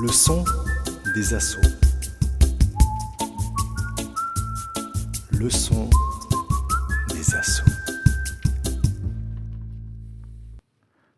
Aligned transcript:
Le 0.00 0.06
son 0.06 0.44
des 1.12 1.34
assauts. 1.34 1.60
Le 5.36 5.50
son 5.50 5.90
des 7.10 7.34
assauts. 7.34 7.64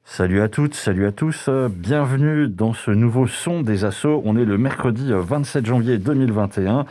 Salut 0.02 0.40
à 0.40 0.48
toutes, 0.48 0.74
salut 0.74 1.04
à 1.04 1.12
tous, 1.12 1.50
bienvenue 1.68 2.48
dans 2.48 2.72
ce 2.72 2.90
nouveau 2.90 3.26
son 3.26 3.60
des 3.60 3.84
assauts. 3.84 4.22
On 4.24 4.38
est 4.38 4.46
le 4.46 4.56
mercredi 4.56 5.10
27 5.12 5.66
janvier 5.66 5.98
2021 5.98 6.86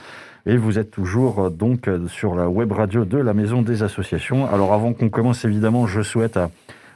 et 0.45 0.57
vous 0.57 0.77
êtes 0.77 0.91
toujours 0.91 1.49
donc 1.49 1.89
sur 2.07 2.35
la 2.35 2.49
web 2.49 2.71
radio 2.71 3.03
de 3.03 3.17
la 3.17 3.33
Maison 3.33 3.63
des 3.63 3.81
Associations. 3.81 4.45
Alors 4.45 4.73
avant 4.73 4.93
qu'on 4.93 5.09
commence 5.09 5.43
évidemment, 5.43 5.87
je 5.87 6.03
souhaite 6.03 6.37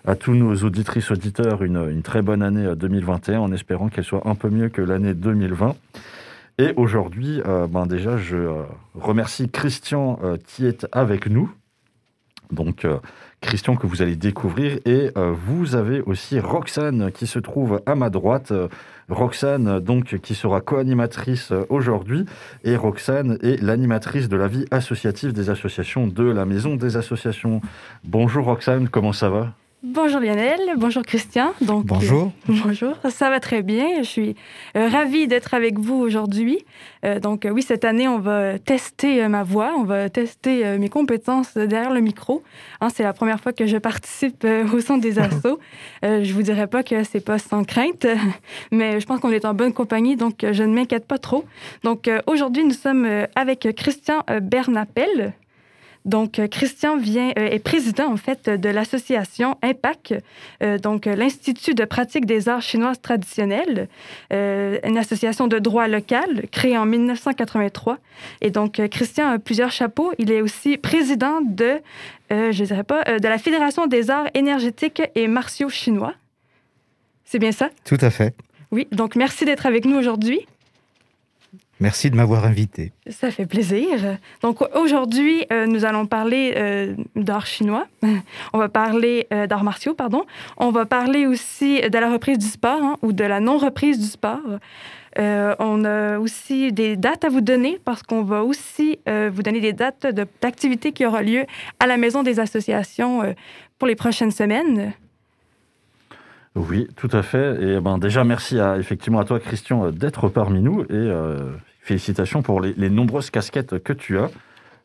à 0.06 0.16
tous 0.16 0.34
nos 0.34 0.56
auditrices 0.56 1.12
auditeurs 1.12 1.64
une, 1.64 2.02
très 2.02 2.22
bonne 2.22 2.42
année 2.42 2.76
2021 2.76 3.40
en 3.40 3.52
espérant 3.52 3.90
qu'elle 3.90 4.04
soit 4.04 4.28
un 4.28 4.36
peu 4.36 4.50
mieux 4.50 4.70
que 4.70 4.82
l'année 4.82 5.14
2020. 5.14 5.76
Et 6.60 6.74
aujourd'hui, 6.76 7.42
euh, 7.46 7.68
ben 7.68 7.88
déjà, 7.88 8.18
je 8.18 8.38
euh, 8.38 8.64
remercie 8.94 9.50
Christian 9.50 10.20
euh, 10.24 10.38
qui 10.46 10.66
est 10.66 10.86
avec 10.92 11.28
nous. 11.28 11.52
Donc, 12.54 12.86
euh, 12.86 13.00
Christian 13.42 13.76
que 13.76 13.88
vous 13.88 14.02
allez 14.02 14.16
découvrir. 14.16 14.80
Et 14.86 15.12
euh, 15.18 15.34
vous 15.34 15.76
avez 15.76 16.02
aussi 16.02 16.40
Roxane 16.40 17.12
qui 17.12 17.28
se 17.28 17.40
trouve 17.40 17.82
à 17.86 17.96
ma 17.96 18.10
droite. 18.10 18.52
Euh, 18.52 18.68
Roxane, 19.10 19.80
donc, 19.80 20.20
qui 20.22 20.34
sera 20.34 20.62
co-animatrice 20.62 21.52
aujourd'hui. 21.70 22.26
Et 22.64 22.78
Roxane 22.78 23.38
est 23.42 23.62
l'animatrice 23.62 24.30
de 24.30 24.38
la 24.38 24.48
vie 24.48 24.66
associative 24.72 25.34
des 25.34 25.50
associations 25.50 26.08
de 26.08 26.24
la 26.24 26.46
Maison 26.46 26.76
des 26.76 26.96
Associations. 26.96 27.62
Bonjour 28.06 28.46
Roxane, 28.46 28.88
comment 28.88 29.14
ça 29.14 29.30
va? 29.30 29.54
Bonjour 29.86 30.22
Lionel, 30.22 30.62
bonjour 30.78 31.04
Christian. 31.04 31.52
Donc, 31.60 31.86
bonjour. 31.86 32.32
Euh, 32.50 32.54
bonjour, 32.64 32.96
ça 33.10 33.30
va 33.30 33.42
très 33.42 33.62
bien. 33.64 33.98
Je 33.98 34.08
suis 34.08 34.36
euh, 34.78 34.88
ravie 34.88 35.28
d'être 35.28 35.54
avec 35.54 35.78
vous 35.78 35.96
aujourd'hui. 35.96 36.64
Euh, 37.04 37.20
donc 37.20 37.46
oui, 37.52 37.62
cette 37.62 37.84
année, 37.84 38.08
on 38.08 38.20
va 38.20 38.58
tester 38.60 39.28
ma 39.28 39.44
voix, 39.44 39.74
on 39.78 39.84
va 39.84 40.10
tester 40.10 40.78
mes 40.78 40.88
compétences 40.88 41.58
derrière 41.58 41.92
le 41.92 42.00
micro. 42.00 42.44
Hein, 42.80 42.88
c'est 42.96 43.04
la 43.04 43.12
première 43.12 43.42
fois 43.42 43.52
que 43.52 43.66
je 43.66 43.76
participe 43.76 44.48
au 44.74 44.80
son 44.80 45.00
des 45.00 45.20
assauts. 45.20 45.60
je 46.02 46.32
vous 46.32 46.44
dirais 46.44 46.68
pas 46.68 46.82
que 46.82 47.04
c'est 47.04 47.20
pas 47.20 47.38
sans 47.38 47.66
crainte, 47.66 48.08
mais 48.72 49.02
je 49.02 49.06
pense 49.06 49.20
qu'on 49.20 49.32
est 49.32 49.44
en 49.44 49.54
bonne 49.54 49.74
compagnie, 49.74 50.16
donc 50.16 50.46
je 50.50 50.64
ne 50.64 50.74
m'inquiète 50.74 51.06
pas 51.06 51.18
trop. 51.18 51.44
Donc 51.84 52.10
aujourd'hui, 52.26 52.64
nous 52.64 52.72
sommes 52.72 53.06
avec 53.36 53.68
Christian 53.76 54.24
Bernapel. 54.42 55.34
Donc, 56.06 56.42
Christian 56.52 56.98
vient, 56.98 57.30
euh, 57.40 57.48
est 57.48 57.60
président, 57.60 58.12
en 58.12 58.18
fait, 58.18 58.50
de 58.50 58.70
l'association 58.70 59.58
IMPAC, 59.64 60.16
euh, 60.62 60.78
donc 60.78 61.06
l'Institut 61.06 61.76
de 61.76 61.86
pratique 61.86 62.26
des 62.26 62.50
arts 62.50 62.62
chinoises 62.62 63.02
traditionnels, 63.02 63.88
euh, 64.34 64.80
une 64.84 64.98
association 64.98 65.48
de 65.48 65.60
droit 65.60 65.88
local 65.88 66.44
créée 66.52 66.78
en 66.78 66.86
1983. 66.86 68.00
Et 68.42 68.52
donc, 68.52 68.82
Christian 68.90 69.30
a 69.30 69.40
plusieurs 69.40 69.72
chapeaux. 69.72 70.12
Il 70.18 70.32
est 70.32 70.42
aussi 70.42 70.78
président 70.78 71.40
de, 71.42 71.80
je 72.30 72.64
dirais 72.64 72.84
pas, 72.84 73.04
de 73.04 73.28
la 73.28 73.38
Fédération 73.38 73.88
des 73.88 74.10
arts 74.10 74.28
énergétiques 74.34 75.02
et 75.16 75.28
martiaux 75.28 75.70
chinois. 75.70 76.14
C'est 77.26 77.40
bien 77.40 77.52
ça? 77.52 77.70
Tout 77.86 77.98
à 78.02 78.10
fait. 78.10 78.36
Oui, 78.72 78.88
donc 78.92 79.16
merci 79.16 79.46
d'être 79.46 79.66
avec 79.66 79.86
nous 79.86 79.98
aujourd'hui. 79.98 80.48
Merci 81.84 82.10
de 82.10 82.16
m'avoir 82.16 82.46
invité. 82.46 82.94
Ça 83.10 83.30
fait 83.30 83.46
plaisir. 83.46 84.18
Donc 84.42 84.60
aujourd'hui, 84.74 85.46
euh, 85.52 85.66
nous 85.66 85.84
allons 85.84 86.06
parler 86.06 86.54
euh, 86.56 86.96
d'art 87.18 87.46
chinois. 87.46 87.88
On 88.54 88.58
va 88.58 88.70
parler 88.70 89.28
euh, 89.34 89.48
d'arts 89.48 89.66
martiaux, 89.66 89.94
pardon. 89.94 90.24
On 90.56 90.72
va 90.72 90.86
parler 90.86 91.28
aussi 91.28 91.82
de 91.82 91.98
la 91.98 92.10
reprise 92.10 92.38
du 92.38 92.46
sport 92.46 92.82
hein, 92.82 92.96
ou 93.02 93.12
de 93.12 93.26
la 93.26 93.42
non-reprise 93.42 94.00
du 94.00 94.06
sport. 94.06 94.40
on 95.18 95.84
a 95.84 96.20
aussi 96.20 96.72
des 96.72 96.96
dates 96.96 97.26
à 97.26 97.30
vous 97.30 97.42
donner 97.42 97.82
parce 97.84 98.02
qu'on 98.02 98.24
va 98.24 98.46
aussi 98.46 99.00
vous 99.06 99.44
donner 99.44 99.60
des 99.60 99.74
dates 99.74 100.08
d'activités 100.42 100.94
qui 100.94 101.06
auront 101.06 101.20
lieu 101.20 101.44
à 101.82 101.86
la 101.86 101.98
Maison 101.98 102.24
des 102.24 102.40
associations 102.40 103.36
pour 103.78 103.90
les 103.90 103.96
prochaines 103.96 104.32
semaines. 104.32 104.94
Oui, 106.56 106.88
tout 106.96 107.10
à 107.12 107.24
fait. 107.24 107.62
Et 107.62 107.80
ben 107.80 107.98
déjà, 107.98 108.24
merci 108.24 108.60
à, 108.60 108.78
effectivement 108.78 109.20
à 109.20 109.26
toi, 109.26 109.40
Christian, 109.40 109.92
d'être 109.92 110.30
parmi 110.30 110.62
nous. 110.62 110.82
Et 110.84 110.88
euh, 110.92 111.52
félicitations 111.84 112.42
pour 112.42 112.62
les, 112.62 112.74
les, 112.78 112.90
nombreuses 112.90 113.30
casquettes 113.30 113.78
que 113.84 113.94
tu 113.94 114.18
as. 114.18 114.30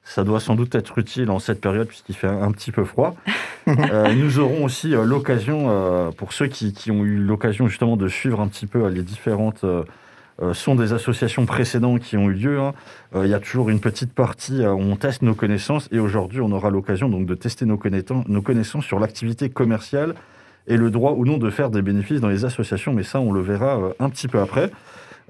Ça 0.04 0.25
doit 0.25 0.41
sans 0.41 0.54
doute 0.54 0.75
être 0.75 0.98
utile 0.98 1.31
en 1.31 1.38
cette 1.38 1.60
période 1.60 1.86
puisqu'il 1.86 2.14
fait 2.14 2.26
un, 2.26 2.42
un, 2.42 2.50
petit 2.50 2.72
peu 2.72 2.84
froid. 2.84 3.14
euh, 3.69 4.12
nous 4.14 4.38
aurons 4.38 4.64
aussi 4.64 4.94
euh, 4.94 5.04
l'occasion, 5.04 5.66
euh, 5.69 6.10
pour 6.10 6.32
ceux 6.32 6.47
qui, 6.47 6.72
qui 6.72 6.91
ont 6.91 7.04
eu 7.04 7.16
l'occasion 7.16 7.69
justement 7.69 7.97
de 7.97 8.08
suivre 8.08 8.41
un 8.41 8.48
petit 8.48 8.66
peu 8.66 8.87
les 8.88 9.03
différentes 9.03 9.64
sons 10.53 10.76
des 10.76 10.92
associations 10.92 11.47
précédentes 11.47 12.00
qui 12.00 12.16
ont 12.16 12.31
eu 12.31 12.32
lieu. 12.32 12.60
Hein. 12.60 12.72
Il 13.16 13.28
y 13.28 13.34
a 13.34 13.41
toujours 13.41 13.70
une 13.70 13.81
petite 13.81 14.12
partie 14.12 14.64
où 14.64 14.81
on 14.81 14.94
teste 14.94 15.22
nos 15.22 15.34
connaissances 15.34 15.88
et 15.91 15.98
aujourd'hui 15.98 16.41
on 16.41 16.53
aura 16.53 16.70
l'occasion 16.70 17.08
donc 17.08 17.26
de 17.26 17.34
tester 17.34 17.66
nos, 17.66 17.78
nos 18.28 18.42
connaissances 18.42 18.84
sur 18.84 19.00
l'activité 19.00 19.50
commerciale 19.50 20.14
et 20.69 20.76
le 20.76 20.91
droit 20.92 21.12
ou 21.12 21.26
non 21.26 21.38
de 21.38 21.50
faire 21.50 21.70
des 21.70 21.82
bénéfices 21.82 22.20
dans 22.20 22.28
les 22.28 22.44
associations, 22.44 22.92
mais 22.92 23.03
ça, 23.03 23.19
on 23.19 23.32
le 23.32 23.41
verra 23.41 23.81
un 23.98 24.10
petit 24.10 24.28
peu 24.28 24.38
après. 24.38 24.70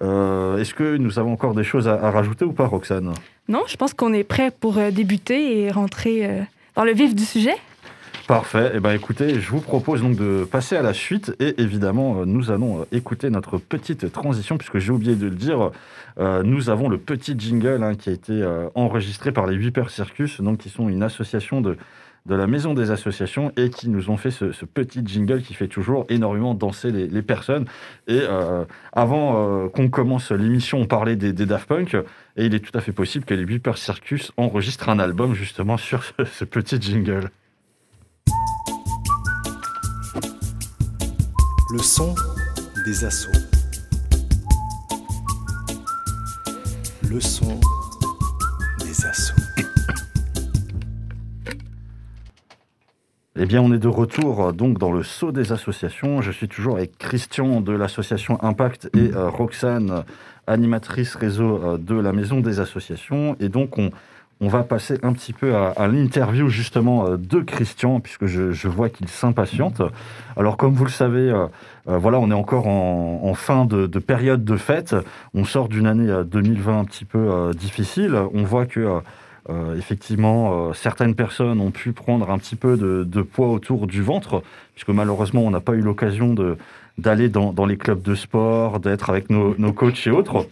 Euh, 0.02 0.58
Est-ce 0.58 0.74
que 0.74 0.96
nous 0.96 1.18
avons 1.18 1.32
encore 1.32 1.54
des 1.54 1.64
choses 1.64 1.88
à, 1.88 1.94
à 1.94 2.10
rajouter 2.10 2.44
ou 2.44 2.52
pas, 2.52 2.66
Roxane? 2.66 3.12
Non, 3.48 3.62
je 3.66 3.76
pense 3.76 3.94
qu'on 3.94 4.12
est 4.12 4.24
prêt 4.24 4.50
pour 4.50 4.78
euh, 4.78 4.90
débuter 4.90 5.62
et 5.62 5.70
rentrer 5.70 6.26
euh, 6.26 6.40
dans 6.76 6.84
le 6.84 6.92
vif 6.92 7.14
du 7.14 7.24
sujet. 7.24 7.54
Parfait. 8.26 8.72
Eh 8.74 8.80
ben, 8.80 8.92
écoutez, 8.92 9.40
je 9.40 9.50
vous 9.50 9.60
propose 9.60 10.02
donc 10.02 10.14
de 10.16 10.44
passer 10.44 10.76
à 10.76 10.82
la 10.82 10.92
suite 10.92 11.34
et 11.40 11.60
évidemment, 11.62 12.26
nous 12.26 12.50
allons 12.50 12.84
écouter 12.92 13.30
notre 13.30 13.56
petite 13.56 14.12
transition 14.12 14.58
puisque 14.58 14.78
j'ai 14.78 14.92
oublié 14.92 15.16
de 15.16 15.24
le 15.24 15.34
dire. 15.34 15.70
Euh, 16.18 16.42
nous 16.42 16.68
avons 16.68 16.90
le 16.90 16.98
petit 16.98 17.34
jingle 17.38 17.82
hein, 17.82 17.94
qui 17.94 18.10
a 18.10 18.12
été 18.12 18.32
euh, 18.32 18.68
enregistré 18.74 19.32
par 19.32 19.46
les 19.46 19.54
Huit 19.54 19.74
Circus, 19.88 20.42
donc 20.42 20.58
qui 20.58 20.68
sont 20.68 20.90
une 20.90 21.02
association 21.02 21.62
de 21.62 21.78
de 22.26 22.34
la 22.34 22.46
Maison 22.46 22.74
des 22.74 22.90
Associations 22.90 23.52
et 23.56 23.70
qui 23.70 23.88
nous 23.88 24.10
ont 24.10 24.16
fait 24.16 24.30
ce, 24.30 24.64
petit 24.64 25.02
jingle 25.04 25.42
qui 25.42 25.54
fait 25.54 25.68
toujours 25.68 26.06
énormément 26.08 26.54
danser 26.54 26.90
les, 26.90 27.22
personnes. 27.22 27.64
Et 28.06 28.20
euh, 28.22 28.64
avant 28.92 29.64
euh, 29.64 29.68
qu'on 29.68 29.88
commence 29.88 30.30
l'émission, 30.30 30.78
on 30.80 30.86
parlait 30.86 31.16
des, 31.16 31.32
Daft 31.32 31.68
Punk 31.68 31.94
et 32.36 32.46
il 32.46 32.54
est 32.54 32.60
tout 32.60 32.76
à 32.76 32.80
fait 32.80 32.92
possible 32.92 33.24
que 33.24 33.34
les 33.34 33.44
Beeper 33.44 33.78
Circus 33.78 34.32
enregistrent 34.36 34.88
un 34.88 34.98
album 34.98 35.34
justement 35.34 35.76
sur 35.76 36.04
ce 36.04 36.44
petit 36.44 36.80
jingle. 36.80 37.30
Le 41.70 41.78
son 41.78 42.14
des 42.84 43.04
assauts. 43.04 43.30
Le 47.10 47.20
son 47.20 47.60
Eh 53.40 53.46
bien, 53.46 53.62
on 53.62 53.72
est 53.72 53.78
de 53.78 53.86
retour 53.86 54.52
donc 54.52 54.78
dans 54.78 54.90
le 54.90 55.04
saut 55.04 55.30
des 55.30 55.52
associations. 55.52 56.20
Je 56.20 56.32
suis 56.32 56.48
toujours 56.48 56.74
avec 56.74 56.98
Christian 56.98 57.60
de 57.60 57.72
l'association 57.72 58.42
Impact 58.42 58.90
et 58.96 59.14
euh, 59.14 59.28
Roxane, 59.28 60.02
animatrice 60.48 61.14
réseau 61.14 61.62
euh, 61.62 61.78
de 61.78 61.94
la 61.94 62.12
Maison 62.12 62.40
des 62.40 62.58
Associations. 62.58 63.36
Et 63.38 63.48
donc, 63.48 63.78
on, 63.78 64.48
va 64.48 64.64
passer 64.64 64.98
un 65.04 65.12
petit 65.12 65.32
peu 65.32 65.54
à, 65.54 65.86
l'interview 65.86 66.48
justement 66.48 67.06
euh, 67.06 67.16
de 67.16 67.38
Christian, 67.38 68.00
puisque 68.00 68.26
je, 68.26 68.66
vois 68.66 68.88
qu'il 68.88 69.06
s'impatiente. 69.06 69.82
Alors, 70.36 70.56
comme 70.56 70.74
vous 70.74 70.84
le 70.84 70.90
savez, 70.90 71.30
euh, 71.30 71.46
voilà, 71.86 72.18
on 72.18 72.32
est 72.32 72.34
encore 72.34 72.66
en, 72.66 73.34
fin 73.34 73.66
de, 73.66 73.86
période 74.00 74.44
de 74.44 74.56
fête. 74.56 74.96
On 75.32 75.44
sort 75.44 75.68
d'une 75.68 75.86
année 75.86 76.12
2020 76.26 76.80
un 76.80 76.84
petit 76.84 77.04
peu 77.04 77.52
difficile. 77.54 78.16
On 78.34 78.42
voit 78.42 78.66
que 78.66 79.00
euh, 79.50 79.76
effectivement, 79.78 80.68
euh, 80.68 80.72
certaines 80.74 81.14
personnes 81.14 81.60
ont 81.60 81.70
pu 81.70 81.92
prendre 81.92 82.30
un 82.30 82.38
petit 82.38 82.56
peu 82.56 82.76
de, 82.76 83.04
de 83.04 83.22
poids 83.22 83.48
autour 83.48 83.86
du 83.86 84.02
ventre, 84.02 84.42
puisque 84.74 84.90
malheureusement, 84.90 85.42
on 85.42 85.50
n'a 85.50 85.60
pas 85.60 85.72
eu 85.72 85.80
l'occasion 85.80 86.34
de 86.34 86.56
d'aller 86.98 87.28
dans, 87.28 87.52
dans, 87.52 87.64
les 87.64 87.76
clubs 87.76 88.02
de 88.02 88.16
sport, 88.16 88.80
d'être 88.80 89.08
avec 89.08 89.30
nos, 89.30 89.54
nos, 89.56 89.72
coachs 89.72 90.04
et 90.08 90.10
autres. 90.10 90.48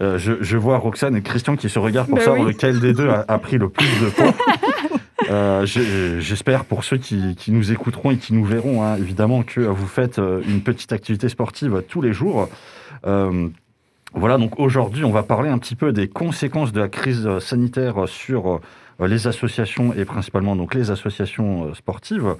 Euh, 0.00 0.16
je, 0.16 0.32
je, 0.40 0.56
vois 0.56 0.78
Roxane 0.78 1.14
et 1.14 1.20
Christian 1.20 1.56
qui 1.56 1.68
se 1.68 1.78
regardent 1.78 2.08
pour 2.08 2.16
ben 2.16 2.24
savoir 2.24 2.46
oui. 2.46 2.52
lequel 2.54 2.80
des 2.80 2.94
deux 2.94 3.10
a, 3.10 3.26
a, 3.28 3.38
pris 3.38 3.58
le 3.58 3.68
plus 3.68 3.86
de 4.00 4.08
poids. 4.08 5.66
J'espère 6.20 6.64
pour 6.64 6.84
ceux 6.84 6.96
qui, 6.96 7.36
qui, 7.36 7.52
nous 7.52 7.70
écouteront 7.70 8.12
et 8.12 8.16
qui 8.16 8.32
nous 8.32 8.46
verront, 8.46 8.82
hein, 8.82 8.96
évidemment, 8.96 9.42
que 9.42 9.60
vous 9.60 9.86
faites 9.86 10.18
une 10.18 10.62
petite 10.62 10.94
activité 10.94 11.28
sportive 11.28 11.84
tous 11.86 12.00
les 12.00 12.14
jours. 12.14 12.48
Euh, 13.06 13.48
voilà, 14.12 14.38
donc 14.38 14.58
aujourd'hui, 14.58 15.04
on 15.04 15.10
va 15.10 15.22
parler 15.22 15.50
un 15.50 15.58
petit 15.58 15.76
peu 15.76 15.92
des 15.92 16.08
conséquences 16.08 16.72
de 16.72 16.80
la 16.80 16.88
crise 16.88 17.38
sanitaire 17.38 18.08
sur 18.08 18.60
les 18.98 19.26
associations 19.26 19.92
et 19.94 20.04
principalement 20.04 20.56
donc 20.56 20.74
les 20.74 20.90
associations 20.90 21.72
sportives. 21.74 22.36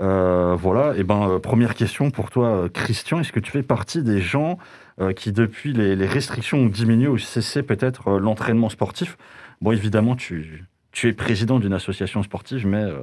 Euh, 0.00 0.54
voilà, 0.58 0.94
et 0.96 1.04
ben 1.04 1.28
euh, 1.28 1.38
première 1.38 1.74
question 1.74 2.10
pour 2.10 2.30
toi, 2.30 2.68
Christian, 2.72 3.20
est-ce 3.20 3.32
que 3.32 3.40
tu 3.40 3.50
fais 3.50 3.62
partie 3.62 4.02
des 4.02 4.20
gens 4.20 4.58
euh, 5.00 5.12
qui, 5.12 5.32
depuis 5.32 5.72
les, 5.72 5.96
les, 5.96 6.06
restrictions 6.06 6.58
ont 6.58 6.66
diminué 6.66 7.06
ou 7.06 7.18
cessé 7.18 7.62
peut-être 7.62 8.08
euh, 8.08 8.18
l'entraînement 8.18 8.68
sportif? 8.68 9.16
Bon, 9.62 9.72
évidemment, 9.72 10.16
tu, 10.16 10.64
tu 10.92 11.08
es 11.08 11.12
président 11.12 11.58
d'une 11.58 11.72
association 11.72 12.22
sportive, 12.22 12.66
mais 12.66 12.82
euh, 12.82 13.00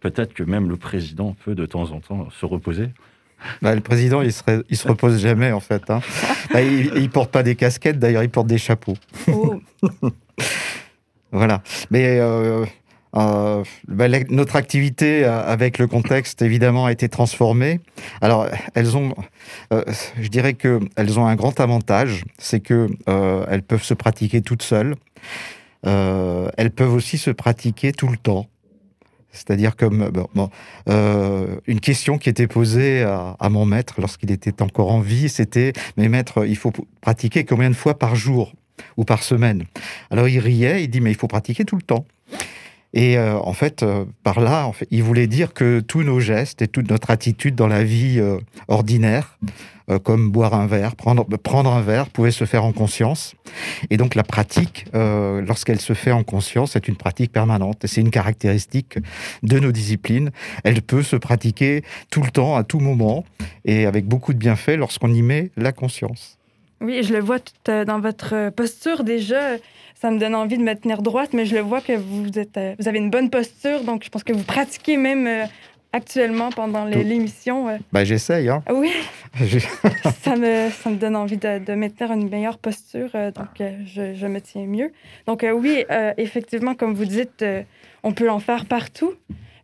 peut-être 0.00 0.34
que 0.34 0.42
même 0.42 0.68
le 0.68 0.76
président 0.76 1.34
peut 1.44 1.54
de 1.54 1.66
temps 1.66 1.92
en 1.92 2.00
temps 2.00 2.28
se 2.30 2.44
reposer. 2.46 2.90
Bah, 3.62 3.74
le 3.74 3.80
président, 3.80 4.22
il, 4.22 4.32
il 4.70 4.76
se 4.76 4.88
repose 4.88 5.20
jamais, 5.20 5.52
en 5.52 5.60
fait. 5.60 5.90
Hein. 5.90 6.00
Bah, 6.52 6.62
il, 6.62 6.92
il 6.96 7.10
porte 7.10 7.30
pas 7.30 7.42
des 7.42 7.56
casquettes, 7.56 7.98
d'ailleurs, 7.98 8.22
il 8.22 8.30
porte 8.30 8.46
des 8.46 8.58
chapeaux. 8.58 8.96
Oh. 9.28 9.60
Voilà. 11.32 11.62
Mais 11.90 12.18
euh, 12.20 12.64
euh, 13.16 13.64
bah, 13.88 14.06
la- 14.08 14.22
notre 14.30 14.54
activité 14.56 15.24
euh, 15.24 15.42
avec 15.44 15.78
le 15.78 15.86
contexte, 15.88 16.42
évidemment, 16.42 16.86
a 16.86 16.92
été 16.92 17.08
transformée. 17.08 17.80
Alors, 18.20 18.46
elles 18.74 18.96
ont, 18.96 19.14
euh, 19.72 19.82
je 20.20 20.28
dirais 20.28 20.54
que 20.54 20.78
elles 20.96 21.18
ont 21.18 21.26
un 21.26 21.34
grand 21.34 21.58
avantage, 21.58 22.22
c'est 22.38 22.60
que 22.60 22.86
elles 23.48 23.62
peuvent 23.62 23.82
se 23.82 23.94
pratiquer 23.94 24.42
toutes 24.42 24.62
seules. 24.62 24.94
Elles 25.82 26.70
peuvent 26.74 26.94
aussi 26.94 27.18
se 27.18 27.30
pratiquer 27.30 27.92
tout 27.92 28.08
le 28.08 28.16
temps. 28.16 28.46
C'est-à-dire 29.34 29.76
comme 29.76 30.10
bon, 30.10 30.48
euh, 30.88 31.56
une 31.66 31.80
question 31.80 32.16
qui 32.16 32.28
était 32.28 32.46
posée 32.46 33.02
à, 33.02 33.36
à 33.38 33.48
mon 33.50 33.66
maître 33.66 33.94
lorsqu'il 33.98 34.30
était 34.30 34.62
encore 34.62 34.90
en 34.90 35.00
vie, 35.00 35.28
c'était 35.28 35.72
mais 35.96 36.08
maître, 36.08 36.46
il 36.46 36.56
faut 36.56 36.72
pratiquer 37.00 37.44
combien 37.44 37.68
de 37.68 37.74
fois 37.74 37.98
par 37.98 38.14
jour 38.14 38.54
ou 38.96 39.04
par 39.04 39.22
semaine? 39.22 39.64
Alors 40.10 40.28
il 40.28 40.38
riait, 40.38 40.84
il 40.84 40.88
dit 40.88 41.00
mais 41.00 41.10
il 41.10 41.16
faut 41.16 41.28
pratiquer 41.28 41.64
tout 41.64 41.76
le 41.76 41.82
temps. 41.82 42.06
Et 42.94 43.18
euh, 43.18 43.36
en 43.36 43.52
fait, 43.52 43.82
euh, 43.82 44.04
par 44.22 44.40
là, 44.40 44.66
en 44.66 44.72
fait, 44.72 44.86
il 44.90 45.02
voulait 45.02 45.26
dire 45.26 45.52
que 45.52 45.80
tous 45.80 46.02
nos 46.02 46.20
gestes 46.20 46.62
et 46.62 46.68
toute 46.68 46.88
notre 46.90 47.10
attitude 47.10 47.54
dans 47.56 47.66
la 47.66 47.84
vie 47.84 48.20
euh, 48.20 48.38
ordinaire, 48.68 49.36
euh, 49.90 49.98
comme 49.98 50.30
boire 50.30 50.54
un 50.54 50.66
verre, 50.66 50.96
prendre, 50.96 51.24
prendre 51.36 51.70
un 51.70 51.82
verre, 51.82 52.08
pouvait 52.08 52.30
se 52.30 52.44
faire 52.46 52.64
en 52.64 52.72
conscience. 52.72 53.34
Et 53.90 53.98
donc 53.98 54.14
la 54.14 54.22
pratique, 54.22 54.86
euh, 54.94 55.42
lorsqu'elle 55.42 55.80
se 55.80 55.92
fait 55.92 56.12
en 56.12 56.22
conscience, 56.22 56.74
est 56.74 56.88
une 56.88 56.96
pratique 56.96 57.32
permanente. 57.32 57.84
Et 57.84 57.88
c'est 57.88 58.00
une 58.00 58.10
caractéristique 58.10 58.98
de 59.42 59.58
nos 59.58 59.72
disciplines. 59.72 60.30
Elle 60.62 60.80
peut 60.80 61.02
se 61.02 61.16
pratiquer 61.16 61.82
tout 62.10 62.22
le 62.22 62.30
temps, 62.30 62.56
à 62.56 62.64
tout 62.64 62.80
moment, 62.80 63.24
et 63.66 63.84
avec 63.84 64.06
beaucoup 64.06 64.32
de 64.32 64.38
bienfaits 64.38 64.76
lorsqu'on 64.78 65.12
y 65.12 65.20
met 65.20 65.50
la 65.56 65.72
conscience. 65.72 66.38
Oui, 66.80 67.02
je 67.02 67.12
le 67.12 67.20
vois 67.20 67.38
tout, 67.38 67.52
euh, 67.68 67.84
dans 67.84 68.00
votre 68.00 68.34
euh, 68.34 68.50
posture 68.50 69.04
déjà. 69.04 69.56
Ça 69.94 70.10
me 70.10 70.18
donne 70.18 70.34
envie 70.34 70.58
de 70.58 70.62
me 70.62 70.74
tenir 70.74 71.02
droite, 71.02 71.32
mais 71.32 71.46
je 71.46 71.54
le 71.54 71.62
vois 71.62 71.80
que 71.80 71.92
vous, 71.92 72.38
êtes, 72.38 72.56
euh, 72.56 72.74
vous 72.78 72.88
avez 72.88 72.98
une 72.98 73.10
bonne 73.10 73.30
posture, 73.30 73.84
donc 73.84 74.04
je 74.04 74.10
pense 74.10 74.24
que 74.24 74.32
vous 74.32 74.42
pratiquez 74.42 74.96
même 74.96 75.26
euh, 75.26 75.44
actuellement 75.92 76.50
pendant 76.50 76.84
l'émission. 76.84 77.78
Bah, 77.92 78.04
j'essaye. 78.04 78.48
Hein. 78.48 78.62
Oui, 78.70 78.90
ça 80.22 80.36
me, 80.36 80.68
ça 80.70 80.90
me 80.90 80.96
donne 80.96 81.16
envie 81.16 81.38
de, 81.38 81.58
de 81.64 81.74
maintenir 81.74 82.12
une 82.12 82.28
meilleure 82.28 82.58
posture, 82.58 83.10
donc 83.34 83.62
je, 83.86 84.14
je 84.14 84.26
me 84.26 84.40
tiens 84.40 84.66
mieux. 84.66 84.92
Donc 85.26 85.46
oui, 85.54 85.84
effectivement, 86.18 86.74
comme 86.74 86.94
vous 86.94 87.04
dites, 87.04 87.44
on 88.02 88.12
peut 88.12 88.28
en 88.28 88.40
faire 88.40 88.66
partout. 88.66 89.14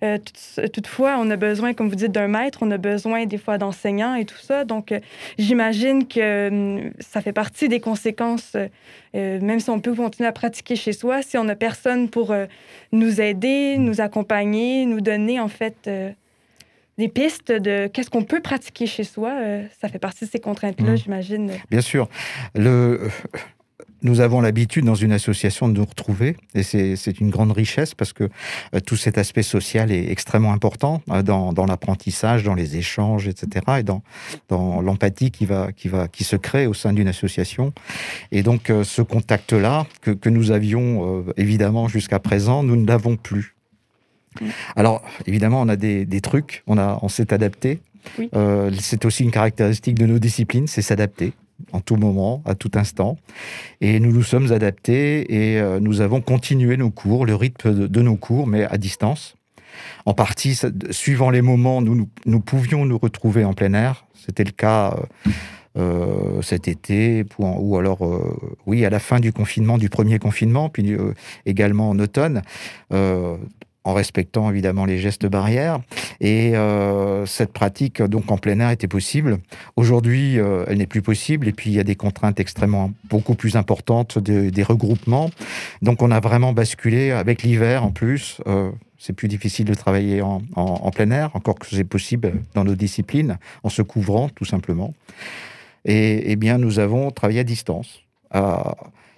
Euh, 0.03 0.19
tout- 0.19 0.69
toutefois, 0.69 1.17
on 1.19 1.29
a 1.31 1.37
besoin, 1.37 1.75
comme 1.75 1.89
vous 1.89 1.95
dites, 1.95 2.13
d'un 2.13 2.27
maître, 2.29 2.61
on 2.63 2.71
a 2.71 2.79
besoin 2.79 3.27
des 3.27 3.37
fois 3.39 3.59
d'enseignants 3.59 4.15
et 4.15 4.25
tout 4.25 4.39
ça. 4.39 4.65
Donc, 4.65 4.93
euh, 4.93 5.01
j'imagine 5.39 6.07
que 6.09 6.49
hum, 6.49 6.93
ça 7.01 7.21
fait 7.21 7.33
partie 7.33 7.69
des 7.69 7.81
conséquences, 7.81 8.57
euh, 8.57 9.41
même 9.41 9.61
si 9.61 9.69
on 9.71 9.81
peut 9.81 9.95
continuer 9.95 10.29
à 10.29 10.33
pratiquer 10.33 10.77
chez 10.77 10.93
soi, 10.93 11.21
si 11.23 11.37
on 11.37 11.45
n'a 11.45 11.57
personne 11.57 12.09
pour 12.09 12.35
nous 12.93 13.21
aider, 13.21 13.77
nous 13.79 14.01
accompagner, 14.01 14.87
nous 14.87 15.01
donner 15.01 15.39
en 15.41 15.49
fait 15.49 15.89
des 16.99 17.09
pistes 17.09 17.51
de 17.53 17.87
qu'est-ce 17.87 18.11
qu'on 18.11 18.25
peut 18.25 18.41
pratiquer 18.41 18.87
chez 18.87 19.05
soi. 19.05 19.33
ça 19.81 19.89
fait 19.89 19.99
partie 19.99 20.25
de 20.27 20.31
ces 20.31 20.41
contraintes-là, 20.41 20.91
Mhm. 20.93 20.97
j'imagine. 20.97 21.53
Bien 21.71 21.81
sûr. 21.81 22.09
Le... 22.55 23.09
Nous 24.03 24.21
avons 24.21 24.41
l'habitude 24.41 24.85
dans 24.87 24.95
une 24.95 25.13
association 25.13 25.69
de 25.69 25.75
nous 25.75 25.85
retrouver 25.85 26.37
et 26.55 26.63
c'est 26.63 27.21
une 27.21 27.29
grande 27.31 27.53
richesse 27.53 27.95
parce 27.95 28.13
que 28.13 28.25
euh, 28.75 28.81
tout 28.81 28.97
cet 28.97 29.19
aspect 29.19 29.43
social 29.43 29.93
est 29.93 30.11
extrêmement 30.11 30.53
important 30.53 31.03
euh, 31.11 31.23
dans, 31.23 31.53
dans 31.53 31.67
l'apprentissage, 31.67 32.43
dans 32.43 32.55
les 32.55 32.77
échanges, 32.79 33.29
etc. 33.29 33.67
et 33.81 33.83
dans, 33.83 34.03
dans 34.49 34.81
l'empathie 34.81 35.31
qui, 35.31 35.45
va, 35.45 35.73
qui, 35.73 35.89
va, 35.89 36.09
qui 36.09 36.25
se 36.25 36.37
crée 36.37 36.67
au 36.67 36.75
sein 36.75 36.93
d'une 36.95 37.09
association. 37.09 37.73
Et 38.33 38.43
donc 38.43 38.71
euh, 38.71 38.85
ce 38.85 39.03
contact-là 39.03 39.87
que, 40.01 40.11
que 40.13 40.29
nous 40.31 40.51
avions 40.51 41.21
euh, 41.29 41.33
évidemment 41.37 41.87
jusqu'à 41.89 42.19
présent, 42.19 42.63
nous 42.63 42.77
ne 42.77 42.87
l'avons 42.87 43.17
plus. 43.17 43.55
Alors 44.77 45.03
évidemment, 45.27 45.61
on 45.61 45.69
a 45.69 45.77
des, 45.77 46.07
des 46.07 46.21
trucs, 46.21 46.63
on, 46.67 46.79
a- 46.79 46.99
on 47.03 47.09
s'est 47.09 47.33
adapté. 47.35 47.81
Oui. 48.19 48.31
Euh, 48.35 48.71
c'est 48.81 49.05
aussi 49.05 49.25
une 49.25 49.31
caractéristique 49.31 49.97
de 49.99 50.07
nos 50.07 50.19
disciplines, 50.19 50.67
c'est 50.67 50.81
s'adapter 50.83 51.35
en 51.73 51.81
tout 51.81 51.97
moment, 51.97 52.43
à 52.45 52.55
tout 52.55 52.71
instant. 52.75 53.17
Et 53.81 54.01
nous 54.01 54.13
nous 54.13 54.23
sommes 54.23 54.53
adaptés 54.53 55.53
et 55.53 55.61
euh, 55.61 55.81
nous 55.81 56.01
avons 56.01 56.21
continué 56.21 56.77
nos 56.77 56.91
cours, 56.91 57.27
le 57.27 57.35
rythme 57.35 57.89
de, 57.89 58.03
nos 58.03 58.17
cours, 58.17 58.47
mais 58.47 58.65
à 58.65 58.79
distance. 58.79 59.37
En 60.07 60.15
partie, 60.15 60.59
suivant 60.91 61.31
les 61.31 61.43
moments, 61.43 61.81
nous, 61.81 62.09
nous, 62.27 62.41
pouvions 62.41 62.85
nous 62.87 62.99
retrouver 62.99 63.45
en 63.45 63.55
plein 63.55 63.73
air. 63.75 64.07
C'était 64.15 64.45
le 64.45 64.51
cas 64.51 64.97
euh, 65.27 65.31
euh, 65.79 66.43
cet 66.43 66.69
été, 66.69 67.25
ou 67.39 67.77
alors, 67.77 68.01
oui, 68.67 68.85
à 68.85 68.91
la 68.91 68.99
fin 68.99 69.21
du 69.21 69.33
confinement, 69.33 69.79
du 69.79 69.89
premier 69.89 70.19
confinement, 70.19 70.69
puis 70.69 70.97
également 71.47 71.91
en 71.91 71.99
automne. 71.99 72.43
En 73.85 73.95
respectant 73.95 74.51
évidemment 74.51 74.85
les 74.85 74.99
gestes 74.99 75.27
barrières. 75.27 75.81
Et 76.21 76.57
euh, 76.57 77.25
cette 77.27 77.53
pratique 77.53 78.03
donc 78.03 78.31
en 78.31 78.39
plein 78.39 78.61
air 78.61 78.71
était 78.71 78.89
possible. 78.89 79.39
Aujourd'hui, 79.77 80.39
euh, 80.39 80.65
elle 80.69 80.79
n'est 80.79 80.87
plus 80.87 81.03
possible. 81.03 81.49
Et 81.49 81.53
puis 81.53 81.71
il 81.71 81.77
y 81.77 81.81
a 81.81 81.85
des 81.85 81.97
contraintes 81.97 82.41
extrêmement 82.41 82.93
beaucoup 83.09 83.35
plus 83.35 83.57
importantes, 83.57 84.19
des, 84.19 84.63
regroupements. 84.63 85.31
Donc 85.83 86.03
on 86.03 86.11
a 86.11 86.21
vraiment 86.21 86.53
basculé 86.53 87.11
avec 87.11 87.43
l'hiver 87.43 87.85
en 87.85 87.91
plus. 87.91 88.41
euh, 88.47 88.71
c'est 89.03 89.15
plus 89.15 89.29
difficile 89.29 89.65
de 89.65 89.73
travailler 89.73 90.21
en, 90.21 90.43
en- 90.55 90.91
plein 90.91 91.11
air, 91.11 91.31
encore 91.33 91.55
que 91.55 91.67
c'est 91.67 91.85
possible 91.85 92.35
dans 92.55 92.65
nos 92.65 92.75
disciplines, 92.75 93.39
en 93.63 93.71
se 93.71 93.81
couvrant 93.81 94.29
tout 94.29 94.45
simplement. 94.45 94.93
Et, 95.87 96.37
bien, 96.37 96.59
nous 96.59 96.79
avons 96.79 97.11
travaillé 97.11 97.41
à 97.41 97.45
distance. 97.45 98.03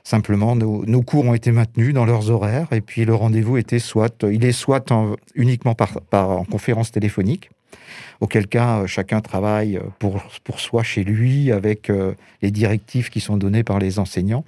Simplement, 0.05 0.57
nos, 0.57 0.85
nos 0.85 1.03
cours 1.03 1.25
ont 1.27 1.35
été 1.35 1.53
maintenus 1.53 1.95
dans 1.95 2.05
leurs 2.05 2.31
horaires 2.31 2.67
et 2.73 2.81
puis 2.81 3.05
le 3.05 3.15
rendez-vous 3.15 3.57
était 3.57 3.79
soit, 3.79 4.25
il 4.31 4.45
est 4.45 4.53
soit 4.53 4.91
en- 4.91 5.15
uniquement 5.35 5.75
par, 5.75 6.01
par- 6.03 6.31
en 6.31 6.45
conférence 6.45 6.91
téléphonique, 6.91 7.51
auquel 8.21 8.49
cas 8.49 8.81
euh, 8.81 8.87
chacun 8.89 9.21
travaille 9.21 9.79
pour, 10.01 10.21
pour 10.43 10.59
soi 10.59 10.83
chez 10.83 11.05
lui 11.05 11.53
avec 11.53 11.89
euh, 11.89 12.15
les 12.43 12.51
directives 12.51 13.11
qui 13.11 13.21
sont 13.21 13.37
données 13.37 13.63
par 13.63 13.79
les 13.79 14.01
enseignants, 14.01 14.45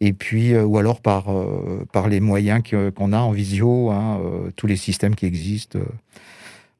et 0.00 0.12
puis 0.12 0.52
euh, 0.52 0.64
ou 0.64 0.78
alors 0.78 1.00
par, 1.00 1.30
euh, 1.30 1.84
par 1.92 2.08
les 2.08 2.18
moyens 2.20 2.60
qu'on 2.96 3.12
a 3.12 3.18
en 3.18 3.30
visio, 3.30 3.90
hein, 3.90 4.20
euh, 4.24 4.50
tous 4.56 4.66
les 4.66 4.76
systèmes 4.76 5.14
qui 5.14 5.26
existent. 5.26 5.78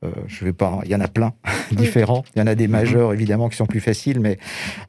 Euh, 0.05 0.11
je 0.27 0.45
vais 0.45 0.53
pas, 0.53 0.81
il 0.85 0.91
y 0.91 0.95
en 0.95 1.01
a 1.01 1.09
plein 1.09 1.33
différents. 1.73 2.25
Il 2.35 2.39
y 2.39 2.43
en 2.43 2.47
a 2.47 2.55
des 2.55 2.69
majeurs 2.69 3.13
évidemment 3.13 3.49
qui 3.49 3.57
sont 3.57 3.67
plus 3.67 3.81
faciles, 3.81 4.21
mais 4.21 4.39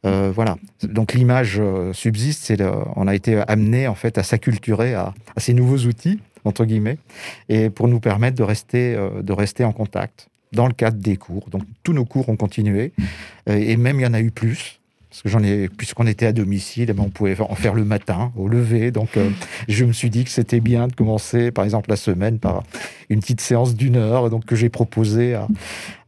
euh, 0.05 0.31
voilà. 0.33 0.57
Donc 0.83 1.13
l'image 1.13 1.57
euh, 1.59 1.93
subsiste. 1.93 2.43
C'est 2.43 2.61
on 2.95 3.07
a 3.07 3.15
été 3.15 3.41
amené 3.47 3.87
en 3.87 3.95
fait 3.95 4.17
à 4.17 4.23
s'acculturer 4.23 4.93
à, 4.93 5.13
à 5.35 5.39
ces 5.39 5.53
nouveaux 5.53 5.79
outils 5.79 6.19
entre 6.45 6.65
guillemets, 6.65 6.97
et 7.47 7.69
pour 7.69 7.87
nous 7.87 7.99
permettre 7.99 8.37
de 8.37 8.43
rester 8.43 8.95
euh, 8.95 9.21
de 9.21 9.33
rester 9.33 9.63
en 9.63 9.71
contact 9.71 10.29
dans 10.51 10.67
le 10.67 10.73
cadre 10.73 10.97
des 10.97 11.17
cours. 11.17 11.49
Donc 11.49 11.63
tous 11.83 11.93
nos 11.93 12.05
cours 12.05 12.29
ont 12.29 12.35
continué, 12.37 12.93
euh, 13.49 13.55
et 13.55 13.77
même 13.77 13.99
il 13.99 14.03
y 14.03 14.07
en 14.07 14.13
a 14.13 14.21
eu 14.21 14.31
plus. 14.31 14.78
Parce 15.09 15.23
que 15.23 15.29
j'en 15.29 15.41
ai, 15.41 15.69
puisqu'on 15.69 16.05
était 16.05 16.27
à 16.27 16.31
domicile, 16.33 16.85
eh 16.89 16.93
ben, 16.93 17.03
on 17.03 17.09
pouvait 17.09 17.35
en 17.41 17.55
faire 17.55 17.73
le 17.73 17.83
matin, 17.83 18.31
au 18.37 18.47
lever. 18.47 18.91
Donc, 18.91 19.17
euh, 19.17 19.29
je 19.67 19.83
me 19.83 19.91
suis 19.91 20.11
dit 20.11 20.23
que 20.23 20.29
c'était 20.29 20.59
bien 20.59 20.87
de 20.87 20.93
commencer, 20.93 21.51
par 21.51 21.65
exemple, 21.65 21.89
la 21.89 21.95
semaine 21.95 22.37
par 22.37 22.61
une 23.09 23.19
petite 23.19 23.41
séance 23.41 23.73
d'une 23.75 23.95
heure, 23.95 24.29
donc 24.29 24.45
que 24.45 24.55
j'ai 24.55 24.69
proposé 24.69 25.33
à, 25.33 25.47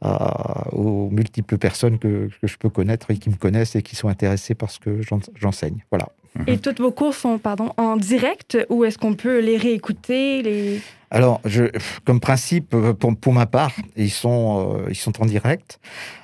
à- 0.02 0.68
aux 0.74 1.10
multiples 1.10 1.58
personnes 1.58 1.98
que, 1.98 2.30
que 2.42 2.48
je 2.48 2.58
peux 2.58 2.70
connaître 2.70 3.10
et 3.10 3.18
qui 3.18 3.30
me 3.32 3.36
connaissent 3.36 3.76
et 3.76 3.82
qui 3.82 3.96
sont 3.96 4.08
intéressées 4.08 4.54
par 4.54 4.70
ce 4.70 4.80
que 4.80 5.02
j'en- 5.02 5.20
j'enseigne. 5.36 5.84
Voilà. 5.90 6.10
Et 6.48 6.58
toutes 6.60 6.80
vos 6.80 6.92
cours 6.92 7.14
sont 7.16 7.40
pardon, 7.40 7.74
en 7.78 7.98
direct 7.98 8.58
ou 8.70 8.86
est-ce 8.86 8.98
qu'on 8.98 9.16
peut 9.16 9.40
les 9.42 9.58
réécouter 9.58 10.42
les... 10.44 10.80
Alors, 11.10 11.42
je, 11.44 11.66
comme 12.06 12.22
principe, 12.22 12.74
euh, 12.74 12.94
pour, 12.94 13.18
pour 13.18 13.34
ma 13.34 13.46
part, 13.48 13.74
ils 13.98 14.12
sont, 14.12 14.78
euh, 14.78 14.90
ils 14.90 14.96
sont 14.96 15.22
en 15.22 15.26
direct. 15.26 15.80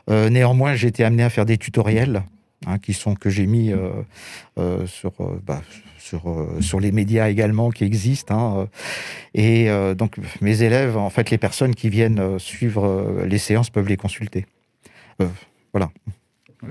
Euh, 0.09 0.29
néanmoins, 0.29 0.75
j'ai 0.75 0.87
été 0.87 1.03
amené 1.03 1.23
à 1.23 1.29
faire 1.29 1.45
des 1.45 1.57
tutoriels 1.57 2.23
hein, 2.65 2.79
qui 2.79 2.93
sont 2.93 3.15
que 3.15 3.29
j'ai 3.29 3.45
mis 3.45 3.71
euh, 3.71 3.89
euh, 4.57 4.85
sur, 4.87 5.11
euh, 5.19 5.39
bah, 5.45 5.61
sur, 5.99 6.23
sur 6.61 6.79
les 6.79 6.91
médias 6.91 7.29
également 7.29 7.69
qui 7.69 7.83
existent. 7.83 8.61
hein, 8.61 8.67
et 9.33 9.69
donc, 9.95 10.15
mes 10.41 10.63
élèves, 10.63 10.97
en 10.97 11.09
fait, 11.09 11.29
les 11.29 11.37
personnes 11.37 11.75
qui 11.75 11.89
viennent 11.89 12.39
suivre 12.39 13.23
les 13.25 13.37
séances 13.37 13.69
peuvent 13.69 13.89
les 13.89 13.97
consulter. 13.97 14.45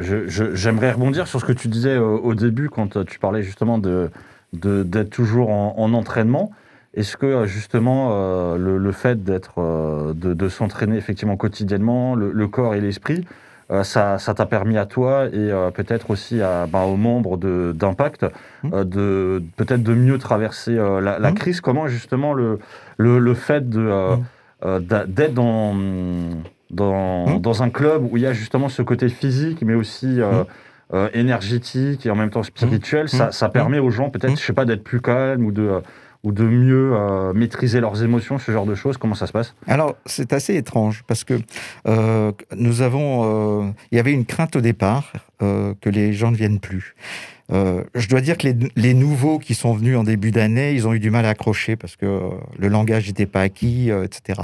Je- 0.00 0.54
J'aimerais 0.54 0.92
rebondir 0.92 1.28
sur 1.28 1.40
ce 1.40 1.44
que 1.44 1.52
tu 1.52 1.68
disais 1.68 1.96
au 1.96 2.34
début 2.34 2.68
quand 2.68 3.04
tu 3.04 3.18
parlais 3.18 3.42
justement 3.42 3.78
de 3.78 4.10
d'être 4.52 5.10
toujours 5.10 5.50
en, 5.50 5.74
en 5.76 5.92
entraînement. 5.92 6.50
Est-ce 6.94 7.16
que 7.16 7.44
justement 7.46 8.56
le, 8.56 8.92
fait 8.92 9.22
d'être 9.22 10.14
de, 10.14 10.48
s'entraîner 10.48 10.96
effectivement 10.96 11.36
quotidiennement, 11.36 12.14
le 12.14 12.48
corps 12.48 12.74
et 12.74 12.80
l'esprit, 12.80 13.24
euh, 13.70 13.82
ça 13.82 14.18
ça 14.18 14.32
t'a 14.34 14.46
permis 14.46 14.78
à 14.78 14.86
toi 14.86 15.26
et 15.26 15.30
euh, 15.34 15.70
peut-être 15.70 16.10
aussi 16.10 16.40
à, 16.40 16.66
ben, 16.66 16.82
aux 16.82 16.96
membres 16.96 17.36
d'Impact 17.72 18.26
euh, 18.72 18.84
de 18.84 19.42
peut-être 19.56 19.82
de 19.82 19.94
mieux 19.94 20.18
traverser 20.18 20.74
la, 20.76 21.18
la 21.18 21.30
Mhm. 21.30 21.34
crise. 21.34 21.60
Comment 21.60 21.88
justement 21.88 22.32
le 22.32 22.58
le, 22.96 23.18
le 23.18 23.34
fait 23.34 23.68
de 23.68 23.90
d'a- 24.80 25.04
d'être 25.06 25.34
dans 25.34 25.74
dans, 26.70 27.38
dans 27.38 27.62
un 27.62 27.70
club 27.70 28.06
où 28.10 28.16
il 28.16 28.22
y 28.22 28.26
a 28.26 28.32
justement 28.32 28.68
ce 28.68 28.82
côté 28.82 29.08
physique, 29.08 29.62
mais 29.62 29.74
aussi 29.74 30.20
euh, 30.20 30.40
Hum. 30.40 30.46
euh, 30.94 31.08
énergétique 31.14 32.06
et 32.06 32.10
en 32.10 32.14
même 32.16 32.30
temps 32.30 32.42
spirituel, 32.44 33.08
ça, 33.08 33.32
ça 33.32 33.48
permet 33.48 33.78
aux 33.80 33.90
gens 33.90 34.08
peut-être, 34.10 34.38
je 34.38 34.44
sais 34.44 34.52
pas, 34.52 34.64
d'être 34.64 34.84
plus 34.84 35.00
calmes 35.00 35.44
ou 35.44 35.50
de, 35.52 35.82
ou 36.26 36.32
de 36.32 36.42
mieux 36.42 36.90
euh, 36.92 37.32
maîtriser 37.34 37.80
leurs 37.80 38.02
émotions, 38.02 38.36
ce 38.38 38.50
genre 38.50 38.66
de 38.66 38.74
choses. 38.74 38.96
Comment 38.96 39.14
ça 39.14 39.28
se 39.28 39.32
passe? 39.32 39.54
Alors, 39.68 39.94
c'est 40.06 40.32
assez 40.32 40.56
étrange 40.56 41.04
parce 41.06 41.22
que 41.22 41.34
euh, 41.86 42.32
nous 42.56 42.82
avons. 42.82 43.62
euh, 43.66 43.70
il 43.92 43.96
y 43.96 44.00
avait 44.00 44.10
une 44.10 44.24
crainte 44.26 44.56
au 44.56 44.60
départ 44.60 45.12
que 45.38 45.90
les 45.90 46.14
gens 46.14 46.30
ne 46.30 46.36
viennent 46.36 46.60
plus. 46.60 46.94
Je 47.50 48.08
dois 48.08 48.22
dire 48.22 48.38
que 48.38 48.48
les, 48.48 48.56
les 48.74 48.94
nouveaux 48.94 49.38
qui 49.38 49.54
sont 49.54 49.74
venus 49.74 49.96
en 49.98 50.02
début 50.02 50.30
d'année, 50.30 50.72
ils 50.72 50.88
ont 50.88 50.94
eu 50.94 50.98
du 50.98 51.10
mal 51.10 51.26
à 51.26 51.28
accrocher 51.28 51.76
parce 51.76 51.94
que 51.94 52.30
le 52.58 52.68
langage 52.68 53.06
n'était 53.06 53.26
pas 53.26 53.42
acquis, 53.42 53.90
etc. 53.90 54.40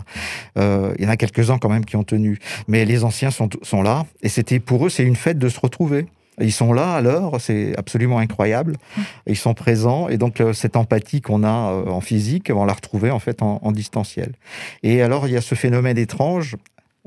Il 0.57 1.03
y 1.03 1.07
en 1.07 1.09
a 1.09 1.17
quelques-uns 1.17 1.57
quand 1.59 1.71
même 1.71 1.87
qui 1.87 1.97
ont 1.97 2.05
tenu. 2.05 2.39
Mais 2.69 2.85
les 2.85 3.05
anciens 3.05 3.31
sont, 3.31 3.49
sont 3.63 3.83
là 3.83 4.05
et 4.23 4.29
c'était 4.29 4.61
pour 4.61 4.85
eux, 4.87 4.91
c'est 4.91 5.03
une 5.05 5.17
fête 5.17 5.39
de 5.39 5.49
se 5.49 5.59
retrouver. 5.59 6.07
Ils 6.41 6.53
sont 6.53 6.73
là 6.73 6.95
à 6.95 7.01
l'heure, 7.03 7.41
c'est 7.41 7.77
absolument 7.77 8.19
incroyable. 8.19 8.77
Ils 9.27 9.37
sont 9.37 9.55
présents 9.55 10.09
et 10.09 10.17
donc 10.17 10.41
euh, 10.41 10.53
cette 10.55 10.77
empathie 10.77 11.21
qu'on 11.21 11.45
a 11.45 11.73
euh, 11.73 11.87
en 11.91 12.01
physique, 12.01 12.51
on 12.55 12.65
l'a 12.65 12.73
retrouvée 12.73 13.11
en 13.11 13.19
fait 13.19 13.43
en, 13.43 13.61
en 13.63 13.71
distanciel. 13.73 14.33
Et 14.83 15.03
alors 15.03 15.27
il 15.29 15.35
y 15.35 15.37
a 15.37 15.43
ce 15.43 15.55
phénomène 15.55 15.99
étrange. 15.99 16.57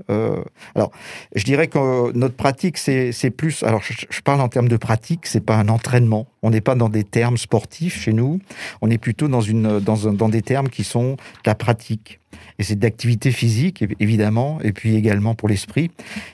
euh, 0.09 0.43
alors, 0.75 0.91
je 1.35 1.43
dirais 1.45 1.67
que 1.67 2.11
notre 2.13 2.35
pratique, 2.35 2.77
c'est 2.77 3.31
plus. 3.31 3.63
Alors, 3.63 3.81
je, 3.81 3.93
je 4.09 4.21
parle 4.21 4.41
en 4.41 4.49
termes 4.49 4.67
de 4.67 4.75
pratique, 4.77 5.25
c'est 5.25 5.39
pas 5.45 5.55
un 5.55 5.69
entraînement. 5.69 6.27
On 6.43 6.49
n'est 6.49 6.61
pas 6.61 6.75
dans 6.75 6.89
des 6.89 7.05
termes 7.05 7.37
sportifs 7.37 7.99
chez 8.01 8.11
nous. 8.13 8.39
On 8.81 8.89
est 8.91 8.97
plutôt 8.97 9.27
dans 9.29 9.41
une 9.41 9.79
dans, 9.79 10.07
un- 10.07 10.13
dans 10.13 10.27
des 10.29 10.41
termes 10.41 10.69
qui 10.69 10.83
sont 10.83 11.13
de 11.13 11.17
la 11.47 11.55
pratique. 11.55 12.19
Et 12.59 12.63
c'est 12.63 12.77
d'activité 12.79 13.31
physique, 13.31 13.81
évi- 13.81 13.95
évidemment, 13.99 14.59
et 14.63 14.71
puis 14.71 14.95
également 14.95 15.35
pour 15.35 15.49
l'esprit 15.49 15.91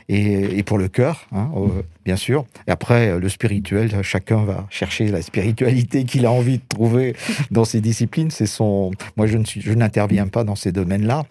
et, 0.09 0.61
pour 0.63 0.77
le 0.77 0.87
cœur, 0.87 1.27
hein, 1.31 1.49
bien 2.05 2.15
sûr. 2.15 2.45
Et 2.67 2.71
après, 2.71 3.17
le 3.19 3.29
spirituel, 3.29 3.89
chacun 4.03 4.43
va 4.43 4.67
chercher 4.69 5.07
la 5.07 5.21
spiritualité 5.21 6.03
qu'il 6.09 6.25
a 6.25 6.31
envie 6.31 6.57
de 6.57 6.63
trouver 6.69 7.15
dans 7.49 7.65
ses 7.65 7.81
disciplines. 7.81 8.29
Son. 8.31 8.91
Moi, 9.17 9.27
je 9.27 9.37
je 9.59 9.71
n'interviens 9.73 10.27
pas 10.27 10.43
dans 10.43 10.55
ces 10.55 10.71
domaines-là, 10.71 11.23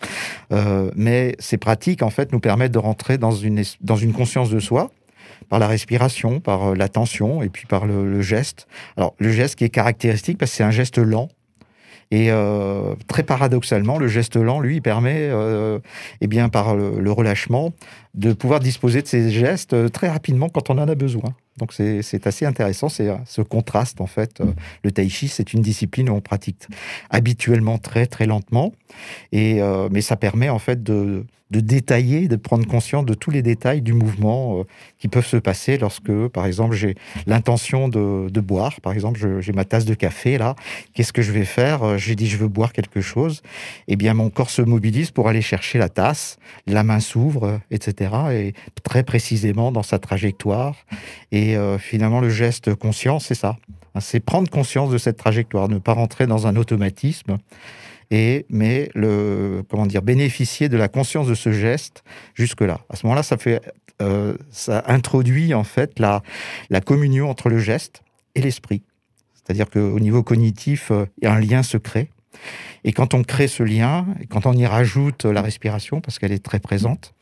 Euh, 0.52 0.90
mais 0.96 1.36
ces 1.38 1.56
pratiques, 1.58 2.02
en 2.02 2.10
fait, 2.10 2.32
nous 2.32 2.40
permettent 2.40 2.72
de 2.72 2.78
rentrer 2.78 3.18
dans 3.18 3.30
une 3.32 3.62
dans 3.80 3.96
une 3.96 4.12
conscience 4.12 4.50
de 4.50 4.58
soi 4.60 4.90
par 5.48 5.58
la 5.58 5.66
respiration, 5.68 6.40
par 6.40 6.70
euh, 6.70 6.74
l'attention 6.74 7.42
et 7.42 7.48
puis 7.48 7.66
par 7.66 7.86
le, 7.86 8.10
le 8.10 8.20
geste. 8.22 8.66
Alors, 8.96 9.14
le 9.18 9.30
geste 9.32 9.56
qui 9.56 9.64
est 9.64 9.70
caractéristique 9.70 10.38
parce 10.38 10.50
que 10.50 10.56
c'est 10.58 10.64
un 10.64 10.70
geste 10.70 10.98
lent. 10.98 11.28
Et 12.10 12.30
euh, 12.30 12.94
très 13.06 13.22
paradoxalement, 13.22 13.96
le 13.96 14.08
geste 14.08 14.36
lent, 14.36 14.58
lui, 14.58 14.80
permet, 14.80 15.28
euh, 15.30 15.78
eh 16.20 16.26
bien, 16.26 16.48
par 16.48 16.74
le, 16.74 17.12
relâchement, 17.12 17.72
de 18.14 18.32
pouvoir 18.32 18.58
disposer 18.58 19.00
de 19.00 19.06
ces 19.06 19.30
gestes 19.30 19.74
euh, 19.74 19.88
très 19.88 20.08
rapidement 20.08 20.48
quand 20.48 20.70
on 20.70 20.78
en 20.78 20.88
a 20.88 20.94
besoin. 20.96 21.34
Donc 21.58 21.72
c'est 21.72 22.02
c'est 22.02 22.26
assez 22.26 22.46
intéressant, 22.46 22.88
c'est 22.88 23.08
euh, 23.08 23.16
ce 23.26 23.42
contraste 23.42 24.00
en 24.00 24.06
fait. 24.06 24.40
Euh, 24.40 24.46
Le 24.82 24.90
tai 24.90 25.08
chi, 25.08 25.28
c'est 25.28 25.52
une 25.52 25.60
discipline 25.60 26.08
où 26.08 26.14
on 26.14 26.20
pratique 26.20 26.66
habituellement 27.10 27.78
très 27.78 28.06
très 28.06 28.26
lentement, 28.26 28.72
et 29.30 29.62
euh, 29.62 29.88
mais 29.92 30.00
ça 30.00 30.16
permet 30.16 30.48
en 30.48 30.58
fait 30.58 30.82
de, 30.82 31.24
de 31.50 31.60
détailler, 31.60 32.28
de 32.28 32.36
prendre 32.36 32.66
conscience 32.66 33.04
de 33.04 33.14
tous 33.14 33.30
les 33.30 33.42
détails 33.42 33.82
du 33.82 33.92
mouvement 33.92 34.60
euh, 34.60 34.64
qui 34.98 35.08
peuvent 35.08 35.26
se 35.26 35.36
passer 35.36 35.78
lorsque, 35.78 36.28
par 36.28 36.46
exemple, 36.46 36.74
j'ai 36.74 36.94
l'intention 37.26 37.88
de, 37.88 38.28
de 38.30 38.40
boire. 38.40 38.80
Par 38.80 38.92
exemple, 38.92 39.40
j'ai 39.40 39.52
ma 39.52 39.64
tasse 39.64 39.84
de 39.84 39.94
café 39.94 40.38
là. 40.38 40.54
Qu'est-ce 40.94 41.12
que 41.12 41.22
je 41.22 41.32
vais 41.32 41.44
faire? 41.44 41.82
Euh, 41.82 41.96
J'ai 41.98 42.14
dit 42.14 42.28
je 42.28 42.36
veux 42.36 42.48
boire 42.48 42.72
quelque 42.72 43.00
chose. 43.00 43.42
Eh 43.88 43.96
bien, 43.96 44.14
mon 44.14 44.30
corps 44.30 44.50
se 44.50 44.62
mobilise 44.62 45.10
pour 45.10 45.28
aller 45.28 45.42
chercher 45.42 45.78
la 45.78 45.88
tasse. 45.88 46.38
La 46.66 46.84
main 46.84 47.00
s'ouvre, 47.00 47.44
euh, 47.44 47.58
etc. 47.70 48.12
Et 48.32 48.54
très 48.84 49.02
précisément 49.02 49.72
dans 49.72 49.82
sa 49.82 49.98
trajectoire. 49.98 50.76
Et 51.32 51.56
finalement, 51.78 52.20
le 52.20 52.28
geste 52.28 52.74
conscient, 52.74 53.18
c'est 53.18 53.34
ça. 53.34 53.56
Hein, 53.94 54.00
C'est 54.00 54.20
prendre 54.20 54.48
conscience 54.50 54.90
de 54.90 54.98
cette 54.98 55.16
trajectoire, 55.16 55.68
ne 55.68 55.78
pas 55.78 55.92
rentrer 55.92 56.26
dans 56.26 56.46
un 56.46 56.56
automatisme. 56.56 57.36
Et, 58.10 58.46
mais 58.48 58.90
le, 58.94 59.62
comment 59.68 59.86
dire, 59.86 60.02
bénéficier 60.02 60.68
de 60.68 60.76
la 60.76 60.88
conscience 60.88 61.28
de 61.28 61.34
ce 61.34 61.52
geste 61.52 62.02
jusque-là. 62.34 62.80
À 62.88 62.96
ce 62.96 63.06
moment-là, 63.06 63.22
ça 63.22 63.36
fait, 63.36 63.60
euh, 64.02 64.34
ça 64.50 64.82
introduit 64.88 65.54
en 65.54 65.62
fait 65.64 65.98
la, 66.00 66.22
la 66.70 66.80
communion 66.80 67.30
entre 67.30 67.48
le 67.48 67.58
geste 67.58 68.02
et 68.34 68.40
l'esprit. 68.40 68.82
C'est-à-dire 69.34 69.70
qu'au 69.70 70.00
niveau 70.00 70.22
cognitif, 70.24 70.90
euh, 70.90 71.06
il 71.18 71.24
y 71.24 71.28
a 71.28 71.32
un 71.32 71.40
lien 71.40 71.62
secret. 71.62 72.08
Et 72.82 72.92
quand 72.92 73.12
on 73.14 73.22
crée 73.22 73.46
ce 73.48 73.62
lien, 73.62 74.06
quand 74.30 74.46
on 74.46 74.54
y 74.54 74.64
rajoute 74.66 75.24
la 75.26 75.42
respiration, 75.42 76.00
parce 76.00 76.18
qu'elle 76.18 76.32
est 76.32 76.42
très 76.42 76.60
présente, 76.60 77.12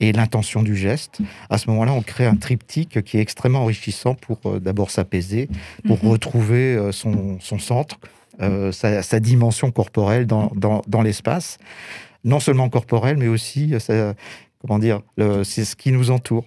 et 0.00 0.12
l'intention 0.12 0.62
du 0.62 0.74
geste, 0.74 1.18
à 1.50 1.58
ce 1.58 1.68
moment-là, 1.70 1.92
on 1.92 2.00
crée 2.02 2.24
un 2.24 2.36
triptyque 2.36 3.02
qui 3.02 3.18
est 3.18 3.20
extrêmement 3.20 3.60
enrichissant 3.60 4.14
pour 4.14 4.40
euh, 4.46 4.58
d'abord 4.58 4.90
s'apaiser, 4.90 5.48
pour 5.86 6.02
Mhm. 6.02 6.10
retrouver 6.10 6.88
son, 6.92 7.38
son 7.40 7.58
centre, 7.58 7.98
euh, 8.40 8.72
sa, 8.72 9.02
sa 9.02 9.20
dimension 9.20 9.70
corporelle 9.70 10.26
dans, 10.26 10.50
dans, 10.54 10.82
dans 10.88 11.02
l'espace. 11.02 11.58
Non 12.24 12.40
seulement 12.40 12.68
corporelle, 12.68 13.16
mais 13.18 13.28
aussi, 13.28 13.74
euh, 13.74 13.78
sa- 13.78 14.14
comment 14.60 14.78
dire, 14.78 15.00
c'est 15.44 15.64
ce 15.64 15.74
qui 15.76 15.90
nous 15.92 16.10
entoure. 16.10 16.44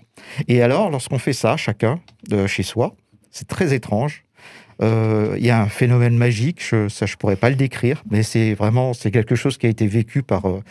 Et 0.48 0.62
alors, 0.62 0.90
lorsqu'on 0.90 1.20
fait 1.20 1.34
ça, 1.34 1.58
chacun, 1.58 2.00
de 2.30 2.48
chez 2.48 2.64
soi, 2.64 2.96
c'est 3.30 3.48
très 3.48 3.74
étrange. 3.74 4.24
Euh, 4.82 5.36
Il 5.38 5.46
y 5.46 5.50
a 5.50 5.62
un 5.62 5.68
phénomène 5.68 6.18
magique, 6.18 6.62
je, 6.66 6.90
ça 6.90 7.06
je 7.06 7.16
pourrais 7.16 7.36
pas 7.38 7.50
le 7.50 7.56
décrire, 7.56 8.04
mais 8.12 8.24
c'est 8.24 8.54
vraiment 8.54 8.94
c'est 8.94 9.10
quelque 9.12 9.36
chose 9.36 9.58
qui 9.58 9.68
a 9.68 9.70
été 9.70 9.88
vécu 9.88 10.22
par 10.24 10.46
euh, 10.50 10.62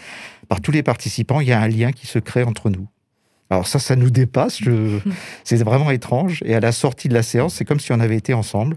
par 0.49 0.61
tous 0.61 0.73
les 0.73 0.83
participants. 0.83 1.41
Il 1.41 1.49
y 1.49 1.53
a 1.53 1.61
un 1.61 1.69
lien 1.69 1.91
qui 1.93 2.07
se 2.07 2.19
crée 2.19 2.43
entre 2.43 2.69
nous. 2.71 2.87
Alors 3.51 3.67
ça, 3.67 3.79
ça 3.79 3.97
nous 3.97 4.11
dépasse. 4.11 4.63
je- 4.63 4.99
C'est 5.45 5.63
vraiment 5.63 5.91
étrange. 5.91 6.43
Et 6.45 6.55
à 6.55 6.61
la 6.61 6.73
sortie 6.73 7.09
de 7.09 7.15
la 7.15 7.23
séance, 7.23 7.55
c'est 7.55 7.65
comme 7.65 7.81
si 7.81 7.93
on 7.93 8.01
avait 8.01 8.17
été 8.17 8.35
ensemble. 8.35 8.77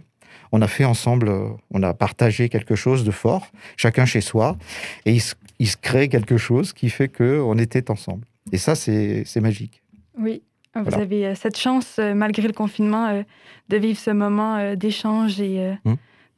On 0.51 0.61
a 0.61 0.67
fait 0.67 0.85
ensemble, 0.85 1.29
euh, 1.29 1.49
on 1.71 1.83
a 1.83 1.93
partagé 1.93 2.49
quelque 2.49 2.75
chose 2.75 3.03
de 3.03 3.11
fort, 3.11 3.47
chacun 3.75 4.05
chez 4.05 4.21
soi, 4.21 4.57
et 5.05 5.11
il 5.13 5.19
se, 5.21 5.35
il 5.59 5.67
se 5.67 5.77
crée 5.77 6.07
quelque 6.09 6.37
chose 6.37 6.73
qui 6.73 6.89
fait 6.89 7.07
que 7.09 7.39
on 7.41 7.57
était 7.57 7.89
ensemble. 7.91 8.25
Et 8.51 8.57
ça, 8.57 8.75
c'est 8.75 9.25
magique. 9.41 9.81
Oui, 10.17 10.41
vous 10.75 10.83
Voilà. 10.83 10.99
avez 10.99 11.25
euh, 11.27 11.35
cette 11.35 11.57
chance, 11.57 11.97
euh, 11.99 12.13
malgré 12.13 12.47
le 12.47 12.53
confinement, 12.53 13.07
euh, 13.07 13.23
de 13.69 13.77
vivre 13.77 13.99
ce 13.99 14.11
moment 14.11 14.55
euh, 14.57 14.75
d'échange 14.75 15.39
et 15.41 15.59
euh, 15.59 15.73
Mm. 15.83 15.93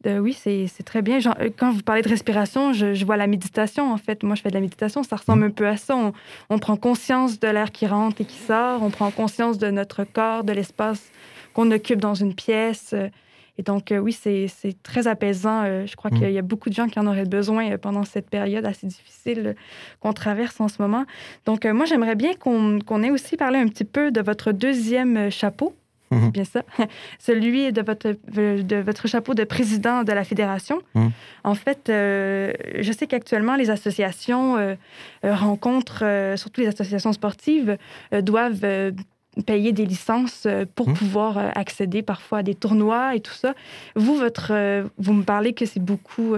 de- 0.06 0.20
oui, 0.20 0.34
c'est 0.34 0.84
très 0.84 1.01
bien. 1.01 1.20
Genre, 1.20 1.36
euh, 1.39 1.50
quand 1.56 1.72
vous 1.72 1.84
parlez 1.84 2.01
de 2.01 2.10
respiration, 2.10 2.74
je, 2.74 2.94
je 2.96 3.06
vois 3.06 3.18
la 3.18 3.28
méditation. 3.28 3.92
En 3.94 3.98
fait, 3.98 4.24
moi, 4.24 4.36
je 4.36 4.42
fais 4.42 4.50
de 4.50 4.56
la 4.56 4.62
méditation. 4.62 5.04
Ça 5.04 5.18
ressemble 5.18 5.44
un 5.44 5.50
peu 5.51 5.68
à 5.68 5.78
ça. 5.78 5.96
On, 5.96 6.13
on 6.50 6.58
prend 6.58 6.78
conscience 6.78 7.39
de 7.39 7.48
l'air 7.48 7.72
qui 7.72 7.86
rentre 7.86 8.22
et 8.22 8.25
qui 8.25 8.38
sort. 8.38 8.82
On 8.82 8.89
prend 8.89 9.12
conscience 9.12 9.58
de 9.60 9.70
notre 9.70 10.04
corps, 10.06 10.44
de 10.44 10.54
l'espace 10.54 11.12
qu'on 11.54 11.70
occupe 11.72 12.00
dans 12.00 12.16
une 12.16 12.34
pièce. 12.34 12.96
Et 13.60 13.62
donc, 13.62 13.92
euh, 13.92 13.98
oui, 13.98 14.13
c'est 14.13 14.48
très 14.84 15.08
apaisant. 15.08 15.63
Euh, 15.66 15.86
Je 15.86 15.96
crois 15.98 16.10
Mm. 16.12 16.18
qu'il 16.20 16.32
y 16.32 16.38
a 16.38 16.42
beaucoup 16.42 16.70
de 16.70 16.74
gens 16.75 16.88
qui 16.88 16.98
en 16.98 17.06
auraient 17.06 17.25
besoin 17.25 17.72
euh, 17.72 17.78
pendant 17.78 18.04
cette 18.06 18.30
période 18.30 18.66
assez 18.66 18.88
difficile 18.88 19.54
qu'on 20.00 20.13
traverse 20.13 20.62
en 20.62 20.70
ce 20.70 20.82
moment. 20.82 21.04
Donc, 21.46 21.66
moi, 21.66 21.86
j'aimerais 21.86 22.16
bien 22.16 22.34
qu'on 22.36 22.80
qu'on 22.80 23.04
ait 23.04 23.12
aussi 23.12 23.36
parlé 23.36 23.60
un 23.60 23.68
petit 23.68 23.84
peu 23.84 24.12
de 24.12 24.22
votre 24.22 24.54
deuxième 24.54 25.30
chapeau. 25.30 25.75
Mhm. 26.12 26.22
C'est 26.24 26.32
bien 26.32 26.44
ça. 26.46 26.62
Celui 27.20 27.74
de 27.74 27.82
votre, 27.82 28.16
de 28.34 28.75
votre 28.78 29.08
chapeau 29.10 29.34
de 29.34 29.44
président 29.44 30.04
de 30.04 30.13
la 30.13 30.24
fédération. 30.24 30.80
Mhm. 30.96 31.12
En 31.44 31.56
fait, 31.56 31.89
euh, 31.89 32.54
je 32.80 32.92
sais 32.94 33.08
qu'actuellement, 33.08 33.56
les 33.58 33.70
associations 33.70 34.56
euh, 34.58 34.75
rencontrent, 35.24 36.04
euh, 36.06 36.38
surtout 36.38 36.62
les 36.62 36.68
associations 36.68 37.12
sportives, 37.13 37.78
doivent 38.24 38.66
payer 39.41 39.72
des 39.72 39.86
licences 39.86 40.43
euh, 40.46 40.65
pour 40.75 40.88
Mhm. 40.89 40.93
pouvoir 40.96 41.38
euh, 41.38 41.50
accéder 41.55 42.01
parfois 42.01 42.39
à 42.39 42.43
des 42.43 42.55
tournois 42.55 43.15
et 43.15 43.19
tout 43.19 43.34
ça. 43.34 43.53
Vous, 43.96 44.15
votre, 44.15 44.51
euh, 44.51 44.84
vous 44.98 45.13
me 45.13 45.24
parlez 45.24 45.53
que 45.53 45.65
c'est 45.65 45.79
beaucoup, 45.79 46.36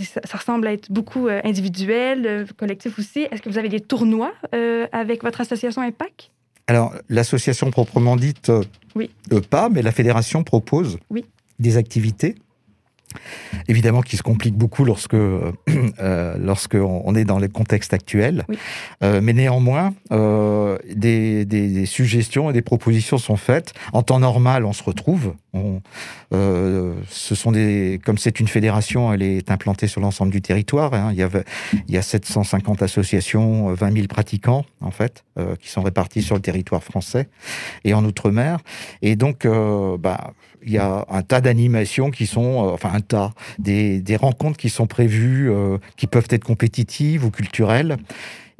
ça, 0.00 0.20
ça 0.24 0.38
ressemble 0.38 0.66
à 0.66 0.72
être 0.72 0.90
beaucoup 0.90 1.28
individuel, 1.44 2.46
collectif 2.56 2.98
aussi. 2.98 3.20
Est-ce 3.30 3.42
que 3.42 3.48
vous 3.48 3.58
avez 3.58 3.68
des 3.68 3.80
tournois 3.80 4.32
avec 4.92 5.22
votre 5.22 5.40
association 5.40 5.82
Impact? 5.82 6.30
Alors, 6.66 6.94
l'association 7.08 7.70
proprement 7.70 8.16
dite, 8.16 8.50
Oui. 8.94 9.10
pas, 9.50 9.68
mais 9.68 9.82
la 9.82 9.92
fédération 9.92 10.42
propose 10.44 10.98
Oui. 11.10 11.24
des 11.58 11.76
activités, 11.76 12.36
évidemment 13.68 14.02
qui 14.02 14.16
se 14.16 14.22
compliquent 14.22 14.56
beaucoup 14.56 14.84
lorsque, 14.84 15.14
euh, 15.14 15.52
euh, 16.00 16.36
lorsque 16.38 16.74
on 16.74 17.14
est 17.14 17.24
dans 17.24 17.38
le 17.38 17.48
contexte 17.48 17.92
actuel. 17.94 18.44
Oui. 18.48 18.58
Euh, 19.02 19.20
mais 19.22 19.32
néanmoins, 19.32 19.94
euh, 20.12 20.78
des, 20.94 21.44
des- 21.44 21.68
des 21.68 21.86
suggestions 21.86 22.50
et 22.50 22.52
des 22.52 22.62
propositions 22.62 23.18
sont 23.18 23.36
faites. 23.36 23.72
En 23.92 24.02
temps 24.02 24.18
normal, 24.20 24.64
on 24.64 24.72
se 24.72 24.82
retrouve. 24.82 25.34
On, 25.52 25.80
euh, 26.32 26.94
ce 27.08 27.34
sont 27.34 27.50
des, 27.52 28.00
comme 28.04 28.18
c'est 28.18 28.38
une 28.38 28.46
fédération, 28.48 29.12
elle 29.12 29.22
est 29.22 29.50
implantée 29.50 29.88
sur 29.88 30.00
l'ensemble 30.00 30.30
du 30.30 30.40
territoire. 30.42 30.94
hein. 30.94 31.08
Il, 31.12 31.18
y 31.18 31.22
avait, 31.22 31.44
il 31.88 31.94
y 31.94 31.98
a 31.98 32.02
750 32.02 32.82
associations, 32.82 33.70
euh, 33.70 33.74
20 33.74 33.92
000 33.94 34.06
pratiquants, 34.06 34.64
en 34.80 34.90
fait, 34.92 35.24
euh, 35.38 35.56
qui 35.56 35.68
sont 35.68 35.82
répartis 35.82 36.22
sur 36.22 36.36
le 36.36 36.40
territoire 36.40 36.84
français 36.84 37.28
et 37.84 37.94
en 37.94 38.04
Outre-mer. 38.04 38.58
Et 39.02 39.16
donc, 39.16 39.44
euh, 39.44 39.96
bah, 39.98 40.32
il 40.64 40.72
y 40.72 40.78
a 40.78 41.04
un 41.08 41.22
tas 41.22 41.40
d'animations 41.40 42.10
qui 42.10 42.26
sont, 42.26 42.66
euh, 42.66 42.72
enfin 42.72 42.90
un 42.92 43.00
tas, 43.00 43.32
des, 43.58 44.02
rencontres 44.16 44.58
qui 44.58 44.70
sont 44.70 44.86
prévues, 44.86 45.50
euh, 45.50 45.78
qui 45.96 46.06
peuvent 46.06 46.28
être 46.30 46.44
compétitives 46.44 47.24
ou 47.24 47.30
culturelles. 47.30 47.96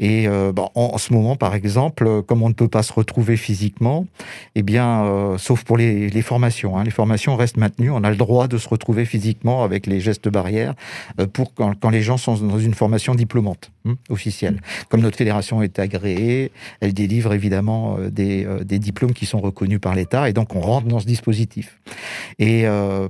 Et 0.01 0.27
euh, 0.27 0.51
bon, 0.51 0.69
en, 0.75 0.91
en 0.95 0.99
ce 0.99 1.13
moment, 1.13 1.37
par 1.37 1.55
exemple, 1.55 2.07
euh, 2.07 2.23
comme 2.23 2.43
on 2.43 2.49
ne 2.49 2.55
peut 2.55 2.69
pas 2.69 2.83
se 2.83 2.93
retrouver 2.93 3.37
physiquement, 3.37 4.07
eh 4.55 4.63
bien, 4.63 5.05
euh, 5.05 5.39
sauf 5.39 5.63
pour 5.63 5.77
les, 5.77 6.09
les 6.09 6.23
formations, 6.23 6.79
hein, 6.79 6.85
les 6.85 6.91
formations 6.91 7.37
restent 7.37 7.59
maintenues. 7.59 7.91
On 7.91 8.03
a 8.03 8.11
le 8.11 8.17
droit 8.17 8.49
de 8.49 8.57
se 8.57 8.69
retrouver 8.69 9.05
physiquement 9.05 9.63
avec 9.63 9.87
les 9.87 10.01
gestes 10.01 10.29
barrières 10.29 10.75
euh, 11.21 11.27
pour 11.27 11.53
quand, 11.55 11.79
quand 11.79 11.91
les 11.91 12.01
gens 12.01 12.17
sont 12.17 12.35
dans 12.37 12.59
une 12.59 12.73
formation 12.73 13.15
diplômante 13.15 13.71
hein, 13.87 13.97
officielle. 14.09 14.63
Comme 14.89 15.03
notre 15.03 15.19
fédération 15.19 15.63
est 15.63 15.79
agréée, 15.79 16.51
elle 16.81 16.95
délivre 16.95 17.35
évidemment 17.35 17.99
euh, 17.99 18.11
des, 18.11 18.47
des 18.65 18.79
diplômes 18.79 19.13
qui 19.13 19.27
sont 19.27 19.41
reconnus 19.41 19.81
par 19.81 19.95
l'État 19.95 20.31
et 20.31 20.33
donc 20.33 20.57
on 20.57 20.61
rentre 20.61 20.87
dans 20.89 21.01
ce 21.01 21.07
dispositif. 21.07 21.79
Et 22.39 22.65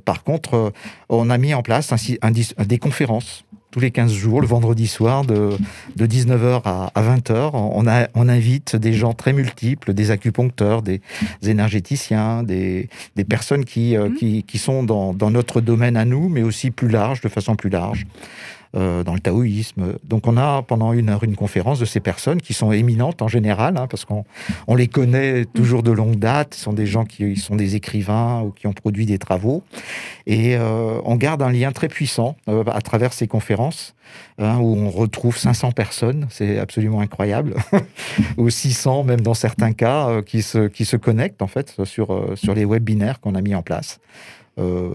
par 0.04 0.24
contre, 0.24 0.72
on 1.08 1.30
a 1.30 1.38
mis 1.38 1.54
en 1.54 1.62
place 1.62 1.92
un 1.92 1.96
un 2.22 2.64
des 2.64 2.78
conférences 2.78 3.44
tous 3.70 3.80
les 3.80 3.90
15 3.90 4.12
jours, 4.12 4.40
le 4.40 4.46
vendredi 4.46 4.86
soir, 4.86 5.24
de, 5.24 5.50
de 5.96 6.06
19h 6.06 6.62
à, 6.64 6.90
à 6.94 7.02
20h. 7.02 7.50
On, 7.54 7.86
a, 7.86 8.08
on 8.14 8.28
invite 8.28 8.76
des 8.76 8.92
gens 8.92 9.12
très 9.12 9.32
multiples, 9.32 9.94
des 9.94 10.10
acupuncteurs, 10.10 10.82
des, 10.82 11.00
énergéticiens, 11.42 12.42
des, 12.42 12.88
des 13.16 13.24
personnes 13.24 13.64
qui, 13.64 13.96
euh, 13.96 14.08
Mhm. 14.08 14.14
qui, 14.16 14.42
qui 14.44 14.58
sont 14.58 14.82
dans, 14.82 15.12
dans 15.14 15.30
notre 15.30 15.60
domaine 15.60 15.96
à 15.96 16.04
nous, 16.04 16.28
mais 16.28 16.42
aussi 16.42 16.70
plus 16.70 16.88
large, 16.88 17.20
de 17.20 17.28
façon 17.28 17.54
plus 17.54 17.70
large. 17.70 18.06
Euh, 18.76 19.02
dans 19.02 19.14
le 19.14 19.20
taoïsme. 19.20 19.94
Donc 20.04 20.26
on 20.26 20.36
a 20.36 20.62
pendant 20.62 20.92
une 20.92 21.08
heure 21.08 21.24
une 21.24 21.36
conférence 21.36 21.78
de 21.78 21.84
ces 21.84 22.00
personnes 22.00 22.40
qui 22.40 22.54
sont 22.54 22.72
éminentes 22.72 23.22
en 23.22 23.28
général, 23.28 23.76
hein, 23.76 23.86
parce 23.88 24.04
qu'on 24.04 24.24
on 24.66 24.74
les 24.74 24.88
connaît 24.88 25.44
toujours 25.44 25.82
de 25.82 25.90
longue 25.90 26.16
date, 26.16 26.54
ce 26.54 26.62
sont 26.62 26.72
des 26.72 26.86
gens 26.86 27.04
qui 27.04 27.36
sont 27.36 27.56
des 27.56 27.76
écrivains 27.76 28.42
ou 28.42 28.50
qui 28.50 28.66
ont 28.66 28.72
produit 28.72 29.06
des 29.06 29.18
travaux, 29.18 29.62
et 30.26 30.56
euh, 30.56 31.00
on 31.04 31.16
garde 31.16 31.42
un 31.42 31.50
lien 31.50 31.72
très 31.72 31.88
puissant 31.88 32.36
euh, 32.48 32.64
à 32.66 32.80
travers 32.80 33.12
ces 33.12 33.26
conférences, 33.26 33.94
hein, 34.38 34.58
où 34.58 34.76
on 34.76 34.90
retrouve 34.90 35.36
500 35.36 35.72
personnes, 35.72 36.26
c'est 36.30 36.58
absolument 36.58 37.00
incroyable, 37.00 37.54
ou 38.36 38.50
600 38.50 39.04
même 39.04 39.20
dans 39.20 39.34
certains 39.34 39.72
cas, 39.72 40.08
euh, 40.08 40.22
qui, 40.22 40.42
se, 40.42 40.68
qui 40.68 40.84
se 40.84 40.96
connectent 40.96 41.42
en 41.42 41.46
fait 41.46 41.84
sur, 41.84 42.12
euh, 42.12 42.36
sur 42.36 42.54
les 42.54 42.64
webinaires 42.64 43.20
qu'on 43.20 43.34
a 43.34 43.40
mis 43.40 43.54
en 43.54 43.62
place. 43.62 44.00
Euh, 44.58 44.90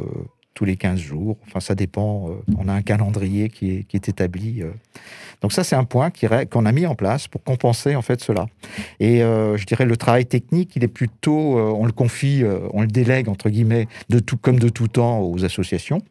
tous 0.55 0.65
les 0.65 0.77
15 0.77 0.99
jours, 0.99 1.37
enfin 1.45 1.59
ça 1.59 1.75
dépend, 1.75 2.29
euh, 2.29 2.33
on 2.57 2.69
a 2.69 2.73
un 2.73 2.81
calendrier 2.81 3.49
qui 3.49 3.85
est, 3.93 4.07
établi. 4.07 4.63
euh. 4.63 4.71
Donc 5.41 5.51
ça 5.51 5.65
c'est 5.65 5.75
un 5.75 5.83
point 5.83 6.11
qu'on 6.49 6.65
a 6.65 6.71
mis 6.71 6.85
en 6.85 6.95
place 6.95 7.27
pour 7.27 7.43
compenser 7.43 7.95
en 7.95 8.01
fait 8.01 8.21
cela. 8.21 8.47
Et 9.01 9.21
euh, 9.21 9.57
je 9.57 9.65
dirais 9.65 9.85
le 9.85 9.97
travail 9.97 10.25
technique, 10.25 10.75
il 10.77 10.83
est 10.83 10.87
plutôt, 10.87 11.59
on 11.59 11.85
le 11.85 11.91
confie, 11.91 12.41
on 12.73 12.81
le 12.81 12.87
délègue 12.87 13.27
entre 13.27 13.49
guillemets, 13.49 13.87
de 14.09 14.19
tout, 14.19 14.37
comme 14.37 14.57
de 14.57 14.69
tout 14.69 14.87
temps 14.87 15.19
aux 15.19 15.43
associations. 15.43 16.01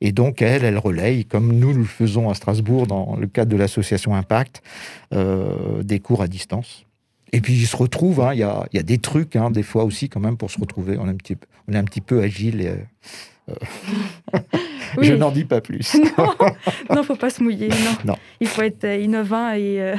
Et 0.00 0.10
donc 0.10 0.42
elle, 0.42 0.64
elle 0.64 0.78
relaye, 0.78 1.24
comme 1.24 1.52
nous 1.52 1.72
le 1.72 1.84
faisons 1.84 2.28
à 2.28 2.34
Strasbourg 2.34 2.88
dans 2.88 3.16
le 3.16 3.28
cadre 3.28 3.52
de 3.52 3.56
l'association 3.56 4.16
Impact, 4.16 4.62
des 5.12 6.00
cours 6.00 6.22
à 6.22 6.28
distance. 6.28 6.86
Et 7.32 7.40
puis 7.40 7.54
ils 7.54 7.66
se 7.66 7.76
retrouvent, 7.76 8.20
hein, 8.20 8.34
il 8.34 8.40
y, 8.40 8.42
a, 8.42 8.82
des 8.82 8.98
trucs, 8.98 9.36
hein, 9.36 9.50
des 9.50 9.62
fois 9.62 9.84
aussi 9.84 10.08
quand 10.08 10.20
même 10.20 10.36
pour 10.36 10.50
se 10.50 10.60
retrouver, 10.60 10.96
on 10.98 11.06
est 11.06 11.10
un 11.10 11.16
petit, 11.16 11.36
on 11.68 11.72
est 11.72 11.78
un 11.78 11.84
petit 11.84 12.00
peu 12.00 12.20
agile. 12.20 12.60
Et, 12.60 12.72
Oui. 14.98 15.08
Je 15.08 15.14
n'en 15.14 15.30
dis 15.30 15.44
pas 15.44 15.60
plus. 15.60 15.94
non, 16.18 16.28
non, 16.94 17.02
faut 17.02 17.16
pas 17.16 17.28
se 17.28 17.42
mouiller. 17.42 17.68
Non. 17.68 18.12
Non. 18.12 18.14
Il 18.40 18.46
faut 18.46 18.62
être 18.62 18.84
euh, 18.84 18.96
innovant 18.96 19.50
et, 19.52 19.80
euh, 19.82 19.94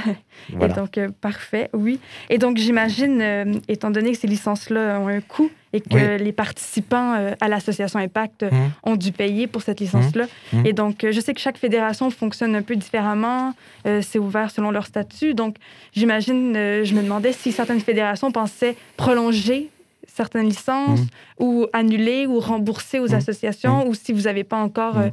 et 0.59 0.67
donc 0.69 0.97
euh, 0.97 1.09
parfait, 1.21 1.69
oui. 1.73 1.99
Et 2.29 2.37
donc 2.37 2.57
j'imagine, 2.57 3.21
euh, 3.21 3.53
étant 3.67 3.91
donné 3.91 4.13
que 4.13 4.17
ces 4.17 4.27
licences-là 4.27 4.99
ont 4.99 5.07
un 5.07 5.19
coût 5.21 5.51
et 5.73 5.81
que 5.81 6.15
Oui. 6.17 6.23
les 6.23 6.31
participants 6.31 7.13
euh, 7.15 7.33
à 7.41 7.47
l'association 7.49 7.99
Impact 7.99 8.43
euh, 8.43 8.49
Mhm. 8.49 8.71
ont 8.83 8.95
dû 8.95 9.11
payer 9.11 9.45
pour 9.45 9.61
cette 9.61 9.81
licence-là. 9.81 10.25
Mhm. 10.53 10.65
Et 10.65 10.73
donc 10.73 11.03
euh, 11.03 11.11
je 11.11 11.19
sais 11.19 11.33
que 11.33 11.41
chaque 11.41 11.57
fédération 11.57 12.09
fonctionne 12.09 12.55
un 12.55 12.63
peu 12.63 12.75
différemment. 12.75 13.53
euh, 13.85 14.01
C'est 14.01 14.19
ouvert 14.19 14.49
selon 14.49 14.71
leur 14.71 14.85
statut. 14.87 15.33
Donc 15.35 15.57
j'imagine, 15.93 16.55
euh, 16.55 16.83
je 16.85 16.95
me 16.95 17.03
demandais 17.03 17.33
si 17.33 17.51
certaines 17.51 17.81
fédérations 17.81 18.31
pensaient 18.31 18.75
prolonger 18.95 19.69
certaines 20.13 20.47
licences 20.47 21.01
Mhm. 21.01 21.07
ou 21.39 21.67
annuler 21.73 22.25
ou 22.25 22.39
rembourser 22.39 22.99
aux 22.99 23.07
Mhm. 23.09 23.15
associations 23.15 23.88
ou 23.88 23.93
si 23.93 24.13
vous 24.13 24.21
n'avez 24.21 24.43
pas 24.43 24.58
encore, 24.58 24.97
euh, 24.97 25.10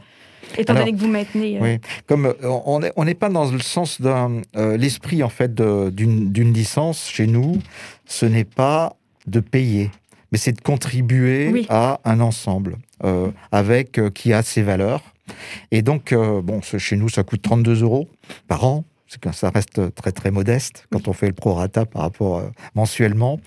étant 0.58 0.72
Alors, 0.74 0.84
donné 0.86 0.96
que 0.96 1.00
vous 1.02 1.08
maintenez. 1.10 1.56
euh, 1.58 1.60
Oui, 1.62 1.78
comme 2.06 2.26
euh, 2.26 2.34
on 2.66 2.80
n'est 2.80 2.92
on 2.96 3.04
pas 3.14 3.28
dans 3.28 3.50
le 3.50 3.58
sens 3.60 4.00
d'un 4.00 4.42
euh, 4.56 4.76
l'esprit 4.76 5.22
en 5.22 5.28
fait 5.28 5.54
d'une 5.54 6.52
licence 6.52 7.08
chez 7.08 7.26
nous, 7.26 7.58
ce 8.06 8.26
n'est 8.26 8.44
pas 8.44 8.94
de 9.26 9.40
payer, 9.40 9.90
mais 10.32 10.38
c'est 10.38 10.52
de 10.52 10.60
contribuer 10.60 11.50
Oui. 11.52 11.66
à 11.68 12.00
un 12.04 12.20
ensemble 12.20 12.76
avec 13.52 14.00
qui 14.14 14.32
a 14.32 14.42
ses 14.42 14.62
valeurs. 14.62 15.02
Et 15.70 15.82
donc 15.82 16.14
bon, 16.14 16.60
chez 16.62 16.96
nous 16.96 17.08
ça 17.08 17.22
coûte 17.22 17.42
32 17.42 17.82
euros 17.82 18.08
par 18.48 18.64
an. 18.64 18.84
Que 19.20 19.32
ça 19.32 19.50
reste 19.50 19.94
très 19.94 20.12
très 20.12 20.30
modeste 20.30 20.86
quand 20.90 21.08
on 21.08 21.12
fait 21.12 21.26
le 21.26 21.32
prorata 21.32 21.86
par 21.86 22.02
rapport 22.02 22.38
euh, 22.38 22.50
mensuellement. 22.74 23.38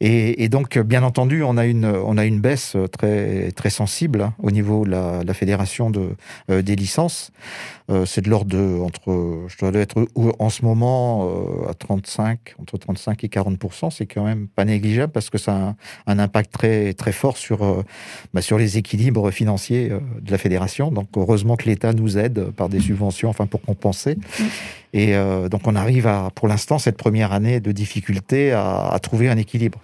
Et, 0.00 0.48
donc, 0.48 0.78
bien 0.78 1.02
entendu, 1.02 1.42
on 1.42 1.56
a 1.56 1.66
une, 1.66 1.86
on 1.86 2.18
a 2.18 2.24
une 2.24 2.40
baisse 2.40 2.76
très, 2.92 3.50
très 3.52 3.70
sensible 3.70 4.22
hein, 4.22 4.34
au 4.42 4.50
niveau 4.50 4.84
de 4.84 4.90
la, 4.90 5.34
fédération 5.34 5.90
de, 5.90 6.10
euh, 6.50 6.62
des 6.62 6.76
licences. 6.76 7.32
Euh, 7.90 8.04
c'est 8.04 8.20
de 8.20 8.30
l'ordre 8.30 8.50
de, 8.50 8.80
entre, 8.80 9.46
je 9.48 9.56
dois 9.58 9.72
être 9.80 10.06
en 10.38 10.50
ce 10.50 10.64
moment 10.64 11.28
à 11.68 11.74
35, 11.74 12.56
entre 12.60 12.78
35 12.78 13.24
et 13.24 13.28
40 13.28 13.58
C'est 13.90 14.06
quand 14.06 14.24
même 14.24 14.48
pas 14.48 14.64
négligeable 14.64 15.12
parce 15.12 15.30
que 15.30 15.38
ça 15.38 15.74
a 16.06 16.12
un, 16.12 16.18
impact 16.18 16.52
très, 16.52 16.94
très 16.94 17.12
fort 17.12 17.36
sur, 17.36 17.84
bah, 18.34 18.42
sur 18.42 18.58
les 18.58 18.78
équilibres 18.78 19.30
financiers 19.30 19.88
de 19.88 20.30
la 20.30 20.38
fédération. 20.38 20.90
Donc, 20.90 21.08
heureusement 21.16 21.56
que 21.56 21.64
l'État 21.64 21.92
nous 21.92 22.18
aide 22.18 22.50
par 22.50 22.68
des 22.68 22.80
subventions, 22.80 23.28
enfin, 23.28 23.46
pour 23.46 23.62
compenser. 23.62 24.16
Et 24.92 25.14
euh, 25.14 25.48
donc, 25.48 25.66
on 25.66 25.74
arrive 25.74 26.06
à, 26.06 26.30
pour 26.34 26.48
l'instant, 26.48 26.78
cette 26.78 26.96
première 26.96 27.32
année 27.32 27.60
de 27.60 27.72
difficulté 27.72 28.52
à, 28.52 28.88
à 28.88 28.98
trouver 28.98 29.28
un 29.28 29.36
équilibre. 29.36 29.80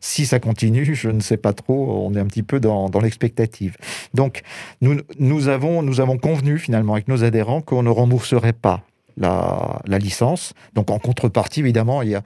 Si 0.00 0.26
ça 0.26 0.40
continue, 0.40 0.94
je 0.94 1.08
ne 1.08 1.20
sais 1.20 1.36
pas 1.36 1.52
trop. 1.52 2.06
On 2.06 2.14
est 2.14 2.20
un 2.20 2.26
petit 2.26 2.42
peu 2.42 2.60
dans, 2.60 2.88
dans 2.88 3.00
l'expectative. 3.00 3.76
Donc, 4.14 4.42
nous, 4.80 5.00
nous, 5.18 5.48
avons, 5.48 5.82
nous 5.82 6.00
avons 6.00 6.18
convenu 6.18 6.58
finalement 6.58 6.94
avec 6.94 7.08
nos 7.08 7.24
adhérents 7.24 7.60
qu'on 7.60 7.82
ne 7.82 7.90
rembourserait 7.90 8.52
pas 8.52 8.82
la, 9.16 9.80
la 9.86 9.98
licence. 9.98 10.54
Donc, 10.74 10.90
en 10.90 10.98
contrepartie, 10.98 11.60
évidemment, 11.60 12.02
il 12.02 12.10
y 12.10 12.14
a 12.14 12.22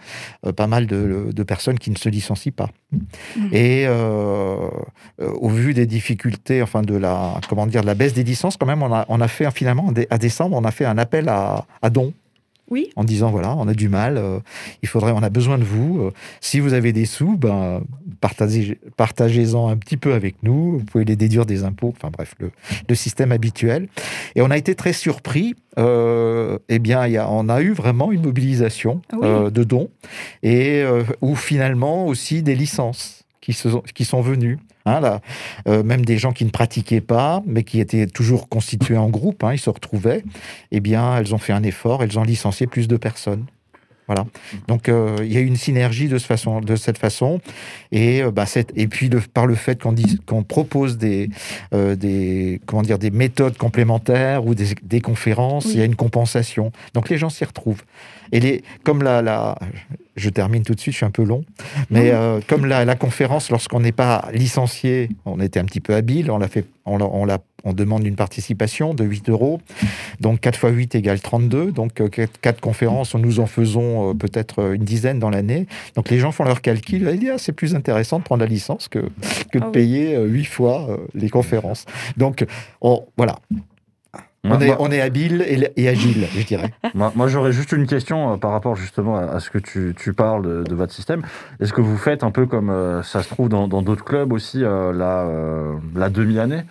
euh, 0.46 0.52
pas 0.52 0.66
mal 0.66 0.86
de, 0.86 1.30
de 1.32 1.42
personnes 1.42 1.78
qui 1.78 1.90
ne 1.90 1.96
se 1.96 2.08
licencient 2.08 2.52
pas. 2.54 2.68
Mhm. 2.92 3.48
Et 3.52 3.84
euh, 3.86 4.68
euh, 5.20 5.30
au 5.40 5.48
vu 5.48 5.74
des 5.74 5.86
difficultés, 5.86 6.62
enfin 6.62 6.82
de 6.82 6.96
la, 6.96 7.40
comment 7.48 7.66
dire, 7.66 7.82
de 7.82 7.86
la 7.86 7.94
baisse 7.94 8.14
des 8.14 8.24
licences, 8.24 8.56
quand 8.56 8.66
même, 8.66 8.82
on 8.82 8.92
a, 8.92 9.04
on 9.08 9.20
a 9.20 9.28
fait 9.28 9.50
finalement, 9.50 9.86
en 9.86 9.92
dé- 9.92 10.06
à 10.10 10.18
décembre, 10.18 10.56
on 10.56 10.64
a 10.64 10.70
fait 10.70 10.84
un 10.84 10.98
appel 10.98 11.28
à, 11.28 11.66
à 11.82 11.90
dons 11.90 12.12
Oui. 12.68 12.90
en 12.96 13.04
disant 13.04 13.30
voilà, 13.30 13.54
on 13.56 13.68
a 13.68 13.74
du 13.74 13.88
mal, 13.88 14.16
euh, 14.18 14.40
il 14.82 14.88
faudrait, 14.88 15.12
on 15.12 15.22
a 15.22 15.30
besoin 15.30 15.56
de 15.58 15.64
vous. 15.64 16.00
euh, 16.00 16.12
si 16.40 16.58
vous 16.60 16.72
avez 16.74 16.92
des 16.92 17.04
sous, 17.06 17.36
ben 17.36 17.82
partagez, 18.20 18.78
partagez-en 18.96 19.68
un 19.68 19.76
petit 19.76 19.96
peu 19.96 20.14
avec 20.14 20.42
nous. 20.42 20.78
Vous 20.78 20.84
pouvez 20.84 21.04
les 21.04 21.16
déduire 21.16 21.46
des 21.46 21.62
impôts. 21.64 21.94
Enfin 21.96 22.10
bref, 22.10 22.34
le, 22.40 22.50
le 22.88 22.94
système 22.94 23.30
habituel. 23.32 23.88
Et 24.34 24.42
on 24.42 24.50
a 24.50 24.56
été 24.56 24.74
très 24.74 24.92
surpris. 24.92 25.54
Euh, 25.78 26.58
eh 26.68 26.78
bien, 26.78 27.06
il 27.06 27.12
y 27.12 27.18
a, 27.18 27.30
on 27.30 27.48
a 27.48 27.60
eu 27.60 27.72
vraiment 27.72 28.10
une 28.10 28.22
mobilisation 28.22 29.02
oui. 29.12 29.18
euh, 29.24 29.50
de 29.50 29.62
dons 29.62 29.90
et 30.42 30.82
euh, 30.82 31.02
ou 31.20 31.34
finalement 31.36 32.06
aussi 32.06 32.42
des 32.42 32.54
licences 32.54 33.25
qui, 33.46 34.04
sont, 34.04 34.20
venues. 34.20 34.58
Hein, 34.86 35.20
euh, 35.68 35.82
même 35.82 36.04
des 36.04 36.18
gens 36.18 36.32
qui 36.32 36.44
ne 36.44 36.50
pratiquaient 36.50 37.00
pas, 37.00 37.42
mais 37.46 37.62
qui 37.62 37.80
étaient 37.80 38.06
toujours 38.06 38.48
constitués 38.48 38.96
en 38.96 39.08
groupe, 39.08 39.44
hein, 39.44 39.52
ils 39.52 39.58
se 39.58 39.70
retrouvaient, 39.70 40.24
eh 40.72 40.80
bien, 40.80 41.16
elles 41.16 41.34
ont 41.34 41.38
fait 41.38 41.52
un 41.52 41.62
effort, 41.62 42.02
elles 42.02 42.18
ont 42.18 42.24
licencié 42.24 42.66
plus 42.66 42.88
de 42.88 42.96
personnes. 42.96 43.46
Voilà. 44.06 44.24
Donc, 44.68 44.88
euh, 44.88 45.16
il 45.22 45.32
y 45.32 45.36
a 45.36 45.40
une 45.40 45.56
synergie 45.56 46.08
de, 46.08 46.18
ce 46.18 46.26
façon, 46.26 46.60
de 46.60 46.76
cette 46.76 46.98
façon. 46.98 47.40
Et, 47.90 48.22
euh, 48.22 48.30
bah, 48.30 48.46
cette- 48.46 48.72
et 48.76 48.86
puis, 48.86 49.08
le- 49.08 49.20
par 49.20 49.46
le 49.46 49.54
fait 49.56 49.82
qu'on 50.26 50.42
propose 50.44 50.96
des, 50.96 51.28
euh, 51.74 51.96
des, 51.96 52.60
comment 52.66 52.82
dire, 52.82 52.98
des 52.98 53.10
méthodes 53.10 53.56
complémentaires 53.56 54.46
ou 54.46 54.54
des, 54.54 54.66
des 54.82 55.00
conférences, 55.00 55.64
Oui. 55.66 55.72
il 55.74 55.78
y 55.78 55.82
a 55.82 55.84
une 55.86 55.96
compensation. 55.96 56.70
Donc, 56.94 57.08
les 57.08 57.18
gens 57.18 57.30
s'y 57.30 57.44
retrouvent. 57.44 57.82
Et 58.32 58.40
les, 58.40 58.62
comme 58.84 59.02
la, 59.02 59.22
la, 59.22 59.56
je 60.16 60.30
termine 60.30 60.62
tout 60.62 60.74
de 60.74 60.80
suite, 60.80 60.92
je 60.92 60.98
suis 60.98 61.06
un 61.06 61.10
peu 61.12 61.22
long, 61.24 61.44
mais 61.90 62.12
comme 62.48 62.66
la, 62.66 62.84
la 62.84 62.96
conférence, 62.96 63.50
lorsqu'on 63.50 63.78
n'est 63.80 63.92
pas 63.92 64.28
licencié, 64.32 65.10
on 65.26 65.38
était 65.40 65.60
un 65.60 65.64
petit 65.64 65.80
peu 65.80 65.94
habile, 65.94 66.30
on 66.32 66.38
l'a 66.38 66.48
fait, 66.48 66.64
on, 66.86 67.24
l'a- 67.24 67.38
on, 67.66 67.72
demande 67.72 68.06
une 68.06 68.16
participation 68.16 68.94
de 68.94 69.04
8 69.04 69.28
euros, 69.28 69.60
donc 70.20 70.40
4 70.40 70.56
fois 70.58 70.70
8 70.70 70.94
égale 70.94 71.20
32, 71.20 71.72
donc 71.72 72.02
4, 72.40 72.60
conférences, 72.60 73.14
nous 73.14 73.40
en 73.40 73.46
faisons 73.46 74.10
euh, 74.10 74.14
peut-être 74.14 74.60
euh, 74.62 74.72
une 74.74 74.84
dizaine 74.84 75.18
dans 75.18 75.30
l'année, 75.30 75.66
donc 75.94 76.08
les 76.10 76.18
gens 76.18 76.32
font 76.32 76.44
leur 76.44 76.60
calcul, 76.62 77.08
et 77.08 77.16
disent, 77.16 77.30
ah, 77.34 77.38
c'est 77.38 77.52
plus 77.52 77.74
intéressant 77.74 78.18
de 78.18 78.24
prendre 78.24 78.40
la 78.42 78.48
licence 78.48 78.88
que, 78.88 79.00
que 79.52 79.58
de 79.58 79.64
Ah 79.64 79.66
oui. 79.66 79.72
payer 79.72 80.18
8 80.18 80.44
fois 80.44 80.86
euh, 80.88 80.96
les 81.14 81.28
conférences. 81.28 81.84
Donc, 82.16 82.44
on- 82.80 83.04
voilà, 83.16 83.36
Moi, 84.44 84.56
on 84.58 84.60
est, 84.60 84.66
moi- 84.68 84.76
on 84.78 84.90
est 84.92 85.00
habile 85.00 85.42
et, 85.46 85.70
et 85.76 85.88
agile, 85.88 86.26
je 86.36 86.42
dirais. 86.44 86.72
moi- 86.94 87.12
moi, 87.16 87.26
j'aurais 87.26 87.52
juste 87.52 87.72
une 87.72 87.86
question 87.86 88.32
euh, 88.32 88.36
par 88.36 88.52
rapport 88.52 88.76
justement 88.76 89.16
à, 89.16 89.22
à 89.24 89.40
ce 89.40 89.50
que 89.50 89.58
tu, 89.58 89.92
tu 89.98 90.12
parles 90.12 90.42
de, 90.46 90.62
de 90.62 90.74
votre 90.74 90.92
système. 90.92 91.22
Est-ce 91.60 91.72
que 91.72 91.80
vous 91.80 91.96
faites 91.98 92.22
un 92.22 92.30
peu 92.30 92.46
comme 92.46 92.70
euh, 92.70 93.02
ça 93.02 93.22
se 93.24 93.28
trouve 93.28 93.48
dans 93.48 93.66
d'autres 93.66 94.04
clubs 94.04 94.32
aussi, 94.32 94.62
euh, 94.62 94.92
la, 94.92 95.22
euh, 95.24 95.74
la 95.96 96.08
demi-année, 96.10 96.62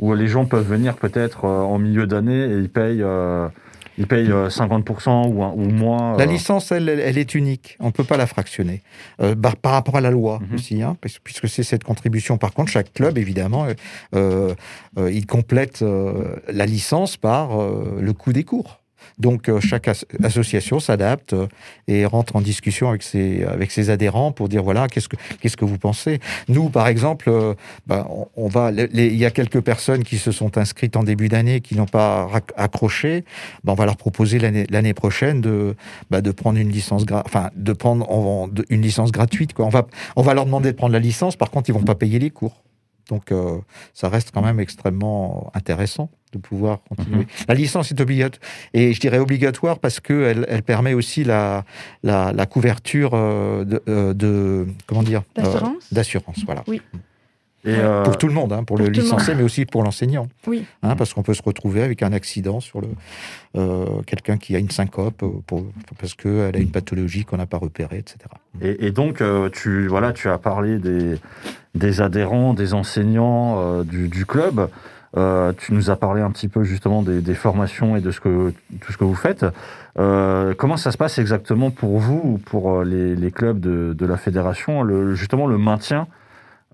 où 0.00 0.14
les 0.14 0.26
gens 0.28 0.44
peuvent 0.44 0.66
venir 0.68 0.96
peut-être 0.96 1.44
euh, 1.44 1.60
en 1.62 1.78
milieu 1.78 2.06
d'année 2.06 2.44
et 2.44 2.56
ils 2.58 2.68
payent 2.70 3.02
euh, 3.02 3.48
ils 3.96 4.08
payent 4.08 4.32
euh, 4.32 4.48
50% 4.48 5.28
ou, 5.32 5.44
un- 5.44 5.52
ou 5.52 5.68
moins. 5.70 6.16
La 6.16 6.24
euh, 6.24 6.26
licence, 6.26 6.72
elle, 6.72 6.88
elle- 6.88 7.16
est 7.16 7.34
unique. 7.36 7.76
On 7.78 7.86
ne 7.86 7.90
peut 7.92 8.02
pas 8.02 8.16
la 8.16 8.26
fractionner. 8.26 8.82
Euh, 9.22 9.36
par, 9.36 9.56
par 9.56 9.72
rapport 9.72 9.96
à 9.96 10.00
la 10.00 10.10
loi 10.10 10.40
Mhm. 10.40 10.54
aussi, 10.56 10.82
hein, 10.82 10.96
puisque 11.00 11.48
c'est 11.48 11.62
cette 11.62 11.84
contribution. 11.84 12.36
Par 12.36 12.52
contre, 12.54 12.72
chaque 12.72 12.92
club, 12.92 13.18
évidemment, 13.18 13.66
euh, 13.66 13.74
euh, 14.16 14.54
euh, 14.98 15.12
il 15.12 15.26
complète 15.26 15.82
euh, 15.82 16.34
la 16.52 16.66
licence 16.66 17.16
par 17.16 17.60
euh, 17.62 17.98
le 18.00 18.12
coût 18.12 18.32
des 18.32 18.42
cours. 18.42 18.80
Donc, 19.18 19.48
euh, 19.48 19.60
chaque 19.60 19.86
as- 19.88 20.04
association 20.22 20.80
s'adapte 20.80 21.34
euh, 21.34 21.46
et 21.86 22.04
rentre 22.04 22.34
en 22.36 22.40
discussion 22.40 22.88
avec 22.88 23.02
ses, 23.02 23.44
avec 23.44 23.70
ses 23.70 23.90
adhérents 23.90 24.32
pour 24.32 24.48
dire 24.48 24.62
voilà, 24.62 24.88
qu'est-ce 24.88 25.08
que, 25.08 25.16
qu'est-ce 25.40 25.56
que 25.56 25.64
vous 25.64 25.78
pensez? 25.78 26.18
Nous, 26.48 26.68
par 26.68 26.88
exemple, 26.88 27.28
euh, 27.28 27.54
ben, 27.86 28.06
on, 28.36 28.48
va, 28.48 28.72
il 28.72 29.16
y 29.16 29.24
a 29.24 29.30
quelques 29.30 29.60
personnes 29.60 30.02
qui 30.02 30.18
se 30.18 30.32
sont 30.32 30.58
inscrites 30.58 30.96
en 30.96 31.04
début 31.04 31.28
d'année 31.28 31.60
qui 31.60 31.76
n'ont 31.76 31.86
pas 31.86 32.28
accroché. 32.56 33.24
Ben, 33.62 33.72
on 33.72 33.76
va 33.76 33.84
leur 33.84 33.96
proposer 33.96 34.38
l'année, 34.38 34.94
prochaine 34.94 35.40
de, 35.40 35.76
bah, 36.10 36.20
de 36.20 36.32
prendre 36.32 36.58
une 36.58 36.70
licence, 36.70 37.04
enfin, 37.10 37.50
de 37.54 37.72
prendre 37.72 38.50
une 38.68 38.82
licence 38.82 39.12
gratuite. 39.12 39.52
Quoi. 39.52 39.66
On, 39.66 39.70
va, 39.70 39.86
on 40.16 40.22
va 40.22 40.34
leur 40.34 40.46
demander 40.46 40.72
de 40.72 40.76
prendre 40.76 40.92
la 40.92 40.98
licence, 40.98 41.36
par 41.36 41.50
contre, 41.50 41.70
ils 41.70 41.72
vont 41.72 41.82
pas 41.82 41.94
payer 41.94 42.18
les 42.18 42.30
cours. 42.30 42.63
Donc, 43.10 43.32
euh, 43.32 43.58
ça 43.92 44.08
reste 44.08 44.30
quand 44.32 44.42
même 44.42 44.60
extrêmement 44.60 45.50
intéressant 45.54 46.10
de 46.32 46.38
pouvoir 46.38 46.80
continuer. 46.88 47.26
La 47.48 47.54
licence 47.54 47.90
est 47.90 48.00
obligatoire, 48.00 48.40
et 48.72 48.92
je 48.92 49.00
dirais 49.00 49.18
obligatoire 49.18 49.78
parce 49.78 50.00
qu'elle 50.00 50.46
elle 50.48 50.62
permet 50.62 50.94
aussi 50.94 51.22
la, 51.22 51.64
la, 52.02 52.32
la 52.32 52.46
couverture 52.46 53.10
euh, 53.14 53.64
de, 53.64 53.82
euh, 53.88 54.14
de- 54.14 54.66
comment 54.86 55.02
dire 55.02 55.22
euh, 55.38 55.42
D'assurance 55.42 55.92
d'assurance, 55.92 56.42
voilà. 56.46 56.62
Et, 57.64 57.74
euh, 57.76 58.02
Pour 58.02 58.18
tout 58.18 58.28
le 58.28 58.34
monde, 58.34 58.52
hein, 58.52 58.62
pour, 58.62 58.76
le 58.76 58.84
pour 58.84 58.92
tout 58.92 58.98
le 58.98 59.04
licencié, 59.04 59.34
mais 59.34 59.42
aussi 59.42 59.64
pour 59.64 59.82
l'enseignant. 59.82 60.28
Oui. 60.46 60.66
Hein, 60.82 60.96
parce 60.96 61.14
qu'on 61.14 61.22
peut 61.22 61.32
se 61.32 61.42
retrouver 61.42 61.82
avec 61.82 62.02
un 62.02 62.12
accident 62.12 62.60
sur 62.60 62.80
le 62.80 62.88
euh, 63.56 64.02
quelqu'un 64.06 64.36
qui 64.36 64.54
a 64.54 64.58
une 64.58 64.70
syncope 64.70 65.22
euh, 65.22 65.28
pour, 65.46 65.64
parce 65.98 66.14
qu'elle 66.14 66.54
a 66.54 66.58
une 66.58 66.70
pathologie 66.70 67.24
qu'on 67.24 67.38
n'a 67.38 67.46
pas 67.46 67.56
repérée, 67.58 67.98
etc. 67.98 68.18
Et, 68.60 68.86
et 68.86 68.90
donc, 68.90 69.20
euh, 69.20 69.48
tu, 69.48 69.86
voilà, 69.86 70.12
tu 70.12 70.28
as 70.28 70.38
parlé 70.38 70.78
des, 70.78 71.18
des 71.74 72.00
adhérents, 72.02 72.52
des 72.52 72.74
enseignants 72.74 73.60
euh, 73.60 73.84
du, 73.84 74.08
du 74.08 74.26
club. 74.26 74.68
Euh, 75.16 75.52
tu 75.56 75.72
nous 75.72 75.90
as 75.90 75.96
parlé 75.96 76.20
un 76.20 76.30
petit 76.32 76.48
peu 76.48 76.64
justement 76.64 77.02
des, 77.02 77.20
des 77.20 77.34
formations 77.34 77.96
et 77.96 78.00
de 78.00 78.10
ce 78.10 78.20
que, 78.20 78.52
tout 78.80 78.92
ce 78.92 78.98
que 78.98 79.04
vous 79.04 79.14
faites. 79.14 79.46
Euh, 79.96 80.54
comment 80.58 80.76
ça 80.76 80.90
se 80.90 80.98
passe 80.98 81.18
exactement 81.18 81.70
pour 81.70 81.98
vous 81.98 82.20
ou 82.24 82.38
pour 82.38 82.82
les, 82.82 83.14
les 83.14 83.30
clubs 83.30 83.60
de, 83.60 83.94
de 83.96 84.06
la 84.06 84.16
fédération, 84.16 84.82
le, 84.82 85.14
justement 85.14 85.46
le 85.46 85.56
maintien 85.56 86.08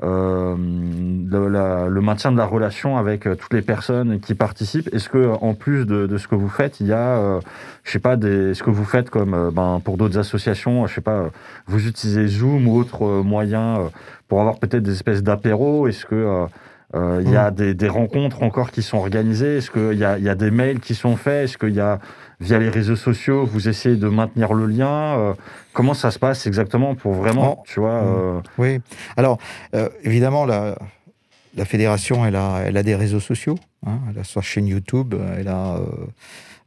euh, 0.02 0.54
le, 0.56 1.48
la- 1.48 1.88
le 1.88 2.00
maintien 2.00 2.32
de 2.32 2.36
la 2.38 2.46
relation 2.46 2.96
avec 2.96 3.26
euh, 3.26 3.34
toutes 3.34 3.52
les 3.52 3.62
personnes 3.62 4.20
qui 4.20 4.34
participent. 4.34 4.88
Est-ce 4.94 5.08
que 5.08 5.32
en 5.40 5.54
plus 5.54 5.84
de, 5.86 6.06
de 6.06 6.16
ce 6.18 6.26
que 6.28 6.34
vous 6.34 6.48
faites, 6.48 6.80
il 6.80 6.86
y 6.86 6.92
a, 6.92 7.18
euh, 7.18 7.40
je 7.84 7.90
sais 7.92 7.98
pas, 7.98 8.16
des, 8.16 8.54
ce 8.54 8.62
que 8.62 8.70
vous 8.70 8.84
faites 8.84 9.10
comme 9.10 9.34
euh, 9.34 9.50
ben, 9.50 9.80
pour 9.84 9.96
d'autres 9.98 10.18
associations, 10.18 10.86
je 10.86 10.94
sais 10.94 11.00
pas, 11.00 11.18
euh, 11.18 11.28
vous 11.66 11.86
utilisez 11.86 12.26
Zoom 12.28 12.66
ou 12.68 12.76
autres 12.78 13.04
euh, 13.04 13.22
moyens 13.22 13.78
euh, 13.78 13.88
pour 14.28 14.40
avoir 14.40 14.58
peut-être 14.58 14.82
des 14.82 14.92
espèces 14.92 15.22
d'apéros? 15.22 15.86
Est-ce 15.88 16.06
que 16.06 16.14
euh, 16.14 16.46
euh, 16.94 17.22
il 17.24 17.30
y 17.30 17.36
a 17.36 17.50
des, 17.50 17.74
des 17.74 17.88
rencontres 17.88 18.42
encore 18.42 18.70
qui 18.70 18.82
sont 18.82 18.96
organisées? 18.98 19.58
Est-ce 19.58 19.70
qu'il 19.70 19.92
y 19.98 20.24
y 20.24 20.28
a 20.28 20.34
des 20.34 20.50
mails 20.50 20.80
qui 20.80 20.94
sont 20.94 21.16
faits? 21.16 21.44
Est-ce 21.44 21.58
qu'il 21.58 21.74
y 21.74 21.80
a 21.80 21.98
via 22.40 22.58
les 22.58 22.68
réseaux 22.70 22.96
sociaux, 22.96 23.44
vous 23.44 23.68
essayez 23.68 23.96
de 23.96 24.08
maintenir 24.08 24.52
le 24.54 24.66
lien 24.66 25.18
Euh, 25.18 25.34
Comment 25.72 25.94
ça 25.94 26.10
se 26.10 26.18
passe 26.18 26.46
exactement 26.46 26.94
pour 26.96 27.12
vraiment, 27.12 27.58
Oh. 27.60 27.62
tu 27.66 27.78
vois 27.80 28.02
euh, 28.02 28.40
Oui. 28.58 28.80
Alors, 29.16 29.38
euh, 29.74 29.88
évidemment, 30.02 30.44
la, 30.46 30.76
la 31.56 31.64
fédération, 31.64 32.24
elle 32.26 32.34
a, 32.36 32.62
elle 32.66 32.76
a 32.76 32.82
des 32.82 32.96
réseaux 32.96 33.20
sociaux. 33.20 33.56
hein. 33.86 33.98
Elle 34.10 34.18
a 34.18 34.24
sa 34.24 34.40
chaîne 34.40 34.66
YouTube, 34.66 35.14
elle 35.38 35.46
a, 35.48 35.76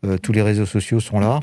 euh, 0.05 0.17
tous 0.17 0.31
les 0.31 0.41
réseaux 0.41 0.65
sociaux 0.65 0.99
sont 0.99 1.19
là. 1.19 1.39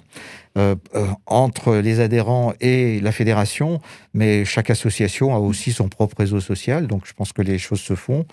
Euh, 0.59 0.75
euh, 0.97 1.07
entre 1.27 1.77
les 1.77 2.01
adhérents 2.01 2.53
et 2.61 3.01
la 3.01 3.13
fédération, 3.13 3.81
mais 4.15 4.45
chaque 4.45 4.69
association 4.69 5.35
a 5.35 5.39
aussi 5.39 5.73
son 5.73 5.89
propre 5.89 6.17
réseau 6.19 6.41
social, 6.41 6.89
donc 6.89 7.03
je 7.07 7.13
pense 7.13 7.33
que 7.33 7.41
les 7.41 7.57
choses 7.59 7.81
se 7.81 7.95
font. 7.95 8.27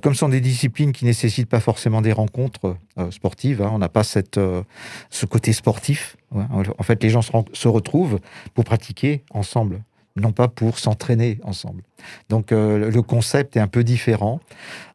Comme 0.00 0.14
ce 0.14 0.20
sont 0.20 0.28
des 0.30 0.40
disciplines 0.40 0.92
qui 0.92 1.04
nécessitent 1.04 1.48
pas 1.48 1.60
forcément 1.60 2.00
des 2.00 2.12
rencontres 2.12 2.76
sportives, 3.10 3.60
hein, 3.60 3.70
on 3.72 3.78
n'a 3.78 3.88
pas 3.90 4.04
cette, 4.04 4.40
ce 5.10 5.26
côté 5.26 5.52
sportif. 5.52 6.16
ouais. 6.30 6.44
En 6.78 6.82
fait, 6.82 7.02
les 7.02 7.10
gens 7.10 7.20
se 7.20 7.68
retrouvent 7.68 8.18
pour 8.54 8.64
pratiquer 8.64 9.22
ensemble 9.30 9.82
non 10.16 10.32
pas 10.32 10.48
pour 10.48 10.78
s'entraîner 10.78 11.38
ensemble. 11.42 11.82
Donc 12.28 12.52
euh, 12.52 12.90
le 12.90 13.02
concept 13.02 13.56
est 13.56 13.60
un 13.60 13.66
peu 13.68 13.84
différent. 13.84 14.40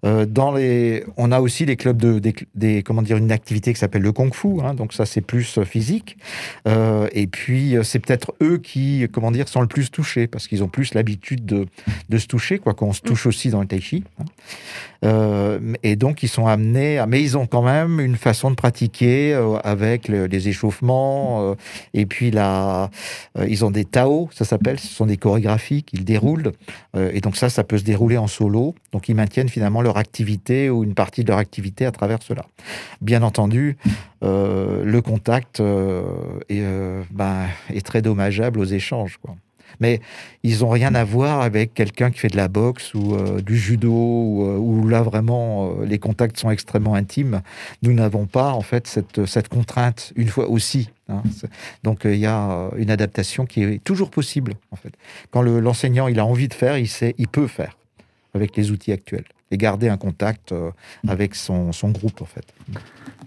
Euh, 0.06 0.26
dans 0.26 0.52
les, 0.52 1.04
on 1.18 1.32
a 1.32 1.40
aussi 1.40 1.66
les 1.66 1.76
clubs 1.76 1.98
de, 1.98 2.20
des, 2.20 2.34
des- 2.56 2.84
comment 2.84 3.02
dire, 3.02 3.18
une 3.18 3.32
activité 3.32 3.74
qui 3.74 3.80
s'appelle 3.80 4.04
le 4.04 4.12
kung-fu. 4.12 4.62
hein, 4.64 4.74
donc 4.76 4.94
ça 4.94 5.06
c'est 5.06 5.22
plus 5.22 5.58
euh, 5.58 5.64
physique. 5.66 6.18
Euh, 6.68 7.08
et 7.14 7.28
puis 7.28 7.76
c'est 7.84 8.00
peut-être 8.00 8.34
eux 8.42 8.58
qui, 8.60 9.08
comment 9.12 9.32
dire, 9.32 9.48
sont 9.48 9.62
le 9.62 9.68
plus 9.68 9.90
touchés 9.90 10.28
parce 10.28 10.48
qu'ils 10.48 10.64
ont 10.64 10.68
plus 10.68 10.94
l'habitude 10.94 11.46
de, 11.46 11.66
de 12.10 12.18
se 12.18 12.28
toucher, 12.28 12.60
quoi 12.60 12.74
qu'on 12.74 12.94
se 12.94 13.02
touche 13.02 13.26
aussi 13.26 13.50
dans 13.50 13.62
le 13.62 13.68
tai 13.68 13.82
chi. 13.82 14.04
hein. 14.20 14.26
Et 15.84 15.96
donc 15.96 16.24
ils 16.24 16.28
sont 16.30 16.48
amenés, 16.48 16.98
à, 16.98 17.06
mais 17.06 17.22
ils 17.22 17.38
ont 17.38 17.46
quand 17.46 17.62
même 17.62 18.00
une 18.00 18.16
façon 18.16 18.50
de 18.50 18.56
pratiquer 18.56 19.34
avec 19.64 20.08
le- 20.08 20.26
les 20.26 20.48
échauffements 20.50 21.56
et 21.94 22.06
puis 22.06 22.32
la, 22.32 22.90
ils 23.48 23.64
ont 23.64 23.72
des 23.72 23.86
Tao, 23.86 24.30
ça 24.34 24.44
s'appelle, 24.46 24.80
ce 24.80 24.88
sont 24.88 25.06
des 25.06 25.18
chorégraphies 25.18 25.84
qu'ils 25.84 26.04
déroulent. 26.04 26.52
Euh, 26.98 27.12
et 27.14 27.22
donc 27.22 27.36
ça, 27.36 27.50
ça 27.50 27.64
peut 27.64 27.78
se 27.78 27.84
dérouler 27.84 28.18
en 28.18 28.28
solo. 28.28 28.76
Donc 28.92 29.10
ils 29.10 29.16
maintiennent 29.16 29.50
finalement 29.50 29.82
leur 29.82 29.98
activité 29.98 30.70
ou 30.70 30.84
une 30.84 30.94
partie 30.94 31.24
de 31.24 31.30
leur 31.30 31.38
activité 31.38 31.86
à 31.86 31.92
travers 31.92 32.22
cela. 32.22 32.46
Bien 33.02 33.22
entendu, 33.24 33.78
euh, 34.24 34.84
le 34.84 35.02
contact 35.02 35.60
euh, 35.60 36.04
est, 36.50 36.64
ben, 37.12 37.48
est 37.70 37.86
très 37.86 38.02
dommageable 38.02 38.60
aux 38.60 38.66
échanges. 38.66 39.20
Mais 39.80 40.00
ils 40.44 40.60
n'ont 40.60 40.70
rien 40.70 40.96
à 40.96 41.04
voir 41.04 41.42
avec 41.42 41.74
quelqu'un 41.74 42.12
qui 42.12 42.20
fait 42.20 42.28
de 42.30 42.38
la 42.38 42.48
boxe 42.48 42.94
ou 42.94 43.16
euh, 43.16 43.42
du 43.42 43.58
judo, 43.58 43.92
euh, 43.92 44.58
où 44.58 44.88
là 44.88 45.02
vraiment 45.02 45.74
euh, 45.80 45.86
les 45.86 46.00
contacts 46.00 46.38
sont 46.38 46.50
extrêmement 46.52 46.96
intimes. 46.96 47.42
Nous 47.82 47.94
n'avons 47.94 48.26
pas 48.26 48.54
en 48.54 48.62
fait 48.62 48.88
cette, 48.88 49.26
cette 49.26 49.50
contrainte 49.50 50.14
une 50.16 50.28
fois 50.30 50.50
aussi. 50.50 50.90
hein. 51.10 51.22
Donc 51.84 52.02
il 52.06 52.16
y 52.18 52.26
a 52.26 52.70
une 52.78 52.90
adaptation 52.92 53.46
qui 53.46 53.64
est 53.64 53.84
toujours 53.84 54.10
possible 54.10 54.54
en 54.72 54.76
fait. 54.76 54.94
Quand 55.32 55.42
le- 55.42 55.60
l'enseignant 55.60 56.08
il 56.08 56.20
a 56.20 56.26
envie 56.26 56.48
de 56.48 56.54
faire, 56.54 56.78
il 56.78 56.88
sait, 56.88 57.14
il 57.18 57.28
peut 57.28 57.48
faire 57.48 57.78
avec 58.34 58.56
les 58.56 58.72
outils 58.72 58.92
actuels 58.92 59.26
et 59.52 59.58
garder 59.58 59.90
un 59.90 59.98
contact 59.98 60.54
avec 61.08 61.34
son, 61.36 61.72
son 61.72 61.90
groupe 61.92 62.22
en 62.22 62.26
fait. 62.26 62.46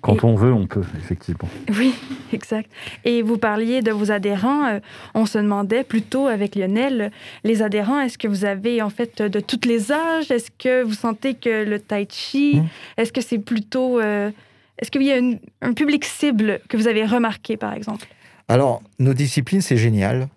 Quand 0.03 0.17
Et- 0.17 0.25
on 0.25 0.35
veut, 0.35 0.53
on 0.53 0.67
peut, 0.67 0.83
effectivement. 0.99 1.49
Oui, 1.77 1.95
exact. 2.33 2.71
Et 3.05 3.23
vous 3.23 3.37
parliez 3.39 3.83
de 3.83 3.91
vos 3.93 4.11
adhérents. 4.11 4.67
euh, 4.67 4.81
on 5.15 5.27
se 5.27 5.39
demandait 5.39 5.85
plutôt 5.85 6.27
avec 6.27 6.55
Lionel, 6.57 7.11
les 7.45 7.63
adhérents, 7.63 8.01
est-ce 8.01 8.17
que 8.19 8.27
vous 8.29 8.45
avez 8.45 8.81
en 8.83 8.91
fait 8.91 9.21
de 9.23 9.41
tous 9.41 9.61
les 9.67 9.93
âges? 9.93 10.31
Est-ce 10.31 10.51
que 10.59 10.83
vous 10.83 10.95
sentez 10.95 11.35
que 11.35 11.65
le 11.65 11.79
tai 11.79 12.07
chi, 12.11 12.57
Mm. 12.57 12.67
est-ce 12.99 13.13
que 13.13 13.21
c'est 13.21 13.39
plutôt... 13.39 14.01
euh, 14.01 14.31
est-ce 14.79 14.91
qu'il 14.91 15.03
y 15.03 15.13
a 15.13 15.19
une- 15.19 15.39
un 15.61 15.75
public 15.75 16.05
cible 16.07 16.61
que 16.69 16.77
vous 16.79 16.89
avez 16.89 17.05
remarqué, 17.05 17.57
par 17.59 17.75
exemple? 17.75 18.07
Alors, 18.49 18.83
nos 18.99 19.13
disciplines, 19.15 19.61
c'est 19.61 19.77
génial. 19.77 20.29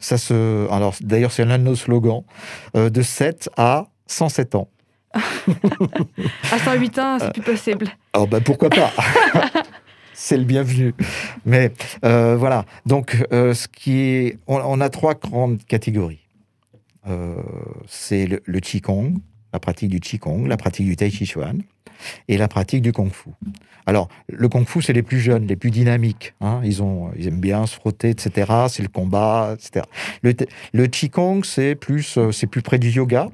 Ça 0.00 0.18
se... 0.18 0.68
Alors, 0.70 0.94
d'ailleurs, 1.00 1.30
c'est 1.30 1.44
l'un 1.44 1.58
de 1.58 1.62
nos 1.64 1.76
slogans. 1.76 2.24
euh, 2.76 2.90
de 2.90 3.02
7 3.02 3.48
à 3.56 3.86
107 4.08 4.56
ans. 4.56 4.68
À 5.14 6.58
108 6.58 6.98
ans, 6.98 7.18
c'est 7.20 7.32
plus 7.32 7.42
possible. 7.42 7.86
Alors, 8.12 8.28
bah, 8.28 8.40
pourquoi 8.40 8.70
pas? 8.70 8.90
C'est 10.14 10.36
le 10.36 10.44
bienvenu. 10.44 10.94
Mais 11.44 11.72
euh, 12.04 12.36
voilà. 12.36 12.64
Donc, 12.86 13.26
euh, 13.32 13.54
ce 13.54 13.66
qui 13.66 13.98
est... 13.98 14.38
on, 14.46 14.56
on 14.56 14.80
a 14.80 14.88
trois 14.88 15.14
grandes 15.14 15.64
catégories. 15.64 16.20
Euh, 17.08 17.34
c'est 17.88 18.26
le, 18.26 18.40
le 18.44 18.60
Qigong, 18.60 19.14
la 19.52 19.58
pratique 19.58 19.90
du 19.90 19.98
Qigong, 19.98 20.46
la 20.46 20.56
pratique 20.56 20.86
du 20.86 20.94
Tai 20.94 21.10
Chi 21.10 21.26
Chuan 21.26 21.62
et 22.28 22.36
la 22.36 22.48
pratique 22.48 22.82
du 22.82 22.92
Kung 22.92 23.10
Fu. 23.12 23.30
Alors, 23.84 24.08
le 24.28 24.48
Kung 24.48 24.64
Fu, 24.64 24.80
c'est 24.80 24.92
les 24.92 25.02
plus 25.02 25.18
jeunes, 25.18 25.46
les 25.48 25.56
plus 25.56 25.72
dynamiques. 25.72 26.34
hein. 26.40 26.60
Ils, 26.62 26.82
ont, 26.84 27.10
ils 27.18 27.26
aiment 27.26 27.40
bien 27.40 27.66
se 27.66 27.74
frotter, 27.74 28.10
etc. 28.10 28.50
C'est 28.68 28.82
le 28.82 28.88
combat, 28.88 29.54
etc. 29.54 29.84
Le, 30.22 30.34
le 30.72 30.86
Qigong, 30.86 31.42
c'est 31.44 31.74
plus, 31.74 32.16
euh, 32.16 32.30
c'est 32.30 32.46
plus 32.46 32.62
près 32.62 32.78
du 32.78 32.90
yoga. 32.90 33.28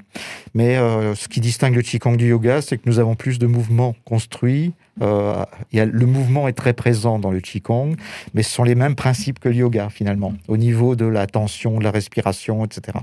Mais 0.55 0.79
euh, 0.79 1.15
ce 1.15 1.29
qui 1.29 1.41
distingue 1.41 1.75
le 1.75 1.83
Qigong 1.83 2.17
du 2.17 2.29
yoga, 2.29 2.63
c'est 2.63 2.79
que 2.79 2.89
nous 2.89 2.99
avons 2.99 3.15
plus 3.15 3.39
de 3.39 3.47
mouvements 3.47 3.95
construits. 4.07 4.73
Euh, 5.03 5.45
le 5.73 6.07
mouvement 6.07 6.49
est 6.49 6.55
très 6.55 6.73
présent 6.73 7.19
dans 7.19 7.31
le 7.31 7.41
Qigong, 7.41 7.95
mais 8.35 8.43
ce 8.43 8.51
sont 8.51 8.65
les 8.65 8.75
mêmes 8.75 8.95
principes 8.97 9.39
que 9.39 9.49
le 9.51 9.55
yoga, 9.55 9.91
finalement, 9.91 10.33
au 10.49 10.57
niveau 10.57 10.97
de 10.97 11.05
la 11.05 11.27
tension, 11.27 11.79
de 11.79 11.85
la 11.85 11.91
respiration, 11.91 12.65
etc. 12.65 12.99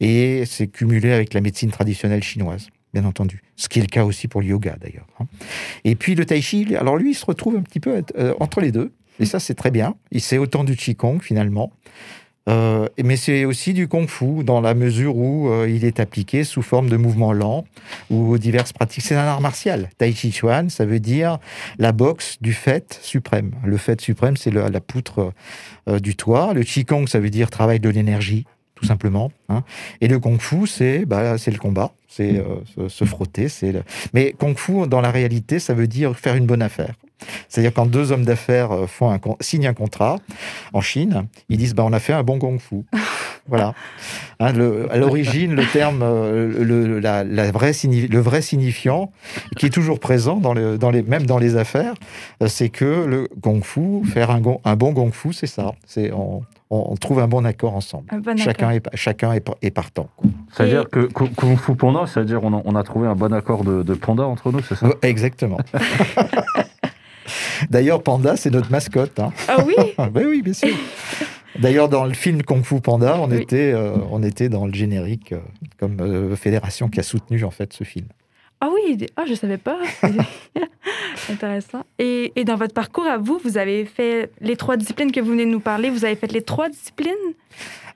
Et 0.00 0.44
c'est 0.46 0.68
cumulé 0.68 1.12
avec 1.12 1.34
la 1.34 1.40
médecine 1.40 1.70
traditionnelle 1.70 2.22
chinoise, 2.22 2.68
bien 2.94 3.04
entendu. 3.04 3.42
Ce 3.56 3.68
qui 3.68 3.78
est 3.78 3.82
le 3.82 3.88
cas 3.88 4.04
aussi 4.04 4.28
pour 4.28 4.40
le 4.40 4.48
yoga, 4.48 4.76
d'ailleurs. 4.80 5.06
hein. 5.20 5.26
Et 5.84 5.94
puis 5.96 6.14
le 6.14 6.24
tai 6.24 6.40
chi, 6.40 6.76
alors 6.76 6.96
lui, 6.96 7.10
il 7.10 7.14
se 7.14 7.26
retrouve 7.26 7.56
un 7.56 7.62
petit 7.62 7.80
peu 7.80 8.02
euh, 8.16 8.34
entre 8.40 8.60
les 8.60 8.72
deux. 8.72 8.92
Et 9.18 9.26
ça, 9.26 9.40
c'est 9.40 9.54
très 9.54 9.70
bien. 9.70 9.94
Il 10.12 10.20
sait 10.20 10.38
autant 10.38 10.64
du 10.64 10.76
Qigong, 10.76 11.20
finalement. 11.20 11.72
Euh, 12.48 12.86
mais 13.02 13.16
c'est 13.16 13.44
aussi 13.44 13.72
du 13.72 13.88
kung-fu 13.88 14.44
dans 14.44 14.60
la 14.60 14.74
mesure 14.74 15.16
où 15.16 15.48
euh, 15.48 15.68
il 15.68 15.84
est 15.84 15.98
appliqué 15.98 16.44
sous 16.44 16.62
forme 16.62 16.88
de 16.88 16.96
mouvements 16.96 17.32
lents 17.32 17.64
ou 18.08 18.38
diverses 18.38 18.72
pratiques. 18.72 19.02
C'est 19.02 19.16
un 19.16 19.26
art 19.26 19.40
martial. 19.40 19.88
Tai 19.98 20.12
Chi 20.12 20.30
Chuan, 20.30 20.70
ça 20.70 20.86
veut 20.86 21.00
dire 21.00 21.38
la 21.78 21.90
boxe 21.90 22.36
du 22.40 22.52
fait 22.52 23.00
suprême. 23.02 23.52
Le 23.64 23.76
fait 23.76 24.00
suprême, 24.00 24.36
c'est 24.36 24.52
la 24.52 24.80
poutre 24.80 25.32
du 25.88 26.14
toit. 26.14 26.54
Le 26.54 26.62
Qigong, 26.62 27.08
ça 27.08 27.18
veut 27.18 27.30
dire 27.30 27.50
travail 27.50 27.80
de 27.80 27.88
l'énergie, 27.88 28.44
tout 28.76 28.84
simplement. 28.86 29.32
hein. 29.48 29.64
Et 30.00 30.06
le 30.06 30.20
kung-fu, 30.20 30.66
c'est 30.68 31.04
bah, 31.04 31.36
c'est 31.38 31.50
le 31.50 31.58
combat, 31.58 31.90
c'est 32.08 32.36
euh, 32.38 32.88
se, 32.88 33.04
frotter. 33.04 33.48
c'est 33.48 33.72
le... 33.72 33.82
Mais 34.14 34.34
kung-fu, 34.38 34.86
dans 34.86 35.00
la 35.00 35.10
réalité, 35.10 35.58
ça 35.58 35.74
veut 35.74 35.88
dire 35.88 36.16
faire 36.16 36.36
une 36.36 36.46
bonne 36.46 36.62
affaire. 36.62 36.94
C'est-à-dire 37.48 37.72
quand 37.72 37.86
deux 37.86 38.12
hommes 38.12 38.26
d'affaires 38.26 38.70
euh, 38.72 38.86
font 38.86 39.10
un, 39.10 39.18
signent 39.40 39.66
un 39.68 39.74
contrat 39.74 40.18
en 40.74 40.82
Chine, 40.82 41.26
ils 41.48 41.56
disent 41.56 41.74
bah, 41.74 41.82
on 41.86 41.92
a 41.94 41.98
fait 41.98 42.12
un 42.12 42.22
bon 42.22 42.38
kung-fu. 42.38 42.84
voilà. 43.48 43.72
Hein, 44.38 44.52
le- 44.52 44.92
à 44.92 44.98
l'origine, 44.98 45.54
le 45.54 45.64
terme, 45.64 46.00
euh, 46.02 46.62
le, 46.62 47.00
la, 47.00 47.24
la 47.24 47.50
vraie 47.50 47.72
le 47.84 48.18
vrai 48.20 48.42
signifiant, 48.42 49.10
qui 49.56 49.64
est 49.64 49.70
toujours 49.70 49.98
présent, 49.98 50.36
dans 50.36 50.52
le, 50.52 50.76
dans 50.76 50.90
les, 50.90 51.02
même 51.02 51.24
dans 51.24 51.38
les 51.38 51.56
affaires, 51.56 51.94
euh, 52.42 52.48
c'est 52.48 52.68
que 52.68 52.84
le 53.06 53.28
kung-fu, 53.42 54.04
faire 54.04 54.30
un, 54.30 54.42
un 54.64 54.76
bon 54.76 54.92
kung-fu, 54.92 55.32
c'est 55.32 55.46
ça. 55.46 55.72
C'est 55.86 56.12
on, 56.12 56.42
on- 56.70 56.86
on 56.90 56.96
trouve 56.96 57.20
un 57.20 57.28
bon 57.28 57.44
accord 57.44 57.74
ensemble. 57.74 58.06
Un 58.10 58.18
bon 58.18 58.36
Chacun 58.36 58.68
accord. 58.68 58.90
est, 58.92 58.96
chacun 58.96 59.32
est, 59.32 59.46
est 59.62 59.70
partant. 59.70 60.08
C'est-à-dire 60.52 60.88
que 60.88 61.06
Kung 61.06 61.56
Fu 61.58 61.74
Panda, 61.76 62.06
c'est-à-dire 62.06 62.42
on 62.42 62.52
a, 62.56 62.62
on 62.64 62.74
a 62.74 62.82
trouvé 62.82 63.06
un 63.08 63.14
bon 63.14 63.32
accord 63.32 63.64
de, 63.64 63.82
de 63.82 63.94
panda 63.94 64.24
entre 64.24 64.50
nous, 64.52 64.60
c'est 64.62 64.74
ça? 64.76 64.88
Exactement. 65.02 65.58
D'ailleurs, 67.70 68.02
Panda, 68.02 68.36
c'est 68.36 68.50
notre 68.50 68.70
mascotte. 68.70 69.18
hein. 69.18 69.32
Ah 69.48 69.56
oui? 69.66 69.74
Ben 70.12 70.26
oui, 70.26 70.42
bien 70.42 70.52
sûr. 70.52 70.74
D'ailleurs, 71.58 71.88
dans 71.88 72.04
le 72.04 72.12
film 72.12 72.42
Kung 72.42 72.62
Fu 72.62 72.80
Panda, 72.80 73.16
on, 73.18 73.30
Oui. 73.30 73.38
était, 73.42 73.72
euh, 73.72 73.96
on 74.10 74.22
était 74.22 74.48
dans 74.48 74.66
le 74.66 74.74
générique 74.74 75.32
euh, 75.32 75.38
comme 75.78 75.96
euh, 76.00 76.36
fédération 76.36 76.88
qui 76.88 77.00
a 77.00 77.02
soutenu 77.02 77.42
en 77.44 77.50
fait 77.50 77.72
ce 77.72 77.82
film. 77.84 78.06
Ah 78.60 78.70
oui, 78.74 78.96
ah, 79.16 79.24
je 79.28 79.34
savais 79.34 79.58
pas. 79.58 79.78
C'est 80.00 80.12
Intéressant. 81.32 81.82
Et, 81.98 82.32
et 82.36 82.44
dans 82.44 82.56
votre 82.56 82.72
parcours 82.74 83.04
à 83.06 83.18
vous, 83.18 83.38
vous 83.44 83.58
avez 83.58 83.84
fait 83.84 84.30
les 84.40 84.56
trois 84.56 84.76
disciplines 84.76 85.12
que 85.12 85.20
vous 85.20 85.30
venez 85.30 85.44
de 85.44 85.50
nous 85.50 85.60
parler. 85.60 85.90
Vous 85.90 86.04
avez 86.04 86.16
fait 86.16 86.30
les 86.32 86.42
trois 86.42 86.68
disciplines? 86.68 87.12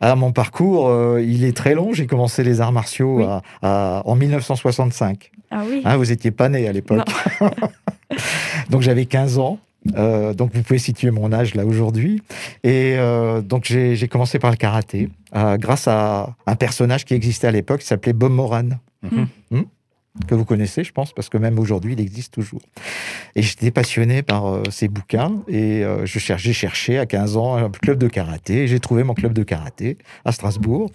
Ah, 0.01 0.17
mon 0.17 0.33
parcours, 0.33 0.89
euh, 0.89 1.23
il 1.23 1.45
est 1.45 1.57
très 1.57 1.75
long. 1.75 1.93
J'ai 1.93 2.07
commencé 2.07 2.43
les 2.45 2.61
arts 2.61 2.73
martiaux 2.73 3.19
Oui. 3.19 3.25
à- 3.25 3.43
à- 3.63 4.03
en 4.07 4.17
1965. 4.17 5.31
Ah 5.51 5.63
oui. 5.69 5.83
Hein, 5.85 5.97
vous 5.97 6.07
n'étiez 6.07 6.31
pas 6.31 6.49
né 6.49 6.67
à 6.69 6.73
l'époque. 6.73 7.07
donc 8.71 8.83
j'avais 8.83 9.07
15 9.07 9.39
ans. 9.39 9.59
Euh, 9.97 10.35
donc 10.35 10.53
vous 10.53 10.63
pouvez 10.63 10.79
situer 10.79 11.11
mon 11.11 11.33
âge 11.33 11.55
là 11.55 11.65
aujourd'hui. 11.65 12.23
Et 12.65 12.97
euh, 12.99 13.41
donc 13.41 13.65
j'ai 13.65 14.09
commencé 14.09 14.39
par 14.39 14.51
le 14.51 14.57
karaté 14.57 15.09
euh, 15.35 15.57
grâce 15.57 15.89
à 15.89 16.35
un 16.47 16.55
personnage 16.57 17.05
qui 17.07 17.15
existait 17.15 17.47
à 17.47 17.51
l'époque 17.51 17.81
qui 17.81 17.87
s'appelait 17.87 18.13
Bob 18.13 18.33
Moran. 18.33 18.69
Mhm. 19.03 19.27
Hmm? 19.51 19.63
Que 20.27 20.35
vous 20.35 20.45
connaissez, 20.45 20.83
je 20.83 20.93
pense, 20.93 21.13
parce 21.13 21.29
que 21.29 21.39
même 21.39 21.59
aujourd'hui, 21.59 21.93
il 21.93 22.01
existe 22.01 22.35
toujours. 22.35 22.61
Et 23.37 23.43
j'étais 23.43 23.71
passionné 23.71 24.23
par 24.23 24.47
euh, 24.47 24.63
ces 24.71 24.89
bouquins 24.89 25.43
et 25.47 25.85
euh, 25.85 26.05
je 26.05 26.19
cher- 26.19 26.39
j'ai 26.39 26.53
cherché 26.53 26.99
à 26.99 27.07
15 27.07 27.37
ans 27.37 27.57
un 27.57 27.71
club 27.71 27.99
de 27.99 28.09
karaté. 28.09 28.67
J'ai 28.67 28.81
trouvé 28.81 29.05
mon 29.05 29.15
club 29.15 29.33
de 29.33 29.43
karaté 29.45 29.99
à 30.25 30.33
Strasbourg 30.33 30.91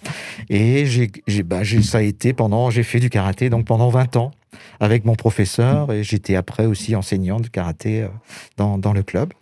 et 0.50 0.84
j'ai, 0.86 1.10
bah, 1.42 1.62
ça 1.82 1.98
a 1.98 2.02
été 2.02 2.34
pendant, 2.34 2.70
j'ai 2.70 2.82
fait 2.82 3.00
du 3.00 3.08
karaté 3.08 3.48
donc 3.48 3.64
pendant 3.64 3.88
20 3.88 4.16
ans 4.16 4.32
avec 4.80 5.04
mon 5.04 5.14
professeur 5.14 5.92
et 5.92 6.02
j'étais 6.02 6.36
après 6.36 6.66
aussi 6.66 6.94
enseignant 6.94 7.40
de 7.40 7.48
karaté 7.48 8.02
euh, 8.02 8.08
dans, 8.56 8.92
le 8.92 9.02
club. 9.02 9.32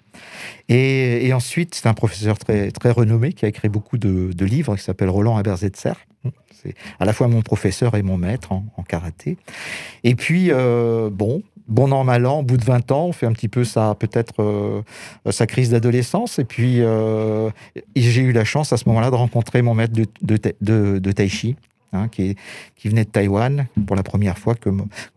Et, 0.68 1.32
ensuite, 1.32 1.74
c'est 1.74 1.88
un 1.88 1.94
professeur 1.94 2.38
très, 2.38 2.70
très 2.70 2.90
renommé 2.90 3.32
qui 3.32 3.44
a 3.44 3.48
écrit 3.48 3.68
beaucoup 3.68 3.98
de, 3.98 4.44
livres, 4.44 4.76
qui 4.76 4.82
s'appelle 4.82 5.10
Roland 5.10 5.36
Aberzetzer. 5.36 5.94
À 7.00 7.04
la 7.04 7.12
fois 7.12 7.28
mon 7.28 7.42
professeur 7.42 7.96
et 7.96 8.02
mon 8.02 8.16
maître 8.16 8.52
en, 8.52 8.64
karaté. 8.86 9.36
Et 10.02 10.14
puis, 10.14 10.48
euh, 10.50 11.10
bon, 11.10 11.42
bon 11.68 11.92
an, 11.92 12.04
mal 12.04 12.26
an, 12.26 12.40
au 12.40 12.42
bout 12.42 12.56
de 12.56 12.64
20 12.64 12.90
ans, 12.92 13.06
on 13.06 13.12
fait 13.12 13.26
un 13.26 13.32
petit 13.32 13.48
peu 13.48 13.64
ça, 13.64 13.94
peut-être 13.98 14.42
euh, 14.42 14.82
sa 15.30 15.46
crise 15.46 15.70
d'adolescence. 15.70 16.38
Et 16.38 16.44
puis, 16.44 16.80
euh, 16.80 17.50
j'ai 17.96 18.22
eu 18.22 18.32
la 18.32 18.44
chance 18.44 18.72
à 18.72 18.76
ce 18.76 18.88
moment-là 18.88 19.10
de 19.10 19.16
rencontrer 19.16 19.62
mon 19.62 19.74
maître 19.74 19.94
de, 19.94 20.08
de, 20.98 21.12
Tai 21.12 21.28
Chi, 21.28 21.56
hein, 21.92 22.08
qui, 22.08 22.36
venait 22.84 23.04
de 23.04 23.10
Taïwan 23.10 23.66
pour 23.86 23.96
la 23.96 24.02
première 24.02 24.38
fois 24.38 24.54
que, 24.54 24.68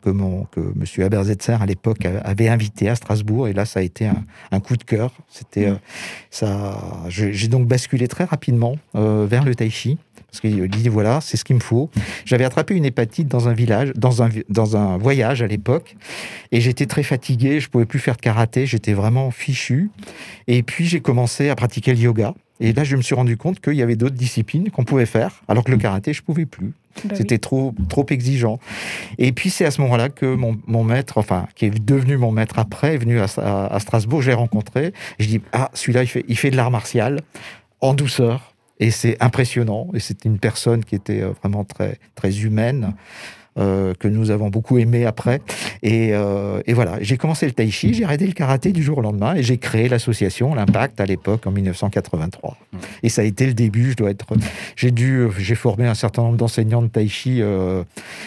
que, 0.01 0.09
mon, 0.09 0.45
que 0.45 0.61
M. 0.61 1.05
Aberzetzer, 1.05 1.61
à 1.61 1.65
l'époque, 1.65 2.05
avait 2.05 2.47
invité 2.47 2.87
à 2.89 2.95
Strasbourg. 2.95 3.47
Et 3.47 3.53
là, 3.53 3.65
ça 3.65 3.81
a 3.81 3.83
été 3.83 4.09
un, 4.51 4.59
coup 4.59 4.77
de 4.77 4.83
cœur. 4.83 5.11
C'était, 5.27 5.73
ça, 6.31 6.79
j'ai 7.09 7.47
donc 7.49 7.67
basculé 7.67 8.07
très 8.07 8.23
rapidement 8.23 8.77
vers 8.93 9.43
le 9.43 9.53
Tai 9.53 9.69
Chi. 9.69 9.97
Parce 10.29 10.41
qu'il 10.41 10.67
dit, 10.69 10.89
voilà, 10.89 11.19
c'est 11.21 11.37
ce 11.37 11.43
qu'il 11.45 11.55
me 11.55 11.61
faut. 11.61 11.89
J'avais 12.25 12.43
attrapé 12.43 12.75
une 12.75 12.85
hépatite 12.85 13.27
dans 13.27 13.47
un 13.47 13.53
village, 13.53 13.91
dans 13.95 14.21
un, 14.21 14.27
vi- 14.29 14.43
dans 14.49 14.75
un 14.77 14.97
voyage 14.97 15.41
à 15.41 15.47
l'époque. 15.47 15.95
Et 16.51 16.59
j'étais 16.61 16.85
très 16.85 17.01
fatigué, 17.03 17.59
je 17.59 17.69
pouvais 17.69 17.85
plus 17.85 17.99
faire 17.99 18.15
de 18.17 18.21
karaté, 18.21 18.65
j'étais 18.65 18.93
vraiment 18.93 19.31
fichu. 19.31 19.89
Et 20.47 20.63
puis 20.63 20.85
j'ai 20.85 20.99
commencé 20.99 21.49
à 21.49 21.55
pratiquer 21.55 21.93
le 21.93 21.99
yoga. 21.99 22.33
Et 22.59 22.73
là, 22.73 22.83
je 22.83 22.95
me 22.95 23.01
suis 23.03 23.15
rendu 23.15 23.37
compte 23.37 23.59
qu'il 23.61 23.73
y 23.75 23.81
avait 23.83 23.95
d'autres 23.95 24.15
disciplines 24.15 24.69
qu'on 24.71 24.83
pouvait 24.83 25.05
faire, 25.05 25.41
alors 25.47 25.63
que 25.63 25.71
le 25.71 25.77
karaté, 25.77 26.11
je 26.13 26.23
pouvais 26.23 26.45
plus. 26.47 26.67
Bah 26.97 27.01
oui. 27.11 27.15
C'était 27.17 27.37
trop, 27.37 27.73
trop 27.89 28.05
exigeant. 28.09 28.59
Et 29.19 29.31
puis 29.31 29.51
c'est 29.51 29.63
à 29.65 29.69
ce 29.71 29.79
moment-là 29.81 30.09
que 30.09 30.33
mon, 30.35 30.57
mon 30.65 30.83
maître, 30.83 31.19
enfin, 31.19 31.47
qui 31.55 31.65
est 31.65 31.69
devenu 31.85 32.17
mon 32.17 32.31
maître 32.31 32.57
après, 32.57 32.95
est 32.95 32.97
venu 32.97 33.19
à, 33.19 33.27
à- 33.37 33.67
à 33.75 33.79
Strasbourg, 33.79 34.21
j'ai 34.23 34.33
rencontré. 34.33 34.91
Je 35.19 35.27
dis, 35.27 35.41
ah, 35.53 35.69
celui-là, 35.73 36.01
il 36.03 36.07
fait, 36.07 36.25
il 36.27 36.37
fait 36.37 36.49
de 36.51 36.57
l'art 36.57 36.71
martial 36.71 37.21
en 37.81 37.93
douceur. 37.93 38.55
Et 38.79 38.91
c'est 38.91 39.21
impressionnant. 39.21 39.89
Et 39.93 39.99
c'est 39.99 40.25
une 40.25 40.39
personne 40.39 40.83
qui 40.85 40.95
était 40.95 41.21
euh, 41.21 41.31
vraiment 41.41 41.63
très, 41.63 41.99
très 42.15 42.41
humaine. 42.41 42.93
Euh, 43.57 43.93
que 43.99 44.07
nous 44.07 44.31
avons 44.31 44.49
beaucoup 44.49 44.77
aimé 44.77 45.05
après. 45.05 45.41
Et, 45.83 46.09
euh, 46.13 46.61
et 46.65 46.73
voilà, 46.73 46.97
j'ai 47.01 47.17
commencé 47.17 47.45
le 47.45 47.51
tai 47.53 47.69
chi, 47.71 47.93
j'ai 47.93 48.03
arrêté 48.03 48.25
le 48.27 48.33
karaté 48.33 48.71
du 48.71 48.83
jour 48.83 48.97
au 48.97 49.01
lendemain 49.01 49.35
et 49.35 49.43
j'ai 49.43 49.57
créé 49.57 49.89
l'association, 49.89 50.53
l'Impact, 50.55 50.99
à 50.99 51.05
l'époque, 51.05 51.47
en 51.47 51.51
1983. 51.51 52.57
Et 53.03 53.09
ça 53.09 53.21
a 53.21 53.25
été 53.25 53.45
le 53.45 53.53
début, 53.53 53.91
je 53.91 53.95
dois 53.97 54.09
être... 54.11 54.25
J'ai 54.75 54.91
dû... 54.91 55.27
J'ai 55.37 55.55
formé 55.55 55.87
un 55.87 55.93
certain 55.95 56.21
nombre 56.23 56.37
d'enseignants 56.37 56.81
de 56.81 56.87
tai 56.87 57.07
chi. 57.07 57.41
euh, 57.41 57.83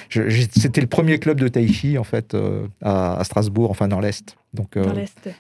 C'était 0.09 0.81
le 0.81 0.87
premier 0.87 1.19
club 1.19 1.41
de 1.41 1.49
tai 1.49 1.67
chi, 1.69 1.99
en 1.99 2.05
fait, 2.05 2.35
euh, 2.35 2.67
à, 2.83 3.19
à 3.19 3.25
Strasbourg, 3.25 3.71
enfin 3.71 3.89
dans 3.89 4.01
l'Est. 4.01 4.37
Donc, 4.55 4.77
euh, 4.77 4.85
Dans 4.85 4.93
l'Est. 4.93 5.31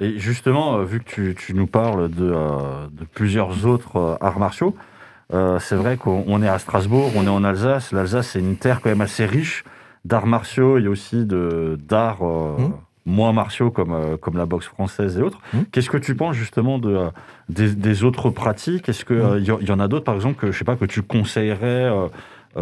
Et 0.00 0.18
justement, 0.18 0.82
vu 0.82 0.98
que 0.98 1.04
tu, 1.04 1.36
tu 1.38 1.54
nous 1.54 1.68
parles 1.68 2.10
de, 2.10 2.26
de 2.32 3.04
plusieurs 3.14 3.64
autres 3.64 4.18
arts 4.20 4.40
martiaux, 4.40 4.74
euh, 5.32 5.58
c'est 5.58 5.76
vrai 5.76 5.96
qu'on 5.96 6.24
on 6.26 6.42
est 6.42 6.48
à 6.48 6.58
Strasbourg, 6.58 7.10
on 7.16 7.24
est 7.24 7.28
en 7.30 7.44
Alsace. 7.44 7.92
L'Alsace, 7.92 8.28
c'est 8.32 8.40
une 8.40 8.56
terre 8.56 8.80
quand 8.82 8.90
même 8.90 9.00
assez 9.00 9.24
riche 9.26 9.64
d'arts 10.04 10.26
martiaux 10.26 10.78
et 10.78 10.86
aussi 10.86 11.24
d'arts 11.24 12.18
euh, 12.22 12.56
Mhm. 12.58 12.72
moins 13.06 13.32
martiaux 13.32 13.70
comme, 13.70 13.92
euh, 13.92 14.16
comme 14.16 14.36
la 14.36 14.46
boxe 14.46 14.66
française 14.66 15.18
et 15.18 15.22
autres. 15.22 15.40
Mhm. 15.54 15.64
Qu'est-ce 15.72 15.90
que 15.90 15.96
tu 15.98 16.14
penses 16.14 16.36
justement 16.36 16.78
de, 16.78 16.98
des, 17.48 17.74
des 17.74 18.04
autres 18.04 18.30
pratiques? 18.30 18.88
Est-ce 18.88 19.04
qu'il 19.04 19.16
Mhm. 19.16 19.60
y, 19.62 19.66
y 19.66 19.72
en 19.72 19.80
a 19.80 19.88
d'autres, 19.88 20.04
par 20.04 20.14
exemple, 20.14 20.36
que, 20.38 20.52
je 20.52 20.58
sais 20.58 20.64
pas, 20.64 20.76
que 20.76 20.84
tu 20.84 21.00
conseillerais 21.02 21.90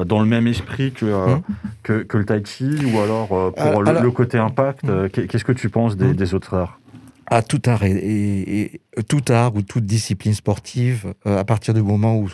dans 0.07 0.21
le 0.21 0.27
même 0.27 0.47
esprit 0.47 0.91
que, 0.93 1.05
euh, 1.05 1.37
que, 1.83 2.03
que 2.03 2.17
le 2.17 2.25
tai 2.25 2.43
chi 2.47 2.71
ou 2.95 2.99
alors 3.01 3.29
euh, 3.33 3.51
pour 3.51 3.61
Alors- 3.67 3.83
le, 3.83 3.89
alors- 3.91 4.03
le 4.03 4.11
côté 4.11 4.39
impact 4.39 4.89
euh, 4.89 5.09
qu'est- 5.09 5.27
Qu'est-ce 5.27 5.45
que 5.45 5.53
tu 5.53 5.69
penses 5.69 5.97
des, 5.99 6.15
des 6.15 6.33
autres 6.35 6.55
arts? 6.57 6.79
À 7.27 7.43
tout 7.43 7.63
art 7.67 7.85
et, 7.85 7.93
et- 7.93 8.81
tout 9.09 9.23
art 9.31 9.55
ou 9.57 9.63
toute 9.63 9.87
discipline 9.87 10.35
sportive, 10.35 11.15
euh, 11.27 11.39
à 11.39 11.45
partir 11.45 11.73
du 11.75 11.83
moment 11.83 12.19
où, 12.19 12.29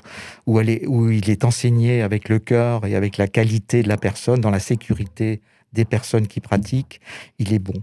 où 0.47 1.11
il 1.11 1.31
est 1.31 1.45
enseigné 1.45 2.03
avec 2.03 2.29
le 2.29 2.39
cœur 2.41 2.85
et 2.87 2.97
avec 2.97 3.17
la 3.17 3.29
qualité 3.29 3.83
de 3.83 3.89
la 3.89 3.97
personne, 3.97 4.41
dans 4.41 4.51
la 4.51 4.59
sécurité 4.61 5.41
des 5.73 5.85
personnes 5.85 6.27
qui 6.27 6.41
pratiquent, 6.41 7.01
il 7.39 7.53
est 7.53 7.59
bon. 7.61 7.75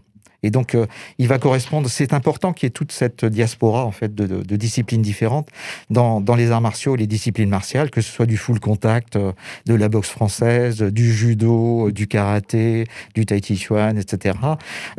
Et 0.45 0.51
donc, 0.51 0.75
euh, 0.75 0.85
il 1.17 1.27
va 1.27 1.39
correspondre. 1.39 1.89
C'est 1.89 2.13
important 2.13 2.53
qu'il 2.53 2.67
y 2.67 2.69
ait 2.69 2.71
toute 2.71 2.91
cette 2.91 3.25
diaspora 3.25 3.83
en 3.85 3.91
fait 3.91 4.13
de, 4.13 4.25
de- 4.27 4.43
de 4.43 4.55
disciplines 4.55 5.01
différentes 5.01 5.49
dans, 5.89 6.21
dans 6.21 6.35
les 6.35 6.51
arts 6.51 6.61
martiaux 6.61 6.95
les 6.95 7.07
disciplines 7.07 7.49
martiales, 7.49 7.89
que 7.89 8.01
ce 8.01 8.11
soit 8.11 8.25
du 8.27 8.37
full 8.37 8.59
contact, 8.59 9.15
euh, 9.15 9.31
de 9.65 9.73
la 9.73 9.89
boxe 9.89 10.09
française, 10.09 10.81
du 10.83 11.13
judo, 11.13 11.87
euh, 11.87 11.91
du 11.91 12.07
karaté, 12.07 12.85
du 13.15 13.25
tai 13.25 13.41
chi 13.41 13.57
chuan, 13.57 13.97
etc. 13.97 14.37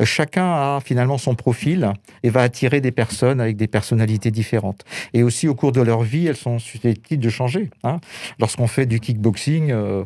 Euh, 0.01 0.05
Chacun 0.05 0.45
a 0.45 0.79
finalement 0.83 1.17
son 1.17 1.35
profil 1.35 1.91
et 2.23 2.29
va 2.29 2.41
attirer 2.41 2.81
des 2.81 2.91
personnes 2.91 3.39
avec 3.39 3.55
des 3.55 3.67
personnalités 3.67 4.31
différentes. 4.31 4.83
Et 5.13 5.23
aussi, 5.23 5.47
au 5.47 5.55
cours 5.55 5.71
de 5.71 5.81
leur 5.81 6.01
vie, 6.03 6.27
elles 6.27 6.35
sont 6.35 6.59
susceptibles 6.59 7.23
de 7.23 7.29
changer. 7.29 7.69
hein. 7.83 7.99
Lorsqu'on 8.39 8.67
fait 8.67 8.85
du 8.85 8.99
kickboxing, 8.99 9.71
euh, 9.71 10.03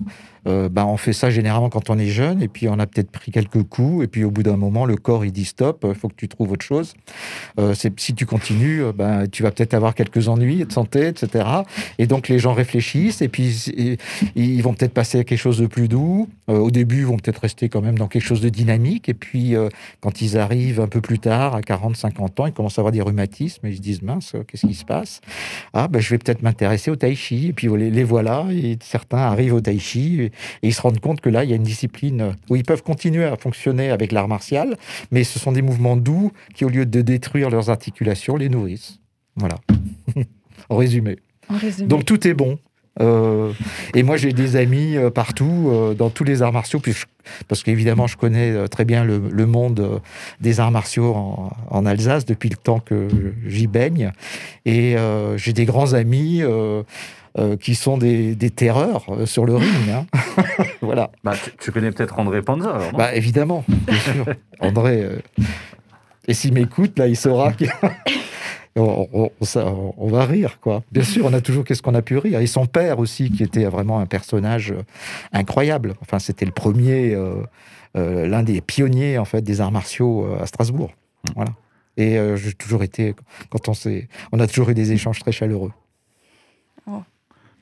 euh, 0.47 0.69
bah, 0.69 0.85
on 0.85 0.97
fait 0.97 1.13
ça 1.13 1.29
généralement 1.29 1.69
quand 1.69 1.89
on 1.89 1.97
est 1.97 2.07
jeune, 2.07 2.41
et 2.41 2.47
puis 2.47 2.67
on 2.67 2.79
a 2.79 2.87
peut-être 2.87 3.11
pris 3.11 3.31
quelques 3.31 3.63
coups, 3.63 4.03
et 4.03 4.07
puis 4.07 4.23
au 4.23 4.31
bout 4.31 4.43
d'un 4.43 4.57
moment, 4.57 4.85
le 4.85 4.95
corps 4.95 5.25
il 5.25 5.31
dit 5.31 5.45
stop, 5.45 5.85
il 5.87 5.95
faut 5.95 6.07
que 6.07 6.15
tu 6.15 6.27
trouves 6.27 6.51
autre 6.51 6.65
chose. 6.65 6.93
Euh, 7.59 7.73
si 7.75 8.13
tu 8.13 8.25
continues, 8.25 8.83
euh, 8.83 8.91
bah, 8.93 9.27
tu 9.27 9.43
vas 9.43 9.51
peut-être 9.51 9.73
avoir 9.73 9.95
quelques 9.95 10.27
ennuis 10.27 10.65
de 10.65 10.71
santé, 10.71 11.07
etc. 11.07 11.45
Et 11.97 12.07
donc 12.07 12.27
les 12.27 12.39
gens 12.39 12.53
réfléchissent, 12.53 13.21
et 13.21 13.29
puis 13.29 13.99
ils 14.35 14.61
vont 14.61 14.73
peut-être 14.73 14.93
passer 14.93 15.19
à 15.19 15.23
quelque 15.23 15.39
chose 15.39 15.59
de 15.59 15.67
plus 15.67 15.87
doux. 15.87 16.27
Euh, 16.49 16.57
au 16.57 16.71
début, 16.71 16.99
ils 16.99 17.05
vont 17.05 17.17
peut-être 17.17 17.39
rester 17.39 17.69
quand 17.69 17.81
même 17.81 17.97
dans 17.97 18.07
quelque 18.07 18.23
chose 18.23 18.41
de 18.41 18.49
dynamique, 18.49 19.09
et 19.09 19.13
puis 19.13 19.55
euh, 19.55 19.69
quand 19.99 20.21
ils 20.21 20.37
arrivent 20.37 20.79
un 20.79 20.87
peu 20.87 21.01
plus 21.01 21.19
tard, 21.19 21.55
à 21.55 21.61
40, 21.61 21.95
50 21.95 22.39
ans, 22.39 22.45
ils 22.47 22.53
commencent 22.53 22.77
à 22.77 22.81
avoir 22.81 22.91
des 22.91 23.01
rhumatismes, 23.01 23.65
et 23.65 23.71
ils 23.71 23.77
se 23.77 23.81
disent 23.81 24.01
mince, 24.01 24.33
euh, 24.35 24.43
qu'est-ce 24.43 24.67
qui 24.67 24.73
se 24.73 24.85
passe? 24.85 25.21
Ah, 25.73 25.87
ben, 25.87 25.99
je 25.99 26.09
vais 26.09 26.17
peut-être 26.17 26.41
m'intéresser 26.41 26.91
au 26.91 26.95
tai 26.95 27.15
chi, 27.15 27.47
et 27.47 27.53
puis 27.53 27.67
les, 27.77 27.89
les 27.89 28.03
voilà, 28.03 28.47
et 28.51 28.77
certains 28.81 29.19
arrivent 29.19 29.53
au 29.53 29.61
tai 29.61 29.79
chi, 29.79 30.30
et, 30.63 30.67
ils 30.67 30.73
se 30.73 30.81
rendent 30.81 30.99
compte 30.99 31.21
que 31.21 31.29
là, 31.29 31.43
il 31.43 31.49
y 31.49 31.53
a 31.53 31.55
une 31.55 31.63
discipline 31.63 32.35
où 32.49 32.55
ils 32.55 32.63
peuvent 32.63 32.83
continuer 32.83 33.25
à 33.25 33.35
fonctionner 33.35 33.89
avec 33.89 34.11
l'art 34.11 34.27
martial, 34.27 34.77
mais 35.11 35.23
ce 35.23 35.39
sont 35.39 35.51
des 35.51 35.61
mouvements 35.61 35.97
doux 35.97 36.31
qui, 36.53 36.65
au 36.65 36.69
lieu 36.69 36.85
de 36.85 37.01
détruire 37.01 37.49
leurs 37.49 37.69
articulations, 37.69 38.35
les 38.35 38.49
nourrissent. 38.49 38.99
Voilà. 39.35 39.55
en 40.69 40.77
résumé. 40.77 41.17
En 41.49 41.57
résumé. 41.57 41.87
Donc 41.87 42.05
tout 42.05 42.27
est 42.27 42.33
bon. 42.33 42.59
Euh, 42.99 43.53
et 43.95 44.03
moi, 44.03 44.17
j'ai 44.17 44.33
des 44.33 44.57
amis 44.57 44.97
euh, 44.97 45.09
partout, 45.09 45.69
euh, 45.69 45.93
dans 45.93 46.09
tous 46.09 46.25
les 46.25 46.41
arts 46.41 46.51
martiaux, 46.51 46.79
puis 46.79 46.91
je- 46.91 47.05
parce 47.47 47.63
qu'évidemment, 47.63 48.07
je 48.07 48.17
connais 48.17 48.67
très 48.67 48.83
bien 48.83 49.05
le, 49.05 49.21
le 49.31 49.45
monde 49.45 50.01
des 50.41 50.59
arts 50.59 50.71
martiaux 50.71 51.13
en, 51.13 51.51
en 51.69 51.85
Alsace 51.85 52.25
depuis 52.25 52.49
le 52.49 52.57
temps 52.57 52.79
que 52.79 53.07
j'y 53.45 53.67
baigne. 53.67 54.11
Et 54.65 54.97
euh, 54.97 55.37
j'ai 55.37 55.53
des 55.53 55.65
grands 55.65 55.93
amis 55.93 56.41
euh, 57.37 57.55
qui 57.57 57.75
sont 57.75 57.97
des, 57.97 58.35
des 58.35 58.49
terreurs 58.49 59.05
euh, 59.09 59.25
sur 59.25 59.45
le 59.45 59.55
ring. 59.55 59.89
hein. 59.91 60.05
voilà. 60.81 61.11
Bah, 61.23 61.33
tu, 61.41 61.51
tu 61.59 61.71
connais 61.71 61.91
peut-être 61.91 62.19
André 62.19 62.41
Panza, 62.41 62.69
alors, 62.75 62.91
non? 62.91 62.97
Bah, 62.97 63.15
évidemment, 63.15 63.63
bien 63.67 63.97
sûr. 63.99 64.25
André, 64.59 65.01
euh, 65.03 65.19
et 66.27 66.33
s'il 66.33 66.53
m'écoute, 66.53 66.97
là, 66.99 67.07
il 67.07 67.15
saura 67.17 67.53
que. 67.53 67.65
On, 68.77 69.05
on- 69.11 69.31
ça- 69.45 69.65
on 69.97 70.07
va 70.07 70.23
rire, 70.25 70.59
quoi. 70.61 70.81
Bien 70.93 71.03
sûr, 71.03 71.25
on 71.25 71.33
a 71.33 71.41
toujours 71.41 71.65
qu'est-ce 71.65 71.81
qu'on 71.81 71.93
a 71.93 72.01
pu 72.01 72.17
rire? 72.17 72.39
Et 72.39 72.47
son 72.47 72.65
père 72.67 72.99
aussi, 72.99 73.29
qui 73.29 73.43
était 73.43 73.65
vraiment 73.65 73.99
un 73.99 74.05
personnage 74.05 74.73
incroyable. 75.33 75.93
Enfin, 76.01 76.19
c'était 76.19 76.45
le 76.45 76.53
premier, 76.53 77.13
euh, 77.13 77.33
euh, 77.97 78.29
l'un 78.29 78.43
des 78.43 78.61
pionniers 78.61 79.17
en 79.17 79.25
fait 79.25 79.41
des 79.41 79.59
arts 79.59 79.73
martiaux 79.73 80.25
à 80.41 80.45
Strasbourg. 80.45 80.91
Voilà. 81.35 81.51
Et 81.97 82.17
euh, 82.17 82.37
j'ai 82.37 82.53
toujours 82.53 82.81
été, 82.83 83.13
quand 83.49 83.67
on 83.67 83.73
s'est, 83.73 84.07
on 84.31 84.39
a 84.39 84.47
toujours 84.47 84.69
eu 84.69 84.73
des 84.73 84.93
échanges 84.93 85.19
très 85.19 85.33
chaleureux. 85.33 85.73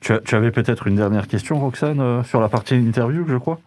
Tu, 0.00 0.12
as- 0.12 0.20
tu 0.20 0.34
avais 0.34 0.50
peut-être 0.50 0.86
une 0.86 0.96
dernière 0.96 1.28
question, 1.28 1.58
Roxane, 1.58 2.00
euh, 2.00 2.22
sur 2.24 2.40
la 2.40 2.48
partie 2.48 2.74
interview, 2.74 3.24
je 3.28 3.36
crois? 3.36 3.60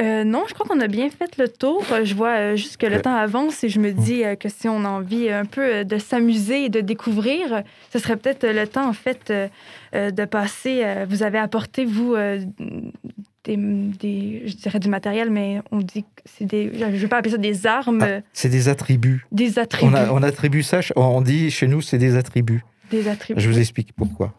Euh, 0.00 0.22
non, 0.22 0.44
je 0.46 0.54
crois 0.54 0.64
qu'on 0.64 0.78
a 0.80 0.86
bien 0.86 1.10
fait 1.10 1.36
le 1.38 1.48
tour. 1.48 1.82
Euh, 1.90 2.04
Je 2.04 2.14
vois 2.14 2.36
euh, 2.36 2.56
juste 2.56 2.76
que 2.76 2.86
le 2.86 3.00
temps 3.02 3.16
avance 3.16 3.64
et 3.64 3.68
je 3.68 3.80
me 3.80 3.90
dis 3.90 4.24
euh, 4.24 4.36
que 4.36 4.48
si 4.48 4.68
on 4.68 4.84
a 4.84 4.88
envie 4.88 5.28
un 5.28 5.44
peu 5.44 5.60
euh, 5.60 5.82
de 5.84 5.98
s'amuser 5.98 6.66
et 6.66 6.68
de 6.68 6.80
découvrir, 6.80 7.52
euh, 7.52 7.60
ce 7.92 7.98
serait 7.98 8.16
peut-être 8.16 8.46
le 8.46 8.64
temps, 8.68 8.88
en 8.88 8.92
fait, 8.92 9.22
euh, 9.30 9.48
euh, 9.96 10.12
de 10.12 10.24
passer. 10.24 10.82
euh, 10.84 11.04
vous 11.10 11.24
avez 11.24 11.38
apporté, 11.38 11.84
vous, 11.84 12.14
euh, 12.14 12.38
des, 13.42 13.56
des- 13.56 14.42
je 14.46 14.54
dirais 14.54 14.78
du 14.78 14.88
matériel, 14.88 15.30
mais 15.30 15.62
on 15.72 15.78
dit 15.78 16.02
que 16.02 16.22
c'est 16.26 16.44
des. 16.44 16.70
Je 16.78 16.84
ne 16.84 16.96
veux 16.96 17.08
pas 17.08 17.16
appeler 17.18 17.32
ça 17.32 17.38
des 17.38 17.66
armes, 17.66 18.02
Ah, 18.02 18.20
c'est 18.32 18.50
des 18.50 18.68
attributs. 18.68 19.26
des 19.32 19.58
attributs. 19.58 19.92
On, 19.92 19.96
a- 19.96 20.12
on 20.12 20.22
attribue 20.22 20.62
ça, 20.62 20.78
on 20.94 21.20
dit 21.22 21.50
chez 21.50 21.66
nous, 21.66 21.80
c'est 21.80 21.98
des 21.98 22.14
attributs. 22.14 22.62
Des 22.92 23.08
attributs. 23.08 23.40
Je 23.40 23.48
vous 23.48 23.58
explique 23.58 23.92
pourquoi. 23.96 24.32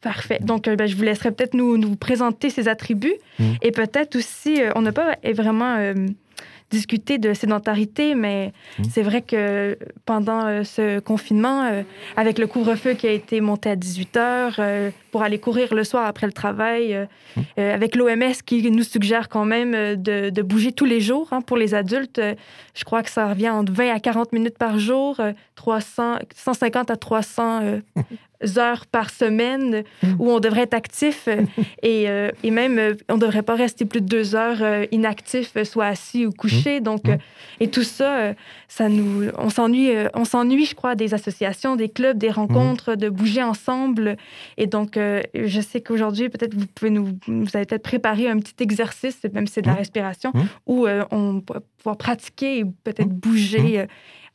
Parfait. 0.00 0.38
Donc, 0.40 0.68
euh, 0.68 0.76
ben, 0.76 0.86
je 0.86 0.94
vous 0.96 1.02
laisserai 1.02 1.32
peut-être 1.32 1.54
nous, 1.54 1.76
nous 1.76 1.96
présenter 1.96 2.50
ces 2.50 2.68
attributs. 2.68 3.16
Mhm. 3.38 3.56
Et 3.62 3.72
peut-être 3.72 4.14
aussi, 4.16 4.62
euh, 4.62 4.70
on 4.76 4.82
n'a 4.82 4.92
pas 4.92 5.16
vraiment 5.34 5.74
euh, 5.76 5.94
discuté 6.70 7.18
de 7.18 7.32
sédentarité, 7.34 8.14
mais 8.14 8.52
Mhm. 8.78 8.84
c'est 8.90 9.02
vrai 9.02 9.22
que 9.22 9.76
pendant 10.04 10.62
ce 10.64 10.98
confinement, 11.00 11.82
avec 12.16 12.38
le 12.38 12.46
couvre-feu 12.46 12.92
qui 12.92 13.06
a 13.08 13.10
été 13.12 13.40
monté 13.40 13.70
à 13.70 13.76
18 13.76 14.16
heures, 14.18 14.60
pour 15.10 15.22
aller 15.22 15.38
courir 15.38 15.74
le 15.74 15.82
soir 15.82 16.06
après 16.06 16.26
le 16.26 16.32
travail, 16.34 16.92
euh, 16.94 17.74
avec 17.74 17.96
l'OMS 17.96 18.34
qui 18.44 18.70
nous 18.70 18.82
suggère 18.82 19.30
quand 19.30 19.46
même 19.46 19.72
de, 19.96 20.28
de 20.28 20.42
bouger 20.42 20.72
tous 20.72 20.84
les 20.84 21.00
jours 21.00 21.28
hein, 21.32 21.40
pour 21.40 21.56
les 21.56 21.74
adultes, 21.74 22.20
je 22.74 22.84
crois 22.84 23.02
que 23.02 23.10
ça 23.10 23.28
revient 23.30 23.48
entre 23.48 23.72
20 23.72 23.90
à 23.94 23.98
40 23.98 24.34
minutes 24.34 24.58
par 24.58 24.78
jour, 24.78 25.18
euh, 25.20 25.32
300, 25.54 26.16
150 26.34 26.90
à 26.90 26.96
300 26.96 27.60
euh, 27.62 27.80
heures 28.56 28.86
par 28.86 29.10
semaine 29.10 29.82
où 30.18 30.30
on 30.30 30.40
devrait 30.40 30.62
être 30.62 30.74
actif. 30.74 31.28
Et, 31.82 32.08
euh, 32.08 32.30
et 32.42 32.50
même 32.50 32.78
euh, 32.78 32.94
on 33.08 33.14
ne 33.14 33.20
devrait 33.20 33.42
pas 33.42 33.54
rester 33.54 33.84
plus 33.84 34.00
de 34.00 34.06
deux 34.06 34.34
heures 34.34 34.62
euh, 34.62 34.84
inactif, 34.90 35.52
euh, 35.56 35.64
soit 35.64 35.86
assis 35.86 36.26
ou 36.26 36.30
couché. 36.30 36.80
Donc, 36.80 37.08
euh, 37.08 37.16
et 37.60 37.68
tout 37.68 37.82
ça, 37.82 38.34
ça 38.68 38.88
nous, 38.88 39.28
on 39.36 39.50
s'ennuie, 39.50 39.90
on 40.14 40.24
s'ennuie, 40.24 40.64
je 40.64 40.74
crois, 40.74 40.94
des 40.94 41.14
associations, 41.14 41.76
des 41.76 41.88
clubs, 41.88 42.18
des 42.18 42.30
rencontres, 42.30 42.94
de 42.94 43.08
bouger 43.08 43.42
ensemble. 43.42 44.16
Et 44.56 44.66
donc, 44.66 44.96
je 44.96 45.60
sais 45.60 45.80
qu'aujourd'hui, 45.80 46.28
peut-être 46.28 46.54
vous 46.54 46.66
pouvez 46.66 46.90
nous, 46.90 47.18
vous 47.26 47.56
avez 47.56 47.64
peut-être 47.66 47.82
préparé 47.82 48.28
un 48.28 48.38
petit 48.38 48.62
exercice, 48.62 49.18
même 49.32 49.46
si 49.46 49.54
c'est 49.54 49.62
de 49.62 49.66
la 49.66 49.74
respiration, 49.74 50.32
où 50.66 50.86
on 51.10 51.42
va 51.48 51.60
pouvoir 51.78 51.96
pratiquer 51.96 52.60
et 52.60 52.64
peut-être 52.64 53.08
bouger, 53.08 53.86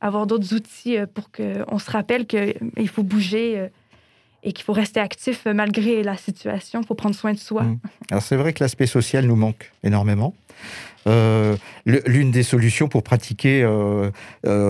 avoir 0.01 0.27
d'autres 0.27 0.53
outils 0.53 0.97
pour 1.13 1.31
qu'on 1.31 1.79
se 1.79 1.89
rappelle 1.89 2.25
qu'il 2.25 2.89
faut 2.89 3.03
bouger. 3.03 3.69
Et 4.43 4.53
qu'il 4.53 4.63
faut 4.63 4.73
rester 4.73 4.99
actif 4.99 5.47
euh, 5.47 5.53
malgré 5.53 6.03
la 6.03 6.17
situation. 6.17 6.81
Il 6.81 6.87
faut 6.87 6.95
prendre 6.95 7.15
soin 7.15 7.33
de 7.33 7.39
soi. 7.39 7.63
Mm. 7.63 7.79
Alors 8.11 8.23
c'est 8.23 8.35
vrai 8.35 8.53
que 8.53 8.63
l'aspect 8.63 8.87
social 8.87 9.25
nous 9.25 9.35
manque 9.35 9.71
énormément. 9.83 10.33
Euh, 11.05 11.57
L'une 11.85 12.31
des 12.31 12.43
solutions 12.43 12.87
pour 12.87 13.03
pratiquer, 13.03 13.61
euh, 13.61 14.09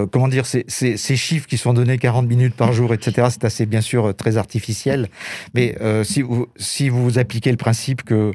comment 0.07 0.27
dire, 0.27 0.47
ces, 0.47 0.97
chiffres 0.97 1.45
qui 1.45 1.57
sont 1.59 1.73
donnés 1.73 1.99
40 1.99 2.27
minutes 2.27 2.55
par 2.55 2.73
jour, 2.73 2.91
etc., 2.91 3.27
c'est 3.29 3.43
assez 3.43 3.67
bien 3.67 3.81
sûr 3.81 4.15
très 4.15 4.37
artificiel. 4.37 5.09
Mais 5.53 5.75
si, 6.03 6.23
vous, 6.23 6.47
si 6.55 6.89
vous 6.89 7.19
appliquez 7.19 7.51
le 7.51 7.57
principe 7.57 8.01
que 8.01 8.31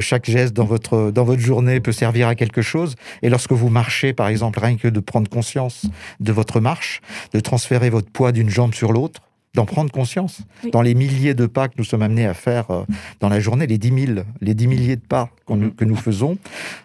chaque 0.00 0.28
geste 0.28 0.52
dans 0.52 0.66
votre, 0.66 1.10
dans 1.10 1.24
votre 1.24 1.40
journée 1.40 1.80
peut 1.80 1.92
servir 1.92 2.28
à 2.28 2.34
quelque 2.34 2.60
chose, 2.60 2.96
et 3.22 3.30
lorsque 3.30 3.52
vous 3.52 3.70
marchez, 3.70 4.12
par 4.12 4.28
exemple, 4.28 4.58
rien 4.60 4.76
que 4.76 4.88
de 4.88 5.00
prendre 5.00 5.30
conscience 5.30 5.86
de 6.20 6.32
votre 6.32 6.60
marche, 6.60 7.00
de 7.32 7.40
transférer 7.40 7.88
votre 7.88 8.10
poids 8.10 8.32
d'une 8.32 8.50
jambe 8.50 8.74
sur 8.74 8.92
l'autre, 8.92 9.22
d'en 9.58 9.66
prendre 9.66 9.90
conscience. 9.90 10.40
Oui. 10.64 10.70
Dans 10.70 10.82
les 10.82 10.94
milliers 10.94 11.34
de 11.34 11.46
pas 11.46 11.66
que 11.68 11.74
nous 11.78 11.84
sommes 11.84 12.02
amenés 12.02 12.26
à 12.26 12.34
faire 12.34 12.70
euh, 12.70 12.84
dans 13.20 13.28
la 13.28 13.40
journée, 13.40 13.66
les 13.66 13.78
10 13.78 14.06
000, 14.14 14.20
les 14.40 14.54
10 14.54 14.66
milliers 14.68 14.96
de 14.96 15.00
pas 15.02 15.30
nous- 15.56 15.72
que 15.72 15.84
nous 15.84 15.96
faisons, 15.96 16.38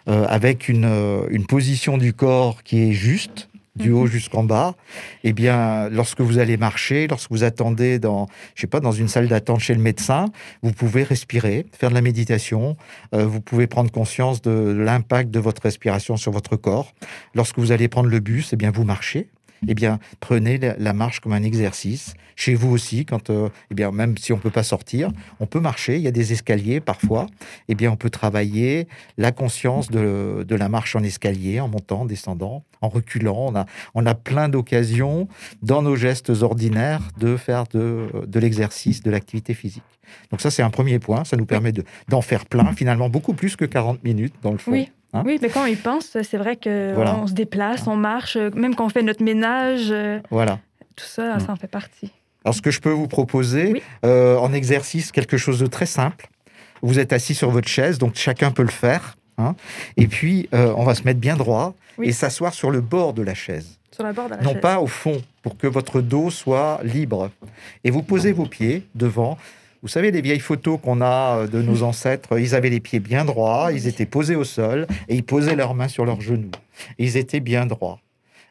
euh, 0.08 0.26
avec 0.28 0.68
une, 0.68 0.84
euh, 0.84 1.26
une 1.30 1.46
position 1.46 1.98
du 1.98 2.12
corps 2.12 2.62
qui 2.64 2.80
est 2.88 2.92
juste, 2.92 3.48
du 3.76 3.90
haut 3.90 4.06
jusqu'en 4.06 4.44
bas, 4.44 4.74
eh 5.24 5.32
bien, 5.32 5.88
lorsque 5.88 6.20
vous 6.20 6.38
allez 6.38 6.56
marcher, 6.56 7.08
lorsque 7.08 7.30
vous 7.32 7.42
attendez 7.42 7.98
dans, 7.98 8.28
je 8.54 8.60
sais 8.60 8.66
pas, 8.68 8.78
dans 8.78 8.92
une 8.92 9.08
salle 9.08 9.26
d'attente 9.26 9.58
chez 9.60 9.74
le 9.74 9.80
médecin, 9.80 10.26
vous 10.62 10.70
pouvez 10.72 11.02
respirer, 11.02 11.66
faire 11.72 11.90
de 11.90 11.94
la 11.94 12.00
méditation, 12.00 12.76
euh, 13.14 13.26
vous 13.26 13.40
pouvez 13.40 13.66
prendre 13.66 13.90
conscience 13.90 14.42
de 14.42 14.50
l'impact 14.78 15.30
de 15.32 15.40
votre 15.40 15.60
respiration 15.62 16.16
sur 16.16 16.30
votre 16.30 16.54
corps. 16.56 16.92
Lorsque 17.34 17.58
vous 17.58 17.72
allez 17.72 17.88
prendre 17.88 18.08
le 18.08 18.20
bus, 18.20 18.50
eh 18.52 18.56
bien, 18.56 18.70
vous 18.70 18.84
marchez. 18.84 19.26
Eh 19.68 19.74
bien, 19.74 19.98
prenez 20.20 20.58
la, 20.58 20.76
la 20.78 20.92
marche 20.92 21.20
comme 21.20 21.32
un 21.32 21.42
exercice. 21.42 22.14
Chez 22.36 22.54
vous 22.56 22.70
aussi, 22.72 23.04
quand, 23.06 23.30
euh, 23.30 23.48
eh 23.70 23.74
bien, 23.74 23.92
même 23.92 24.18
si 24.18 24.32
on 24.32 24.38
peut 24.38 24.50
pas 24.50 24.64
sortir, 24.64 25.10
on 25.38 25.46
peut 25.46 25.60
marcher. 25.60 25.96
Il 25.96 26.02
y 26.02 26.08
a 26.08 26.10
des 26.10 26.32
escaliers 26.32 26.80
parfois. 26.80 27.26
Eh 27.68 27.76
bien, 27.76 27.92
on 27.92 27.96
peut 27.96 28.10
travailler 28.10 28.88
la 29.18 29.30
conscience 29.30 29.88
de, 29.88 30.44
de 30.46 30.54
la 30.56 30.68
marche 30.68 30.96
en 30.96 31.02
escalier, 31.04 31.60
en 31.60 31.68
montant, 31.68 32.00
en 32.00 32.04
descendant, 32.06 32.64
en 32.80 32.88
reculant. 32.88 33.36
On 33.38 33.54
a, 33.54 33.66
on 33.94 34.04
a 34.04 34.14
plein 34.16 34.48
d'occasions 34.48 35.28
dans 35.62 35.80
nos 35.82 35.94
gestes 35.94 36.30
ordinaires 36.30 37.02
de 37.18 37.36
faire 37.36 37.64
de, 37.72 38.08
de 38.26 38.40
l'exercice, 38.40 39.00
de 39.02 39.10
l'activité 39.12 39.54
physique. 39.54 39.84
Donc 40.32 40.40
ça, 40.40 40.50
c'est 40.50 40.62
un 40.62 40.70
premier 40.70 40.98
point. 40.98 41.24
Ça 41.24 41.36
nous 41.36 41.46
permet 41.46 41.70
de- 41.72 41.84
d'en 42.08 42.20
faire 42.20 42.46
plein, 42.46 42.72
finalement, 42.72 43.08
beaucoup 43.08 43.32
plus 43.34 43.54
que 43.54 43.64
40 43.64 44.02
minutes 44.02 44.34
dans 44.42 44.52
le 44.52 44.58
fond. 44.58 44.72
Oui. 44.72 44.90
Hein? 45.14 45.22
Oui, 45.24 45.38
mais 45.40 45.48
quand 45.48 45.62
on 45.62 45.66
y 45.66 45.76
pense, 45.76 46.06
c'est 46.22 46.36
vrai 46.36 46.56
qu'on 46.56 46.92
Voilà. 46.94 47.26
se 47.26 47.32
déplace, 47.32 47.86
on 47.86 47.96
marche, 47.96 48.36
même 48.36 48.74
quand 48.74 48.84
on 48.86 48.88
fait 48.90 49.02
notre 49.02 49.22
ménage, 49.22 49.88
euh, 49.90 50.18
Voilà. 50.30 50.58
tout 50.96 51.04
ça, 51.06 51.36
Mm. 51.36 51.40
ça 51.40 51.52
en 51.52 51.56
fait 51.56 51.68
partie. 51.68 52.10
Alors, 52.44 52.54
ce 52.54 52.60
que 52.60 52.70
je 52.70 52.80
peux 52.80 52.90
vous 52.90 53.08
proposer 53.08 53.70
Oui. 53.72 53.82
euh, 54.04 54.36
en 54.36 54.52
exercice, 54.52 55.12
quelque 55.12 55.36
chose 55.38 55.58
de 55.60 55.66
très 55.66 55.86
simple. 55.86 56.28
Vous 56.82 56.98
êtes 56.98 57.12
assis 57.14 57.34
sur 57.34 57.50
votre 57.50 57.68
chaise, 57.68 57.96
donc 57.98 58.16
chacun 58.16 58.50
peut 58.50 58.62
le 58.64 58.68
faire. 58.68 59.16
hein. 59.38 59.54
Et 59.96 60.06
puis, 60.06 60.48
euh, 60.54 60.72
on 60.76 60.84
va 60.84 60.94
se 60.94 61.02
mettre 61.04 61.18
bien 61.20 61.36
droit 61.36 61.74
Oui. 61.98 62.08
et 62.08 62.12
s'asseoir 62.12 62.52
sur 62.54 62.70
le 62.70 62.80
bord 62.80 63.14
de 63.14 63.22
la 63.22 63.34
chaise. 63.34 63.78
Sur 63.92 64.04
la 64.04 64.12
bord 64.12 64.26
de 64.26 64.34
la 64.34 64.42
non 64.42 64.52
chaise. 64.52 64.60
pas 64.60 64.80
au 64.80 64.86
fond, 64.86 65.22
pour 65.42 65.56
que 65.56 65.66
votre 65.66 66.00
dos 66.00 66.30
soit 66.30 66.80
libre. 66.84 67.30
Et 67.84 67.90
vous 67.90 68.02
posez 68.02 68.32
vos 68.32 68.46
pieds 68.46 68.86
devant. 68.94 69.38
Vous 69.84 69.88
savez, 69.88 70.10
les 70.10 70.22
vieilles 70.22 70.40
photos 70.40 70.80
qu'on 70.82 71.02
a 71.02 71.40
euh, 71.42 71.46
de 71.46 71.60
nos 71.60 71.82
ancêtres, 71.90 72.38
ils 72.40 72.54
avaient 72.54 72.70
les 72.70 72.80
pieds 72.80 73.00
bien 73.00 73.26
droits, 73.26 73.70
ils 73.70 73.86
étaient 73.86 74.06
posés 74.06 74.34
au 74.34 74.42
sol 74.44 74.86
et 75.08 75.14
ils 75.14 75.22
posaient 75.22 75.54
leurs 75.56 75.74
mains 75.74 75.88
sur 75.88 76.06
leurs 76.06 76.22
genoux. 76.22 76.50
Et 76.98 77.04
ils 77.04 77.16
étaient 77.18 77.40
bien 77.40 77.66
droits. 77.66 78.00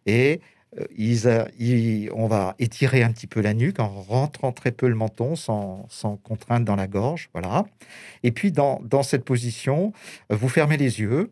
Et 0.06 0.42
euh, 0.80 0.86
ils 0.96 1.28
ils- 1.58 2.10
on 2.14 2.28
va 2.28 2.54
étirer 2.60 3.02
un 3.02 3.12
petit 3.12 3.26
peu 3.26 3.42
la 3.42 3.56
nuque 3.56 3.80
en 3.80 3.90
rentrant 3.90 4.52
très 4.52 4.72
peu 4.72 4.88
le 4.88 4.94
menton 4.96 5.36
sans, 5.36 5.88
sans 5.90 6.18
contrainte 6.18 6.66
dans 6.66 6.76
la 6.76 6.86
gorge. 6.88 7.30
Voilà. 7.34 7.66
Et 8.22 8.32
puis, 8.32 8.52
dans, 8.52 8.80
dans 8.84 9.02
cette 9.02 9.26
position, 9.26 9.92
euh, 10.32 10.36
vous 10.36 10.50
fermez 10.50 10.78
les 10.78 11.00
yeux 11.00 11.32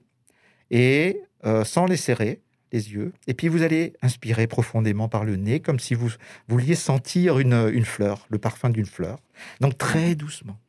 et 0.72 1.22
euh, 1.46 1.64
sans 1.64 1.86
les 1.86 1.98
serrer, 1.98 2.40
les 2.72 2.94
yeux. 2.94 3.14
Et 3.28 3.34
puis, 3.34 3.48
vous 3.48 3.64
allez 3.64 3.94
inspirer 4.02 4.48
profondément 4.48 5.10
par 5.10 5.24
le 5.24 5.36
nez, 5.36 5.60
comme 5.60 5.80
si 5.80 5.94
vous 5.94 6.10
vouliez 6.48 6.76
sentir 6.76 7.40
une, 7.40 7.70
une 7.74 7.86
fleur, 7.86 8.26
le 8.30 8.38
parfum 8.38 8.70
d'une 8.70 8.86
fleur. 8.86 9.20
Donc, 9.60 9.78
très 9.78 10.16
doucement, 10.16 10.60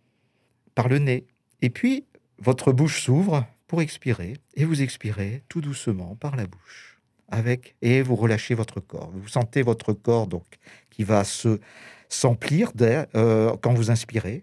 par 0.75 0.89
le 0.89 0.99
nez. 0.99 1.27
Et 1.61 1.71
puis, 1.71 2.05
votre 2.39 2.73
bouche 2.73 3.03
s'ouvre 3.03 3.47
pour 3.67 3.83
expirer 3.83 4.35
et 4.55 4.65
vous 4.65 4.83
expirez 4.83 5.43
tout 5.49 5.61
doucement 5.61 6.17
par 6.17 6.37
la 6.37 6.47
bouche 6.47 7.01
avec 7.29 7.75
et 7.81 8.03
vous 8.03 8.15
relâchez 8.15 8.55
votre 8.55 8.81
corps. 8.81 9.11
Vous 9.15 9.29
sentez 9.29 9.63
votre 9.63 9.93
corps 9.93 10.27
donc 10.27 10.45
qui 10.91 11.03
va 11.03 11.25
se 11.25 11.59
s'emplir 12.09 12.73
euh, 12.81 13.57
quand 13.63 13.73
vous 13.73 13.91
inspirez. 13.91 14.43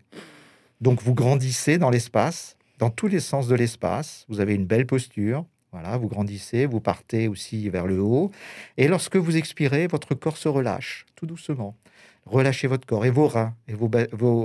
Donc 0.82 1.04
vous 1.04 1.14
grandissez 1.14 1.78
dans 1.78 1.92
l'espace, 1.92 2.58
dans 2.80 2.90
tous 2.90 3.08
les 3.08 3.20
sens 3.20 3.48
de 3.48 3.56
l'espace. 3.56 4.26
Vous 4.28 4.40
avez 4.40 4.56
une 4.56 4.66
belle 4.66 4.88
posture. 4.88 5.46
Voilà, 5.72 5.98
vous 5.98 6.08
grandissez, 6.08 6.66
vous 6.66 6.80
partez 6.80 7.28
aussi 7.28 7.70
vers 7.70 7.86
le 7.86 8.00
haut. 8.00 8.32
Et 8.78 8.88
lorsque 8.88 9.18
vous 9.18 9.38
expirez, 9.38 9.88
votre 9.88 10.16
corps 10.16 10.38
se 10.38 10.48
relâche 10.48 11.06
tout 11.16 11.28
doucement. 11.28 11.76
Relâchez 12.26 12.68
votre 12.68 12.86
corps 12.86 13.06
et 13.06 13.12
vos 13.12 13.28
reins 13.28 13.56
et 13.68 13.74
vos, 13.74 13.90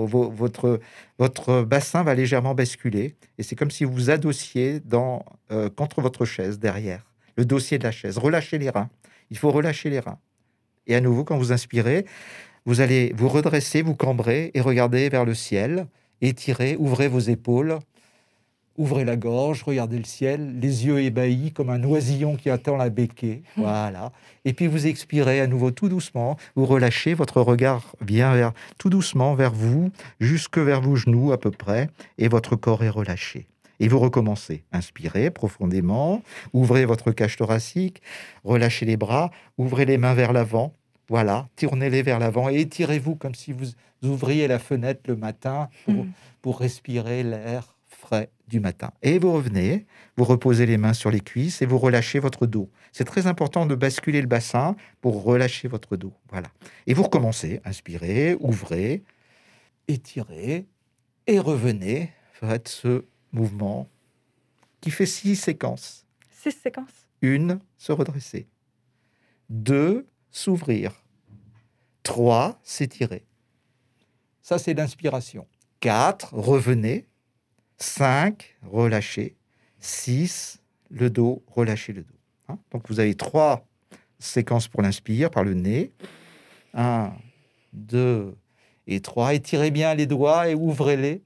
votre, 0.07 0.81
votre 1.19 1.63
bassin 1.63 2.03
va 2.03 2.15
légèrement 2.15 2.55
basculer. 2.55 3.15
Et 3.39 3.43
c'est 3.43 3.57
comme 3.57 3.71
si 3.71 3.85
vous 3.85 3.93
vous 3.93 4.11
adossiez 4.11 4.81
dans, 4.81 5.25
euh, 5.51 5.69
contre 5.71 6.01
votre 6.01 6.25
chaise 6.25 6.59
derrière 6.59 7.05
le 7.37 7.45
dossier 7.45 7.79
de 7.79 7.85
la 7.85 7.91
chaise. 7.91 8.19
Relâchez 8.19 8.59
les 8.59 8.71
reins. 8.71 8.91
Il 9.31 9.39
faut 9.39 9.51
relâcher 9.51 9.91
les 9.91 10.01
reins. 10.01 10.19
Et 10.87 10.95
à 10.95 11.01
nouveau, 11.01 11.25
quand 11.25 11.37
vous 11.37 11.53
inspirez, 11.53 12.05
vous 12.67 12.81
allez 12.81 13.13
vous 13.17 13.29
redresser, 13.29 13.83
vous 13.83 13.95
cambrer 13.95 14.51
et 14.55 14.61
regarder 14.61 15.09
vers 15.09 15.25
le 15.25 15.35
ciel. 15.35 15.87
Étirez, 16.21 16.77
ouvrez 16.79 17.09
vos 17.09 17.19
épaules, 17.19 17.79
ouvrez 18.77 19.05
la 19.05 19.17
gorge, 19.17 19.63
regardez 19.63 19.99
le 19.99 20.05
ciel, 20.05 20.59
les 20.61 20.87
yeux 20.87 21.01
ébahis 21.01 21.53
comme 21.53 21.71
un 21.71 21.83
oisillon 21.85 22.37
qui 22.37 22.51
attend 22.51 22.77
la 22.77 22.91
béquée. 22.91 23.43
Voilà. 23.57 24.13
Et 24.45 24.53
puis 24.53 24.67
vous 24.67 24.87
expirez 24.87 25.41
à 25.41 25.47
nouveau 25.47 25.71
tout 25.71 25.89
doucement. 25.89 26.37
Vous 26.57 26.67
relâchez, 26.67 27.15
votre 27.15 27.41
regard 27.41 27.95
vient 28.01 28.35
vers, 28.35 28.53
tout 28.79 28.91
doucement 28.91 29.35
vers 29.35 29.53
vous, 29.53 29.91
jusque 30.21 30.59
vers 30.59 30.81
vos 30.81 30.97
genoux 30.97 31.33
à 31.33 31.39
peu 31.39 31.51
près, 31.51 31.89
et 32.19 32.29
votre 32.29 32.57
corps 32.57 32.83
est 32.85 32.89
relâché. 32.91 33.47
Et 33.81 33.89
vous 33.89 33.99
recommencez. 33.99 34.63
Inspirez 34.73 35.31
profondément, 35.31 36.23
ouvrez 36.53 36.85
votre 36.85 37.11
cage 37.13 37.37
thoracique, 37.37 38.03
relâchez 38.45 38.87
les 38.87 38.97
bras, 38.97 39.31
ouvrez 39.59 39.85
les 39.85 39.99
mains 39.99 40.15
vers 40.15 40.33
l'avant. 40.33 40.73
Voilà, 41.09 41.49
tournez-les 41.57 42.03
vers 42.03 42.19
l'avant 42.19 42.49
et 42.49 42.61
étirez-vous 42.61 43.17
comme 43.17 43.35
si 43.35 43.53
vous 43.53 43.67
ouvriez 44.03 44.47
la 44.49 44.59
fenêtre 44.59 45.03
le 45.07 45.17
matin 45.17 45.69
pour, 45.85 45.95
Mhm. 45.95 46.13
pour 46.41 46.61
respirer 46.61 47.23
l'air 47.23 47.77
frais 47.89 48.29
du 48.49 48.61
matin. 48.61 48.93
Et 49.03 49.19
vous 49.19 49.33
revenez, 49.33 49.87
vous 50.17 50.25
reposez 50.25 50.67
les 50.67 50.77
mains 50.77 50.93
sur 50.93 51.11
les 51.11 51.21
cuisses 51.21 51.63
et 51.63 51.67
vous 51.67 51.79
relâchez 51.79 52.19
votre 52.19 52.47
dos. 52.47 52.71
C'est 52.93 53.05
très 53.05 53.27
important 53.27 53.67
de 53.67 53.75
basculer 53.75 54.21
le 54.21 54.27
bassin 54.27 54.77
pour 55.01 55.23
relâcher 55.23 55.69
votre 55.69 55.97
dos. 55.97 56.13
Voilà. 56.31 56.49
Et 56.87 56.95
vous 56.95 57.03
recommencez. 57.03 57.61
Inspirez, 57.65 58.37
ouvrez, 58.41 59.03
étirez 59.89 60.67
et 61.27 61.39
revenez. 61.39 62.13
Faites 62.33 62.69
ce 62.69 63.05
mouvement 63.33 63.89
qui 64.81 64.91
fait 64.91 65.07
six 65.07 65.37
séquences. 65.37 66.05
Six 66.31 66.53
séquences. 66.53 67.09
Une, 67.23 67.61
se 67.79 67.93
redresser. 67.93 68.47
Deux, 69.49 70.07
s'ouvrir. 70.31 71.03
Trois, 72.03 72.61
s'étirer. 72.63 73.25
Ça, 74.43 74.59
c'est 74.59 74.75
l'inspiration. 74.75 75.47
Quatre, 75.81 76.35
revenez. 76.35 77.07
Cinq, 77.85 78.57
relâchez. 78.63 79.37
Six, 79.79 80.59
le 80.91 81.11
dos, 81.11 81.45
relâchez 81.47 81.93
le 81.93 82.03
dos. 82.03 82.15
Hein? 82.49 82.59
Donc, 82.73 82.89
vous 82.89 82.99
avez 82.99 83.15
trois 83.15 83.67
séquences 84.19 84.69
pour 84.69 84.81
l'inspire 84.81 85.31
par 85.31 85.45
le 85.45 85.53
nez. 85.53 85.93
Un, 86.73 87.13
deux 87.75 88.35
et 88.87 89.01
trois. 89.01 89.35
Étirez 89.35 89.71
bien 89.71 89.95
les 89.95 90.07
doigts 90.07 90.49
et 90.49 90.55
ouvrez-les. 90.55 91.21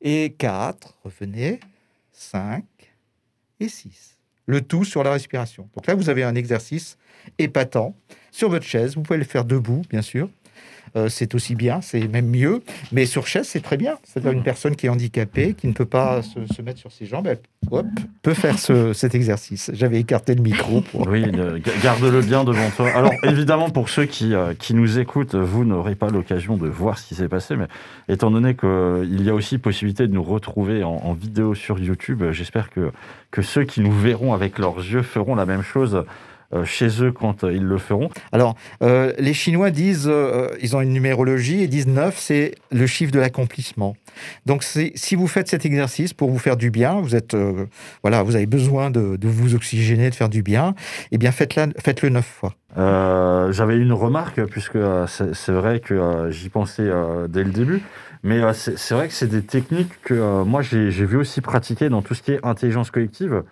Et 0.00 0.34
quatre, 0.36 0.96
revenez. 1.04 1.60
Cinq 2.10 2.64
et 3.60 3.68
six. 3.68 4.18
Le 4.46 4.62
tout 4.62 4.84
sur 4.84 5.04
la 5.04 5.12
respiration. 5.12 5.68
Donc 5.76 5.86
là, 5.86 5.94
vous 5.94 6.08
avez 6.08 6.24
un 6.24 6.34
exercice 6.34 6.96
épatant 7.36 7.94
sur 8.32 8.48
votre 8.48 8.64
chaise. 8.64 8.94
Vous 8.94 9.02
pouvez 9.02 9.18
le 9.18 9.24
faire 9.24 9.44
debout, 9.44 9.82
bien 9.90 10.02
sûr. 10.02 10.30
Euh, 10.96 11.08
c'est 11.08 11.34
aussi 11.34 11.54
bien, 11.54 11.80
c'est 11.80 12.08
même 12.08 12.28
mieux. 12.28 12.62
Mais 12.92 13.06
sur 13.06 13.26
chaise, 13.26 13.46
c'est 13.48 13.62
très 13.62 13.76
bien. 13.76 13.96
C'est-à-dire 14.04 14.32
une 14.32 14.42
personne 14.42 14.76
qui 14.76 14.86
est 14.86 14.88
handicapée, 14.88 15.54
qui 15.54 15.66
ne 15.68 15.72
peut 15.72 15.84
pas 15.86 16.22
se, 16.22 16.46
se 16.52 16.62
mettre 16.62 16.78
sur 16.78 16.92
ses 16.92 17.06
jambes, 17.06 17.26
elle 17.26 17.38
hop, 17.70 17.86
peut 18.22 18.34
faire 18.34 18.58
ce- 18.58 18.92
cet 18.94 19.14
exercice. 19.14 19.70
J'avais 19.74 20.00
écarté 20.00 20.34
le 20.34 20.42
micro 20.42 20.80
pour... 20.80 21.06
Oui, 21.08 21.24
euh, 21.34 21.58
ga- 21.58 21.72
garde-le 21.82 22.20
bien 22.22 22.44
devant 22.44 22.70
toi. 22.70 22.88
Alors, 22.94 23.12
évidemment, 23.24 23.70
pour 23.70 23.88
ceux 23.88 24.04
qui, 24.06 24.34
euh, 24.34 24.54
qui 24.58 24.74
nous 24.74 24.98
écoutent, 24.98 25.34
vous 25.34 25.64
n'aurez 25.64 25.94
pas 25.94 26.08
l'occasion 26.10 26.56
de 26.56 26.68
voir 26.68 26.98
ce 26.98 27.06
qui 27.06 27.14
s'est 27.14 27.28
passé, 27.28 27.56
mais 27.56 27.66
étant 28.08 28.30
donné 28.30 28.54
qu'il 28.54 29.22
y 29.22 29.28
a 29.30 29.34
aussi 29.34 29.58
possibilité 29.58 30.06
de 30.06 30.12
nous 30.12 30.22
retrouver 30.22 30.84
en, 30.84 30.90
en 30.90 31.12
vidéo 31.12 31.54
sur 31.54 31.78
YouTube, 31.78 32.22
euh, 32.22 32.32
j'espère 32.32 32.70
que, 32.70 32.90
que 33.30 33.42
ceux 33.42 33.64
qui 33.64 33.80
nous 33.80 33.92
verront 33.92 34.32
avec 34.32 34.58
leurs 34.58 34.78
yeux 34.78 35.02
feront 35.02 35.34
la 35.34 35.46
même 35.46 35.62
chose 35.62 35.94
euh, 35.96 36.02
chez 36.64 37.02
eux 37.02 37.12
quand 37.12 37.44
euh, 37.44 37.52
ils 37.52 37.64
le 37.64 37.78
feront. 37.78 38.08
Alors, 38.32 38.56
euh, 38.82 39.12
les 39.18 39.34
Chinois 39.34 39.70
disent, 39.70 40.08
euh, 40.08 40.48
ils 40.62 40.76
ont 40.76 40.80
une 40.80 40.92
numérologie 40.92 41.62
et 41.62 41.68
disent 41.68 41.86
9, 41.86 42.16
c'est 42.18 42.54
le 42.70 42.86
chiffre 42.86 43.12
de 43.12 43.20
l'accomplissement. 43.20 43.96
Donc, 44.46 44.64
si 44.64 45.14
vous 45.14 45.26
faites 45.26 45.48
cet 45.48 45.64
exercice 45.66 46.12
pour 46.12 46.30
vous 46.30 46.38
faire 46.38 46.56
du 46.56 46.70
bien, 46.70 47.00
vous 47.00 47.14
êtes, 47.14 47.34
euh, 47.34 47.66
voilà, 48.02 48.22
vous 48.22 48.36
avez 48.36 48.46
besoin 48.46 48.90
de, 48.90 49.18
vous 49.22 49.54
oxygéner, 49.54 50.10
de 50.10 50.14
faire 50.14 50.28
du 50.28 50.42
bien, 50.42 50.74
eh 51.12 51.18
bien, 51.18 51.32
faites-le 51.32 52.08
9 52.08 52.24
fois. 52.24 52.54
Euh, 52.76 53.52
J'avais 53.52 53.76
une 53.76 53.92
remarque, 53.92 54.44
puisque 54.46 54.76
euh, 54.76 55.06
c'est 55.06 55.52
vrai 55.52 55.80
que 55.80 55.94
euh, 55.94 56.30
j'y 56.30 56.48
pensais 56.48 56.82
euh, 56.82 57.28
dès 57.28 57.44
le 57.44 57.50
début, 57.50 57.82
mais 58.22 58.40
euh, 58.40 58.52
c'est 58.52 58.94
vrai 58.94 59.08
que 59.08 59.14
c'est 59.14 59.28
des 59.28 59.42
techniques 59.42 59.92
que 60.02 60.14
euh, 60.14 60.44
moi 60.44 60.62
j'ai 60.62 60.90
vu 60.90 61.16
aussi 61.16 61.40
pratiquer 61.40 61.88
dans 61.88 62.02
tout 62.02 62.14
ce 62.14 62.22
qui 62.22 62.32
est 62.32 62.44
intelligence 62.44 62.90
collective, 62.90 63.42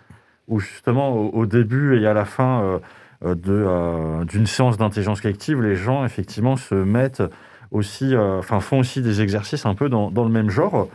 où 0.47 0.59
justement 0.59 1.13
au, 1.15 1.29
au 1.29 1.45
début 1.45 1.99
et 1.99 2.07
à 2.07 2.13
la 2.13 2.25
fin 2.25 2.61
euh, 2.61 2.79
euh, 3.25 3.35
euh, 3.47 4.25
d'une 4.25 4.45
séance 4.45 4.77
d'intelligence 4.77 5.21
collective, 5.21 5.61
les 5.61 5.75
gens 5.75 6.05
effectivement 6.05 6.55
se 6.55 6.75
mettent 6.75 7.23
aussi, 7.71 8.15
enfin 8.15 8.61
font 8.61 8.79
aussi 8.79 9.01
des 9.01 9.21
exercices 9.21 9.65
un 9.65 9.75
peu 9.75 9.89
dans, 9.89 10.09
dans 10.09 10.23
le 10.23 10.31
même 10.31 10.49
genre. 10.49 10.87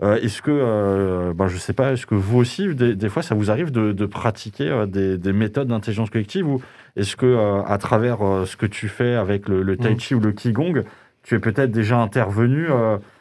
Est-ce 0.00 0.42
que, 0.42 1.32
ben, 1.32 1.48
je 1.48 1.56
sais 1.56 1.72
pas, 1.72 1.92
est-ce 1.92 2.06
que 2.06 2.14
vous 2.14 2.38
aussi, 2.38 2.72
des, 2.74 2.94
des 2.94 3.08
fois, 3.08 3.22
ça 3.22 3.34
vous 3.34 3.50
arrive 3.50 3.72
de, 3.72 3.92
de 3.92 4.06
pratiquer 4.06 4.84
des, 4.86 5.16
des 5.18 5.32
méthodes 5.32 5.68
d'intelligence 5.68 6.10
collective 6.10 6.46
ou 6.46 6.60
est-ce 6.94 7.16
que, 7.16 7.62
à 7.66 7.78
travers 7.78 8.18
ce 8.46 8.56
que 8.56 8.66
tu 8.66 8.88
fais 8.88 9.14
avec 9.14 9.48
le, 9.48 9.62
le 9.62 9.76
tai 9.76 9.98
chi 9.98 10.14
ou 10.14 10.20
le 10.20 10.32
qigong, 10.32 10.84
tu 11.22 11.34
es 11.34 11.38
peut-être 11.38 11.70
déjà 11.70 11.96
intervenu 11.96 12.68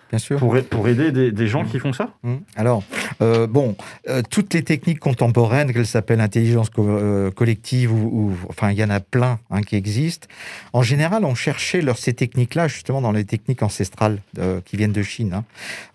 Bien 0.10 0.20
sûr. 0.20 0.40
pour, 0.40 0.58
pour 0.70 0.88
aider 0.88 1.12
des, 1.12 1.32
des 1.32 1.48
gens 1.48 1.66
qui 1.66 1.80
font 1.80 1.92
ça? 1.94 2.14
Mm. 2.24 2.36
Alors, 2.56 2.84
euh, 3.22 3.46
bon, 3.48 3.76
euh, 4.08 4.22
toutes 4.30 4.54
les 4.54 4.64
techniques 4.64 5.00
contemporaines, 5.00 5.74
qu'elles 5.74 5.86
s'appellent 5.86 6.22
intelligence 6.22 6.70
co- 6.70 6.88
euh, 6.88 7.30
collective, 7.32 7.92
ou, 7.92 7.98
ou- 8.32 8.38
enfin, 8.50 8.72
il 8.72 8.78
y 8.78 8.84
en 8.84 8.90
a 8.90 9.00
plein 9.00 9.40
hein, 9.50 9.62
qui 9.62 9.76
existent. 9.76 10.28
En 10.74 10.82
général, 10.82 11.26
on 11.26 11.36
cherchait 11.36 11.82
leur, 11.82 11.98
ces 11.98 12.14
techniques-là 12.14 12.68
justement 12.68 13.02
dans 13.02 13.12
les 13.12 13.26
techniques 13.26 13.64
ancestrales 13.64 14.20
euh, 14.40 14.62
qui 14.64 14.78
viennent 14.78 14.94
de 14.94 15.04
Chine. 15.04 15.34
hein. 15.34 15.44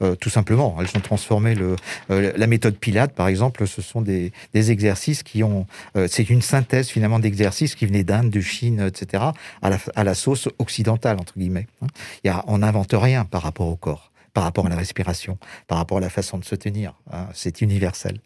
Euh, 0.03 0.15
tout 0.15 0.31
simplement, 0.31 0.77
elles 0.81 0.89
ont 0.97 1.01
transformé 1.01 1.55
le, 1.55 1.77
euh, 2.11 2.33
la 2.37 2.47
méthode 2.47 2.77
Pilate, 2.77 3.13
par 3.15 3.29
exemple. 3.29 3.67
Ce 3.67 3.81
sont 3.81 4.03
des, 4.03 4.33
des 4.53 4.71
exercices 4.71 5.23
qui 5.23 5.43
ont, 5.43 5.67
euh, 5.97 6.07
c'est 6.11 6.29
une 6.29 6.43
synthèse 6.43 6.89
finalement 6.89 7.19
d'exercices 7.19 7.75
qui 7.75 7.87
venaient 7.87 8.05
d'Inde, 8.05 8.31
de 8.31 8.41
Chine, 8.41 8.81
etc., 8.87 9.23
à 9.63 9.71
la, 9.71 9.79
à 9.97 10.05
la 10.05 10.15
sauce 10.15 10.49
occidentale 10.59 11.17
entre 11.21 11.35
guillemets. 11.39 11.67
hein. 11.83 11.87
Il 12.25 12.29
y 12.29 12.31
a, 12.31 12.45
on 12.47 12.59
n'invente 12.59 12.93
rien 12.93 13.25
par 13.25 13.43
rapport 13.43 13.69
au 13.69 13.77
corps 13.77 14.02
par 14.35 14.45
rapport 14.45 14.67
à 14.67 14.69
la 14.69 14.77
respiration, 14.77 15.39
par 15.67 15.79
rapport 15.79 15.99
à 15.99 16.01
la 16.01 16.09
façon 16.09 16.39
de 16.39 16.45
se 16.45 16.55
tenir. 16.55 16.95
hein, 17.13 17.27
c'est 17.35 17.61
universel. 17.61 18.19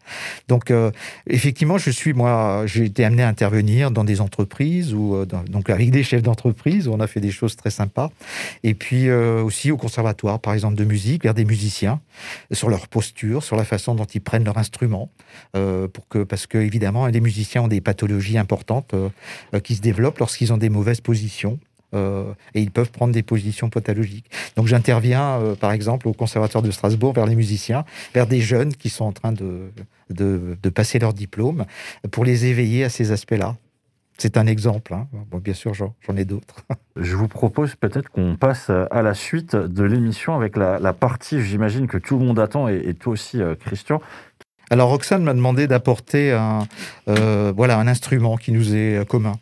Donc, 0.47 0.71
euh, 0.71 0.91
effectivement, 1.27 1.77
je 1.77 1.91
suis, 1.91 2.13
moi, 2.13 2.63
j'ai 2.65 2.85
été 2.85 3.03
amené 3.03 3.23
à 3.23 3.27
intervenir 3.27 3.91
dans 3.91 4.03
des 4.03 4.21
entreprises, 4.21 4.93
ou 4.93 5.15
euh, 5.15 5.25
donc 5.25 5.69
avec 5.69 5.91
des 5.91 6.03
chefs 6.03 6.21
d'entreprise, 6.21 6.87
où 6.87 6.93
on 6.93 6.99
a 6.99 7.07
fait 7.07 7.19
des 7.19 7.31
choses 7.31 7.55
très 7.55 7.71
sympas. 7.71 8.09
Et 8.63 8.73
puis 8.73 9.09
euh, 9.09 9.43
aussi 9.43 9.71
au 9.71 9.77
conservatoire, 9.77 10.39
par 10.39 10.53
exemple, 10.53 10.75
de 10.75 10.85
musique, 10.85 11.23
vers 11.23 11.33
des 11.33 11.45
musiciens, 11.45 11.99
sur 12.51 12.69
leur 12.69 12.87
posture, 12.87 13.43
sur 13.43 13.55
la 13.55 13.65
façon 13.65 13.95
dont 13.95 14.05
ils 14.05 14.21
prennent 14.21 14.45
leur 14.45 14.57
instrument. 14.57 15.09
euh, 15.55 15.87
pour 15.87 16.07
que, 16.07 16.23
parce 16.23 16.47
que, 16.47 16.57
évidemment, 16.57 17.07
les 17.07 17.21
musiciens 17.21 17.63
ont 17.63 17.67
des 17.67 17.81
pathologies 17.81 18.37
importantes 18.37 18.93
euh, 18.93 19.09
euh, 19.53 19.59
qui 19.59 19.75
se 19.75 19.81
développent 19.81 20.19
lorsqu'ils 20.19 20.53
ont 20.53 20.57
des 20.57 20.69
mauvaises 20.69 21.01
positions. 21.01 21.59
Euh, 21.93 22.33
et 22.53 22.61
ils 22.61 22.71
peuvent 22.71 22.91
prendre 22.91 23.13
des 23.13 23.23
positions 23.23 23.69
pathologiques. 23.69 24.29
Donc 24.55 24.67
j'interviens, 24.67 25.39
euh, 25.39 25.55
par 25.55 25.71
exemple, 25.71 26.07
au 26.07 26.13
Conservatoire 26.13 26.61
de 26.61 26.71
Strasbourg 26.71 27.13
vers 27.13 27.25
les 27.25 27.35
musiciens, 27.35 27.85
vers 28.13 28.27
des 28.27 28.41
jeunes 28.41 28.73
qui 28.73 28.89
sont 28.89 29.05
en 29.05 29.13
train 29.13 29.31
de, 29.31 29.71
de, 30.09 30.57
de 30.61 30.69
passer 30.69 30.99
leur 30.99 31.13
diplôme, 31.13 31.65
pour 32.11 32.25
les 32.25 32.45
éveiller 32.45 32.83
à 32.83 32.89
ces 32.89 33.11
aspects-là. 33.11 33.55
C'est 34.19 34.35
un 34.37 34.47
exemple. 34.47 34.95
hein. 34.95 35.07
Bon, 35.29 35.37
bien 35.37 35.53
sûr, 35.53 35.75
j'en 35.75 35.93
j'en 36.05 36.17
ai 36.17 36.25
d'autres. 36.25 36.65
Je 36.99 37.15
vous 37.15 37.27
propose 37.27 37.75
peut-être 37.75 38.09
qu'on 38.09 38.35
passe 38.35 38.71
à 38.89 39.01
la 39.03 39.13
suite 39.13 39.55
de 39.55 39.83
l'émission 39.83 40.35
avec 40.35 40.57
la, 40.57 40.79
la 40.79 40.91
partie, 40.93 41.41
j'imagine, 41.43 41.85
que 41.85 41.99
tout 41.99 42.17
le 42.17 42.25
monde 42.25 42.39
attend, 42.39 42.67
et, 42.67 42.81
et 42.83 42.93
toi 42.95 43.13
aussi, 43.13 43.39
euh, 43.39 43.53
Christian. 43.53 44.01
Alors 44.71 44.89
Roxane 44.89 45.23
m'a 45.23 45.33
demandé 45.35 45.67
d'apporter 45.67 46.31
un, 46.33 46.67
euh, 47.07 47.53
voilà, 47.55 47.77
un 47.79 47.87
instrument 47.87 48.35
qui 48.37 48.51
nous 48.51 48.75
est 48.75 49.07
commun. 49.07 49.33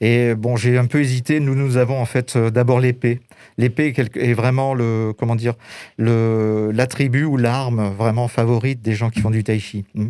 Et 0.00 0.34
bon, 0.34 0.56
j'ai 0.56 0.78
un 0.78 0.86
peu 0.86 1.00
hésité. 1.00 1.40
Nous, 1.40 1.54
nous 1.54 1.76
avons 1.76 2.00
en 2.00 2.04
fait 2.06 2.36
euh, 2.36 2.50
d'abord 2.50 2.80
l'épée. 2.80 3.20
L'épée 3.56 3.92
est 4.14 4.34
vraiment 4.34 4.72
le, 4.72 5.12
comment 5.18 5.34
dire, 5.34 5.54
le 5.96 6.70
l'attribut 6.72 7.24
ou 7.24 7.36
l'arme 7.36 7.92
vraiment 7.98 8.28
favorite 8.28 8.82
des 8.82 8.94
gens 8.94 9.10
qui 9.10 9.20
font 9.20 9.30
du 9.30 9.42
tai 9.42 9.58
chi. 9.58 9.84
Hmm. 9.94 10.08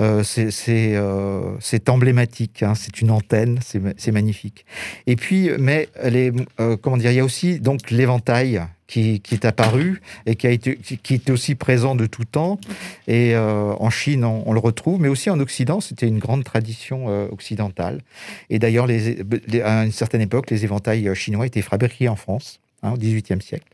Euh, 0.00 0.22
c'est 0.24 0.50
c'est 0.50 0.92
euh, 0.96 1.56
emblématique. 1.88 2.62
hein. 2.62 2.74
C'est 2.74 3.00
une 3.00 3.10
antenne. 3.12 3.60
C'est 3.64 3.80
c'est 3.96 4.12
magnifique. 4.12 4.64
Et 5.06 5.14
puis, 5.16 5.50
mais 5.58 5.88
les, 6.04 6.32
euh, 6.58 6.76
comment 6.76 6.96
dire, 6.96 7.12
il 7.12 7.16
y 7.16 7.20
a 7.20 7.24
aussi 7.24 7.60
donc 7.60 7.90
l'éventail 7.90 8.62
qui, 8.88 9.20
qui 9.20 9.34
est 9.36 9.44
apparu 9.44 10.00
et 10.26 10.34
qui 10.34 10.48
a 10.48 10.50
été 10.50 10.76
qui 10.76 11.14
est 11.14 11.30
aussi 11.30 11.54
présent 11.54 11.94
de 11.94 12.06
tout 12.06 12.24
temps. 12.24 12.58
Et 13.06 13.36
en 13.36 13.88
Chine, 13.90 14.24
on, 14.24 14.52
le 14.52 14.58
retrouve, 14.58 15.00
mais 15.00 15.06
aussi 15.06 15.30
en 15.30 15.38
Occident, 15.38 15.80
c'était 15.80 16.08
une 16.08 16.18
grande 16.18 16.42
tradition 16.42 17.06
occidentale. 17.30 18.00
Et 18.48 18.58
d'ailleurs, 18.58 18.88
les- 18.88 19.19
à 19.64 19.84
une 19.84 19.92
certaine 19.92 20.20
époque, 20.20 20.50
les 20.50 20.64
éventails 20.64 21.14
chinois 21.14 21.46
étaient 21.46 21.62
fabriqués 21.62 22.08
en 22.08 22.16
France, 22.16 22.60
hein, 22.82 22.92
au 22.92 22.96
XVIIIe 22.96 23.42
siècle, 23.42 23.66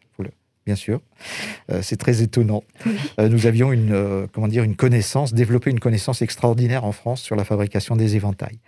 bien 0.66 0.76
sûr. 0.76 1.00
Euh, 1.70 1.80
c'est 1.82 1.96
très 1.96 2.22
étonnant. 2.22 2.62
Euh, 3.18 3.28
nous 3.28 3.46
avions 3.46 3.72
une, 3.72 3.92
euh, 3.92 4.26
comment 4.32 4.48
dire, 4.48 4.62
une 4.64 4.76
connaissance, 4.76 5.34
développé 5.34 5.70
une 5.70 5.80
connaissance 5.80 6.22
extraordinaire 6.22 6.84
en 6.84 6.92
France 6.92 7.22
sur 7.22 7.36
la 7.36 7.44
fabrication 7.44 7.96
des 7.96 8.16
éventails. 8.16 8.58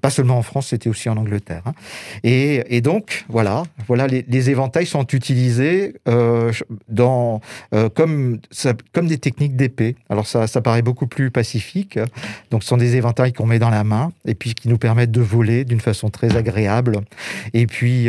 Pas 0.00 0.10
seulement 0.10 0.38
en 0.38 0.42
France, 0.42 0.68
c'était 0.68 0.88
aussi 0.88 1.08
en 1.08 1.16
Angleterre. 1.16 1.62
hein. 1.66 1.74
Et, 2.24 2.76
et 2.76 2.80
donc, 2.80 3.24
voilà, 3.28 3.62
voilà 3.86 4.06
les, 4.06 4.24
les 4.28 4.50
éventails 4.50 4.86
sont 4.86 5.06
utilisés 5.06 5.94
dans, 6.88 7.40
comme, 7.94 8.40
ça- 8.50 8.74
comme 8.92 9.06
des 9.06 9.18
techniques 9.18 9.56
d'épée. 9.56 9.96
Alors, 10.08 10.26
ça, 10.26 10.46
ça 10.46 10.60
paraît 10.60 10.82
beaucoup 10.82 11.06
plus 11.06 11.30
pacifique. 11.30 11.98
Donc, 12.50 12.62
ce 12.62 12.68
sont 12.68 12.76
des 12.76 12.96
éventails 12.96 13.32
qu'on 13.32 13.46
met 13.46 13.58
dans 13.58 13.70
la 13.70 13.84
main 13.84 14.12
et 14.26 14.34
puis 14.34 14.54
qui 14.54 14.68
nous 14.68 14.78
permettent 14.78 15.10
de 15.10 15.20
voler 15.20 15.64
d'une 15.64 15.80
façon 15.80 16.10
très 16.10 16.36
agréable. 16.36 17.00
Et 17.54 17.66
puis, 17.66 18.08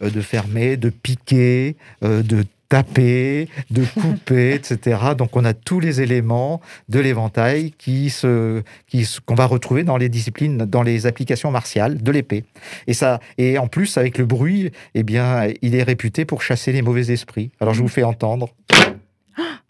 de 0.00 0.20
fermer, 0.20 0.76
de 0.76 0.90
piquer, 0.90 1.76
de 2.02 2.44
taper, 2.74 3.48
de 3.70 3.84
couper, 3.84 4.54
etc. 4.54 4.98
Donc 5.16 5.36
on 5.36 5.44
a 5.44 5.54
tous 5.54 5.78
les 5.78 6.00
éléments 6.00 6.60
de 6.88 6.98
l'éventail 6.98 7.70
qui 7.78 8.10
se, 8.10 8.62
qui 8.88 9.06
qu'on 9.24 9.36
va 9.36 9.46
retrouver 9.46 9.84
dans 9.84 9.96
les 9.96 10.08
disciplines, 10.08 10.58
dans 10.58 10.82
les 10.82 11.06
applications 11.06 11.52
martiales 11.52 12.02
de 12.02 12.10
l'épée. 12.10 12.42
Et 12.88 12.92
ça, 12.92 13.20
et 13.38 13.58
en 13.58 13.68
plus 13.68 13.96
avec 13.96 14.18
le 14.18 14.24
bruit, 14.24 14.72
eh 14.96 15.04
bien, 15.04 15.46
il 15.62 15.76
est 15.76 15.84
réputé 15.84 16.24
pour 16.24 16.42
chasser 16.42 16.72
les 16.72 16.82
mauvais 16.82 17.12
esprits. 17.12 17.52
Alors 17.60 17.74
je 17.74 17.80
vous 17.80 17.86
fais 17.86 18.02
entendre. 18.02 18.48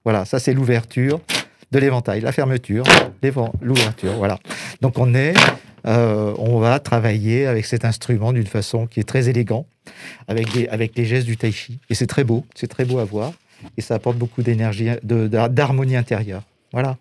Voilà, 0.05 0.24
ça 0.24 0.38
c'est 0.38 0.55
l'ouverture 0.55 1.20
de 1.72 1.78
l'éventail, 1.78 2.22
la 2.22 2.32
fermeture, 2.32 2.84
l'ouverture. 3.61 4.12
Voilà. 4.14 4.38
Donc 4.80 4.98
on 4.98 5.14
est, 5.14 5.34
euh, 5.87 6.35
on 6.39 6.59
va 6.59 6.78
travailler 6.78 7.47
avec 7.47 7.66
cet 7.66 7.85
instrument 7.85 8.32
d'une 8.32 8.47
façon 8.47 8.87
qui 8.87 9.01
est 9.01 9.09
très 9.09 9.28
élégant, 9.28 9.66
avec 10.28 10.53
des, 10.53 10.68
avec 10.68 10.97
les 10.97 11.05
gestes 11.05 11.26
du 11.26 11.37
tai 11.37 11.53
chi. 11.53 11.78
Et 11.91 11.95
c'est 11.95 12.07
très 12.07 12.24
beau, 12.24 12.45
c'est 12.55 12.68
très 12.68 12.85
beau 12.85 12.99
à 12.99 13.05
voir, 13.05 13.32
et 13.76 13.80
ça 13.80 13.95
apporte 13.95 14.16
beaucoup 14.16 14.43
d'énergie, 14.43 14.89
d'harmonie 15.03 15.97
intérieure. 15.97 16.43
Voilà. 16.72 16.97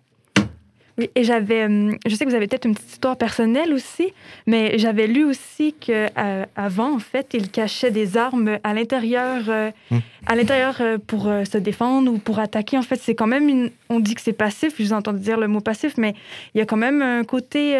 Oui, 0.96 1.10
et 1.16 1.24
j'avais, 1.24 1.64
hum, 1.64 1.98
je 2.06 2.14
sais 2.14 2.24
que 2.24 2.30
vous 2.30 2.36
avez 2.36 2.46
peut-être 2.46 2.66
une 2.66 2.74
petite 2.74 2.92
histoire 2.92 3.16
personnelle 3.16 3.72
aussi, 3.72 4.12
mais 4.46 4.78
j'avais 4.78 5.08
lu 5.08 5.24
aussi 5.24 5.74
que 5.74 6.06
euh, 6.16 6.44
avant, 6.54 6.94
en 6.94 7.00
fait, 7.00 7.34
ils 7.34 7.50
cachaient 7.50 7.90
des 7.90 8.16
armes 8.16 8.58
à 8.62 8.74
l'intérieur, 8.74 9.42
euh, 9.48 9.70
Hmm. 9.90 9.98
à 10.26 10.36
l'intérieur 10.36 10.76
euh, 10.80 10.98
pour 11.04 11.26
euh, 11.26 11.44
se 11.44 11.58
défendre 11.58 12.12
ou 12.12 12.18
pour 12.18 12.38
attaquer. 12.38 12.78
En 12.78 12.82
fait, 12.82 13.00
c'est 13.02 13.16
quand 13.16 13.26
même 13.26 13.48
une. 13.48 13.70
On 13.88 13.98
dit 13.98 14.14
que 14.14 14.20
c'est 14.20 14.32
passif. 14.32 14.74
Je 14.78 14.84
vous 14.84 14.92
entends 14.92 15.12
dire 15.12 15.38
le 15.38 15.48
mot 15.48 15.60
passif, 15.60 15.94
mais 15.96 16.14
il 16.54 16.58
y 16.58 16.60
a 16.60 16.64
quand 16.64 16.76
même 16.76 17.02
un 17.02 17.24
côté. 17.24 17.76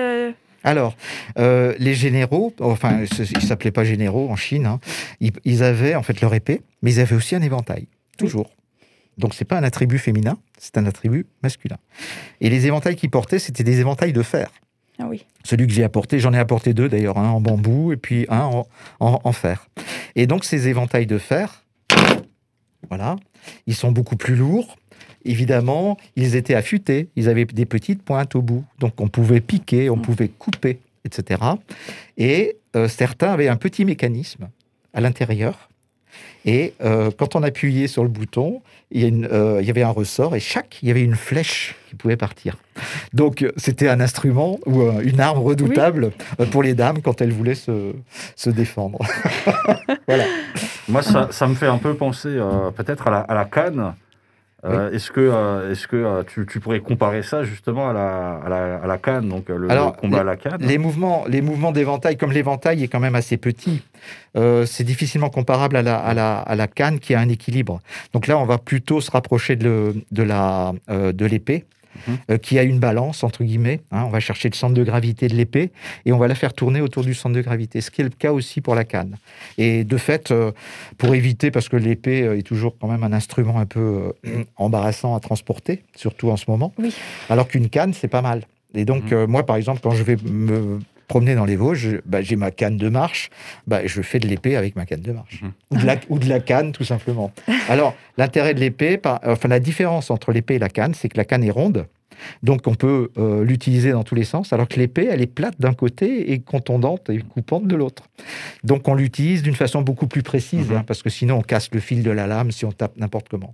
Alors, 0.64 0.96
euh, 1.38 1.74
les 1.78 1.94
généraux, 1.94 2.52
enfin, 2.60 3.02
ils 3.18 3.42
s'appelaient 3.42 3.70
pas 3.70 3.84
généraux 3.84 4.28
en 4.30 4.36
Chine, 4.36 4.66
hein, 4.66 4.80
ils, 5.20 5.32
ils 5.44 5.62
avaient 5.62 5.94
en 5.94 6.02
fait 6.02 6.20
leur 6.20 6.34
épée, 6.34 6.62
mais 6.82 6.92
ils 6.94 7.00
avaient 7.00 7.14
aussi 7.16 7.34
un 7.36 7.42
éventail, 7.42 7.86
toujours. 8.18 8.50
Donc, 9.18 9.34
c'est 9.34 9.44
pas 9.44 9.58
un 9.58 9.62
attribut 9.62 9.98
féminin, 9.98 10.38
c'est 10.58 10.76
un 10.78 10.86
attribut 10.86 11.26
masculin. 11.42 11.76
Et 12.40 12.50
les 12.50 12.66
éventails 12.66 12.96
qu'ils 12.96 13.10
portaient, 13.10 13.38
c'était 13.38 13.62
des 13.62 13.78
éventails 13.78 14.12
de 14.12 14.22
fer. 14.22 14.50
Ah 14.98 15.06
oui. 15.08 15.24
Celui 15.44 15.66
que 15.66 15.72
j'ai 15.72 15.84
apporté, 15.84 16.18
j'en 16.18 16.32
ai 16.32 16.38
apporté 16.38 16.72
deux 16.72 16.88
d'ailleurs, 16.88 17.18
un 17.18 17.28
en 17.28 17.40
bambou 17.40 17.92
et 17.92 17.96
puis 17.96 18.26
un 18.28 18.40
en, 18.42 18.66
en- 19.00 19.20
en 19.22 19.32
fer. 19.32 19.68
Et 20.16 20.26
donc 20.26 20.44
ces 20.44 20.68
éventails 20.68 21.06
de 21.06 21.18
fer, 21.18 21.64
voilà, 22.88 23.16
ils 23.66 23.74
sont 23.74 23.92
beaucoup 23.92 24.16
plus 24.16 24.36
lourds. 24.36 24.76
Évidemment, 25.24 25.96
ils 26.16 26.36
étaient 26.36 26.54
affûtés, 26.54 27.08
ils 27.16 27.28
avaient 27.28 27.44
des 27.44 27.66
petites 27.66 28.02
pointes 28.02 28.34
au 28.34 28.42
bout, 28.42 28.64
donc 28.78 29.00
on 29.00 29.08
pouvait 29.08 29.40
piquer, 29.40 29.90
on 29.90 29.96
pouvait 29.98 30.28
couper, 30.28 30.80
etc. 31.04 31.40
Et 32.18 32.56
euh, 32.76 32.88
certains 32.88 33.32
avaient 33.32 33.48
un 33.48 33.56
petit 33.56 33.84
mécanisme 33.84 34.48
à 34.92 35.00
l'intérieur. 35.00 35.68
Et 36.44 36.74
euh, 36.82 37.10
quand 37.16 37.36
on 37.36 37.42
appuyait 37.42 37.86
sur 37.86 38.02
le 38.02 38.10
bouton, 38.10 38.60
il 38.90 39.00
y, 39.00 39.04
a 39.04 39.08
une, 39.08 39.26
euh, 39.26 39.58
il 39.60 39.66
y 39.66 39.70
avait 39.70 39.82
un 39.82 39.90
ressort 39.90 40.36
et 40.36 40.40
chaque, 40.40 40.78
il 40.82 40.88
y 40.88 40.90
avait 40.90 41.02
une 41.02 41.14
flèche 41.14 41.74
qui 41.88 41.96
pouvait 41.96 42.16
partir. 42.16 42.58
Donc 43.14 43.46
c'était 43.56 43.88
un 43.88 44.00
instrument 44.00 44.58
ou 44.66 44.82
euh, 44.82 45.00
une 45.02 45.20
arme 45.20 45.38
redoutable 45.38 46.12
pour 46.50 46.62
les 46.62 46.74
dames 46.74 47.00
quand 47.00 47.20
elles 47.22 47.32
voulaient 47.32 47.54
se, 47.54 47.92
se 48.36 48.50
défendre. 48.50 48.98
voilà. 50.06 50.24
Moi, 50.88 51.02
ça, 51.02 51.28
ça 51.30 51.46
me 51.46 51.54
fait 51.54 51.66
un 51.66 51.78
peu 51.78 51.94
penser 51.94 52.38
peut-être 52.76 53.08
à 53.08 53.10
la, 53.10 53.20
à 53.20 53.34
la 53.34 53.44
canne. 53.46 53.94
Euh, 54.66 54.90
Est-ce 54.92 55.10
que, 55.10 55.20
euh, 55.20 55.70
est-ce 55.72 55.86
que 55.86 55.96
euh, 55.96 56.22
tu, 56.26 56.46
tu 56.46 56.58
pourrais 56.58 56.80
comparer 56.80 57.22
ça 57.22 57.44
justement 57.44 57.90
à 57.90 57.92
la, 57.92 58.40
à 58.44 58.48
la, 58.48 58.76
à 58.82 58.86
la 58.86 58.96
canne, 58.98 59.28
donc 59.28 59.48
le, 59.50 59.70
Alors, 59.70 59.92
le 59.94 60.00
combat 60.00 60.20
à 60.20 60.24
la 60.24 60.36
canne 60.36 60.56
Les 60.60 60.78
mouvements, 60.78 61.24
les 61.28 61.42
mouvements 61.42 61.70
d'éventail, 61.72 62.16
comme 62.16 62.32
l'éventail 62.32 62.82
est 62.82 62.88
quand 62.88 63.00
même 63.00 63.14
assez 63.14 63.36
petit, 63.36 63.82
c'est 64.34 64.84
difficilement 64.84 65.28
comparable 65.30 65.76
à 65.76 65.82
la, 65.82 65.96
à, 65.98 66.14
la, 66.14 66.38
à 66.38 66.54
la 66.56 66.66
canne 66.66 66.98
qui 66.98 67.14
a 67.14 67.20
un 67.20 67.28
équilibre. 67.28 67.80
Donc 68.12 68.26
là, 68.26 68.38
on 68.38 68.46
va 68.46 68.58
plutôt 68.58 69.00
se 69.00 69.10
rapprocher 69.10 69.56
de, 69.56 69.64
le- 69.64 69.94
de 70.10 70.22
la 70.22 70.72
de 70.88 71.26
l'épée. 71.26 71.64
Mhm. 72.06 72.18
euh, 72.30 72.38
qui 72.38 72.58
a 72.58 72.62
une 72.62 72.78
balance 72.78 73.22
entre 73.24 73.44
guillemets. 73.44 73.80
hein. 73.92 74.04
on 74.06 74.10
va 74.10 74.20
chercher 74.20 74.48
le 74.48 74.54
centre 74.54 74.74
de 74.74 74.82
gravité 74.84 75.28
de 75.28 75.34
l'épée 75.34 75.70
et 76.06 76.12
on 76.12 76.18
va 76.18 76.28
la 76.28 76.34
faire 76.34 76.52
tourner 76.52 76.80
autour 76.80 77.04
du 77.04 77.14
centre 77.14 77.34
de 77.34 77.40
gravité, 77.42 77.80
ce 77.80 77.90
qui 77.90 78.00
est 78.00 78.04
le 78.04 78.10
cas 78.10 78.32
aussi 78.32 78.60
pour 78.60 78.74
la 78.74 78.84
canne. 78.84 79.16
Et 79.58 79.84
de 79.84 79.96
fait, 79.96 80.30
euh, 80.30 80.52
pour 80.98 81.14
éviter, 81.14 81.50
parce 81.50 81.68
que 81.68 81.76
l'épée 81.76 82.22
euh, 82.22 82.38
est 82.38 82.42
toujours 82.42 82.76
quand 82.80 82.88
même 82.88 83.04
un 83.04 83.12
instrument 83.12 83.58
un 83.58 83.66
peu 83.66 84.12
euh, 84.26 84.44
embarrassant 84.56 85.14
à 85.14 85.20
transporter, 85.20 85.82
surtout 85.96 86.30
en 86.30 86.36
ce 86.36 86.44
moment, 86.48 86.72
Oui. 86.78 86.94
alors 87.28 87.48
qu'une 87.48 87.68
canne, 87.68 87.92
c'est 87.94 88.08
pas 88.08 88.22
mal. 88.22 88.42
Et 88.74 88.84
donc, 88.84 89.04
Mhm. 89.12 89.18
euh, 89.18 89.26
moi, 89.26 89.44
par 89.46 89.56
exemple, 89.56 89.80
quand 89.82 89.92
je 89.92 90.02
vais 90.02 90.16
me 90.24 90.80
promener 91.08 91.34
dans 91.34 91.44
les 91.44 91.56
Vosges, 91.56 92.00
bah, 92.06 92.22
j'ai 92.22 92.36
ma 92.36 92.50
canne 92.50 92.76
de 92.76 92.88
marche, 92.88 93.30
bah, 93.66 93.80
je 93.86 94.02
fais 94.02 94.18
de 94.18 94.26
l'épée 94.26 94.56
avec 94.56 94.76
ma 94.76 94.86
canne 94.86 95.00
de 95.02 95.12
marche. 95.12 95.42
Mhm. 95.42 95.52
Ou, 95.70 95.76
de 95.78 95.86
la, 95.86 95.96
ou 96.08 96.18
de 96.18 96.28
la 96.28 96.40
canne, 96.40 96.72
tout 96.72 96.84
simplement. 96.84 97.32
Alors, 97.68 97.94
l'intérêt 98.18 98.54
de 98.54 98.60
l'épée, 98.60 99.00
enfin, 99.24 99.48
la 99.48 99.60
différence 99.60 100.10
entre 100.10 100.32
l'épée 100.32 100.54
et 100.54 100.58
la 100.58 100.68
canne, 100.68 100.94
c'est 100.94 101.08
que 101.08 101.16
la 101.16 101.24
canne 101.24 101.44
est 101.44 101.50
ronde. 101.50 101.86
Donc, 102.44 102.68
on 102.68 102.74
peut 102.76 103.10
euh, 103.18 103.44
l'utiliser 103.44 103.90
dans 103.90 104.04
tous 104.04 104.14
les 104.14 104.22
sens, 104.24 104.52
alors 104.52 104.68
que 104.68 104.78
l'épée, 104.78 105.08
elle 105.10 105.20
est 105.20 105.26
plate 105.26 105.56
d'un 105.60 105.74
côté 105.74 106.30
et 106.32 106.38
contondante 106.38 107.10
et 107.10 107.18
coupante 107.18 107.66
de 107.66 107.74
l'autre. 107.74 108.04
Donc, 108.62 108.86
on 108.86 108.94
l'utilise 108.94 109.42
d'une 109.42 109.56
façon 109.56 109.82
beaucoup 109.82 110.06
plus 110.06 110.22
précise, 110.22 110.70
Mhm. 110.70 110.76
hein, 110.76 110.84
parce 110.86 111.02
que 111.02 111.10
sinon, 111.10 111.38
on 111.38 111.42
casse 111.42 111.70
le 111.72 111.80
fil 111.80 112.04
de 112.04 112.10
la 112.12 112.28
lame 112.28 112.52
si 112.52 112.64
on 112.64 112.70
tape 112.72 112.96
n'importe 112.96 113.28
comment. 113.28 113.52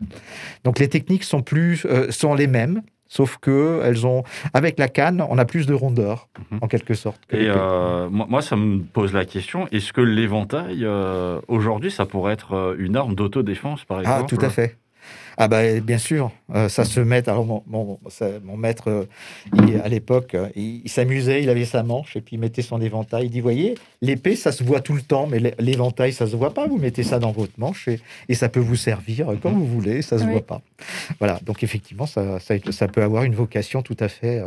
Donc, 0.64 0.78
les 0.78 0.88
techniques 0.88 1.24
sont, 1.24 1.40
plus, 1.42 1.86
euh, 1.86 2.11
sont 2.11 2.34
les 2.34 2.46
mêmes, 2.46 2.82
sauf 3.11 3.36
que 3.36 3.80
elles 3.84 4.06
ont, 4.06 4.22
avec 4.54 4.78
la 4.78 4.88
canne, 4.88 5.22
on 5.28 5.36
a 5.36 5.44
plus 5.44 5.66
de 5.66 5.74
rondeur, 5.74 6.28
Mhm. 6.50 6.58
en 6.62 6.68
quelque 6.68 6.94
sorte. 6.94 7.20
que 7.28 7.36
Et 7.36 7.50
euh, 7.50 8.08
moi, 8.08 8.40
ça 8.40 8.56
me 8.56 8.78
pose 8.82 9.12
la 9.12 9.26
question 9.26 9.66
est-ce 9.72 9.92
que 9.92 10.00
l'éventail, 10.00 10.84
euh, 10.84 11.40
aujourd'hui, 11.48 11.90
ça 11.90 12.06
pourrait 12.06 12.32
être 12.32 12.54
euh, 12.54 12.76
une 12.78 12.96
arme 12.96 13.14
d'autodéfense, 13.14 13.84
par 13.84 13.98
Ah, 13.98 14.00
exemple? 14.20 14.34
tout 14.36 14.44
à 14.44 14.48
fait. 14.48 14.76
Ah 15.43 15.49
bah 15.49 15.80
bien 15.80 15.97
sûr, 15.97 16.30
euh, 16.55 16.68
ça 16.68 16.84
se 16.84 17.01
met. 17.01 17.26
Alors 17.26 17.47
mon, 17.47 17.62
mon, 17.66 17.99
ça- 18.11 18.28
mon 18.45 18.59
maître, 18.59 18.91
euh, 18.91 19.05
il- 19.55 19.80
à 19.82 19.88
l'époque, 19.88 20.34
euh, 20.34 20.51
il, 20.55 20.82
il 20.84 20.91
s'amusait, 20.91 21.43
il 21.43 21.49
avait 21.49 21.64
sa 21.64 21.82
manche 21.82 22.14
et 22.14 22.20
puis 22.20 22.36
il 22.36 22.38
mettait 22.41 22.61
son 22.61 22.78
éventail. 22.78 23.24
Il 23.24 23.30
dit, 23.30 23.41
voyez, 23.41 23.74
l'épée, 24.03 24.36
ça 24.36 24.53
se 24.53 24.62
voit 24.62 24.80
tout 24.80 24.93
le 24.93 25.01
temps, 25.01 25.26
mais 25.26 25.38
l'é- 25.38 25.55
l'éventail, 25.59 26.12
ça 26.12 26.26
se 26.26 26.36
voit 26.36 26.53
pas. 26.53 26.66
Vous 26.66 26.76
mettez 26.76 27.03
ça 27.05 27.18
dans 27.18 27.32
votre 27.32 27.55
manche 27.57 27.88
et, 27.88 28.01
et 28.28 28.34
ça 28.34 28.51
peut 28.51 28.61
vous 28.61 28.76
servir 28.76 29.28
comme 29.41 29.55
vous 29.55 29.66
voulez, 29.66 30.03
ça 30.03 30.18
se 30.18 30.24
Oui. 30.24 30.32
voit 30.32 30.47
pas. 30.47 30.61
Voilà, 31.20 31.41
donc 31.43 31.62
effectivement, 31.62 32.05
ça, 32.05 32.38
ça, 32.38 32.57
ça 32.70 32.86
peut 32.86 33.03
avoir 33.03 33.22
une 33.24 33.34
vocation 33.34 33.80
tout 33.80 33.97
à 33.99 34.09
fait 34.09 34.43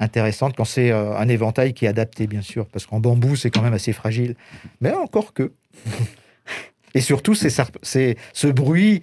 intéressante 0.00 0.56
quand 0.56 0.64
c'est 0.64 0.90
un 0.90 1.28
éventail 1.28 1.74
qui 1.74 1.84
est 1.84 1.88
adapté, 1.88 2.26
bien 2.26 2.40
sûr, 2.40 2.64
parce 2.64 2.86
qu'en 2.86 2.98
bambou, 2.98 3.36
c'est 3.36 3.50
quand 3.50 3.60
même 3.62 3.74
assez 3.74 3.92
fragile. 3.92 4.36
Mais 4.80 4.90
encore 4.94 5.34
que. 5.34 5.52
Et 6.94 7.00
surtout, 7.02 7.34
c'est 7.34 7.50
ce 8.32 8.46
bruit 8.46 9.02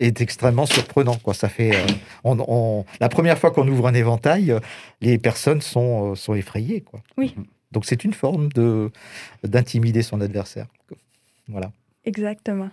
est 0.00 0.20
extrêmement 0.20 0.66
surprenant. 0.66 1.16
Quoi. 1.16 1.34
Ça 1.34 1.48
fait, 1.48 1.76
euh, 1.76 1.86
on- 2.24 2.38
on- 2.48 2.84
la 3.00 3.08
première 3.08 3.38
fois 3.38 3.50
qu'on 3.50 3.68
ouvre 3.68 3.86
un 3.86 3.94
éventail, 3.94 4.50
euh, 4.50 4.58
les 5.00 5.18
personnes 5.18 5.60
sont, 5.60 6.12
euh, 6.12 6.14
sont 6.16 6.34
effrayées. 6.34 6.80
Quoi. 6.80 7.00
Oui. 7.16 7.34
Donc 7.72 7.84
c'est 7.84 8.02
une 8.04 8.14
forme 8.14 8.48
de 8.50 8.90
d'intimider 9.44 10.02
son 10.02 10.20
adversaire. 10.20 10.66
Voilà. 11.48 11.70
Exactement. 12.04 12.70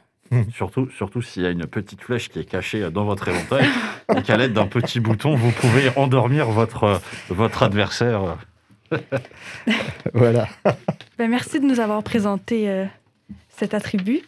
Surtout, 0.53 0.89
surtout 0.97 1.21
s'il 1.21 1.43
y 1.43 1.45
a 1.45 1.51
une 1.51 1.67
petite 1.67 2.01
flèche 2.01 2.27
qui 2.29 2.39
est 2.39 2.43
cachée 2.49 2.89
dans 2.91 3.05
votre 3.05 3.27
éventail 3.29 3.65
et 4.17 4.21
qu'à 4.23 4.35
l'aide 4.35 4.53
d'un 4.53 4.67
petit 4.67 4.99
bouton, 4.99 5.35
vous 5.35 5.51
pouvez 5.51 5.89
endormir 5.95 6.49
votre, 6.49 6.99
votre 7.29 7.63
adversaire. 7.63 8.37
voilà. 10.13 10.47
Ben, 11.17 11.29
merci 11.29 11.59
de 11.59 11.65
nous 11.65 11.79
avoir 11.79 12.03
présenté 12.03 12.69
euh, 12.69 12.85
cet 13.49 13.73
attribut. 13.73 14.21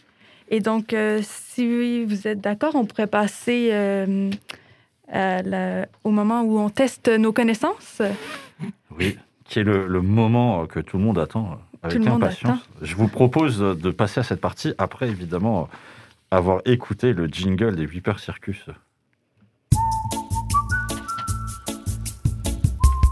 Et 0.50 0.60
donc, 0.62 0.94
euh, 0.94 1.22
si 1.24 2.04
vous 2.06 2.28
êtes 2.28 2.42
d'accord, 2.42 2.74
on 2.76 2.86
pourrait 2.86 3.08
passer 3.08 3.70
euh, 3.72 4.30
à 5.12 5.42
la- 5.44 5.86
au 6.04 6.10
moment 6.12 6.42
où 6.42 6.58
on 6.60 6.70
teste 6.70 7.08
nos 7.08 7.32
connaissances. 7.32 8.02
Oui, 8.98 9.18
qui 9.46 9.60
est 9.60 9.64
le, 9.64 9.88
le 9.88 10.02
moment 10.02 10.66
que 10.66 10.80
tout 10.80 10.98
le 10.98 11.04
monde 11.04 11.20
attend 11.20 11.60
avec 11.84 12.06
impatience. 12.06 12.60
Je 12.82 12.96
vous 12.96 13.08
propose 13.08 13.60
de 13.60 13.92
passer 13.92 14.20
à 14.20 14.24
cette 14.24 14.42
partie 14.42 14.74
après, 14.80 15.08
évidemment, 15.08 15.70
avoir 16.32 16.62
écouté 16.66 17.14
le 17.14 17.28
jingle 17.28 17.76
des 17.76 17.86
Whipper 17.86 18.14
Circus. 18.18 18.66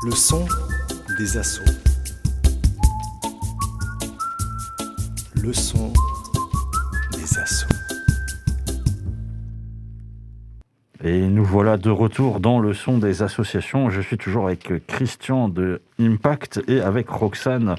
Le 0.05 0.11
son 0.11 0.45
des 1.17 1.37
assauts. 1.37 1.63
Le 5.35 5.53
son 5.53 5.93
Et 11.03 11.27
nous 11.27 11.43
voilà 11.43 11.77
de 11.77 11.89
retour 11.89 12.39
dans 12.39 12.59
le 12.59 12.73
son 12.73 12.97
des 12.97 13.21
associations. 13.21 13.89
Je 13.89 14.01
suis 14.01 14.17
toujours 14.17 14.45
avec 14.45 14.71
Christian 14.87 15.49
de 15.49 15.81
Impact 15.99 16.61
et 16.67 16.81
avec 16.81 17.09
Roxane, 17.09 17.75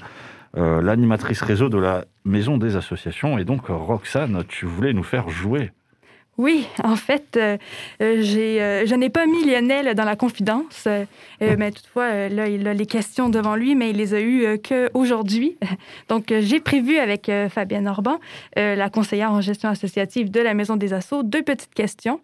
euh, 0.57 0.81
l'animatrice 0.81 1.41
réseau 1.41 1.69
de 1.69 1.77
la 1.77 2.05
Maison 2.25 2.57
des 2.57 2.75
Associations. 2.75 3.37
Et 3.37 3.43
donc, 3.43 3.67
Roxane, 3.67 4.43
tu 4.47 4.65
voulais 4.65 4.93
nous 4.93 5.03
faire 5.03 5.29
jouer. 5.29 5.71
Oui, 6.39 6.65
en 6.85 6.95
fait, 6.95 7.35
euh, 7.35 7.57
euh, 8.01 8.23
euh, 8.23 8.85
je 8.85 8.95
n'ai 8.95 9.09
pas 9.09 9.25
mis 9.25 9.43
Lionel 9.43 9.93
dans 9.93 10.05
la 10.05 10.15
confidence, 10.15 10.85
euh, 10.87 11.03
euh, 11.41 11.55
mais 11.59 11.69
toutefois, 11.69 12.29
là, 12.29 12.47
il 12.47 12.65
a 12.65 12.73
les 12.73 12.85
questions 12.85 13.27
devant 13.27 13.57
lui, 13.57 13.75
mais 13.75 13.89
il 13.89 13.97
les 13.97 14.13
a 14.13 14.21
eues 14.21 14.57
qu'aujourd'hui. 14.57 15.57
Donc, 16.07 16.33
j'ai 16.39 16.61
prévu 16.61 16.97
avec 16.97 17.29
Fabienne 17.49 17.89
Orban, 17.89 18.19
la 18.55 18.89
conseillère 18.89 19.33
en 19.33 19.41
gestion 19.41 19.67
associative 19.67 20.31
de 20.31 20.39
la 20.39 20.53
Maison 20.53 20.77
des 20.77 20.93
Assos, 20.93 21.23
deux 21.23 21.41
petites 21.41 21.73
questions. 21.73 22.21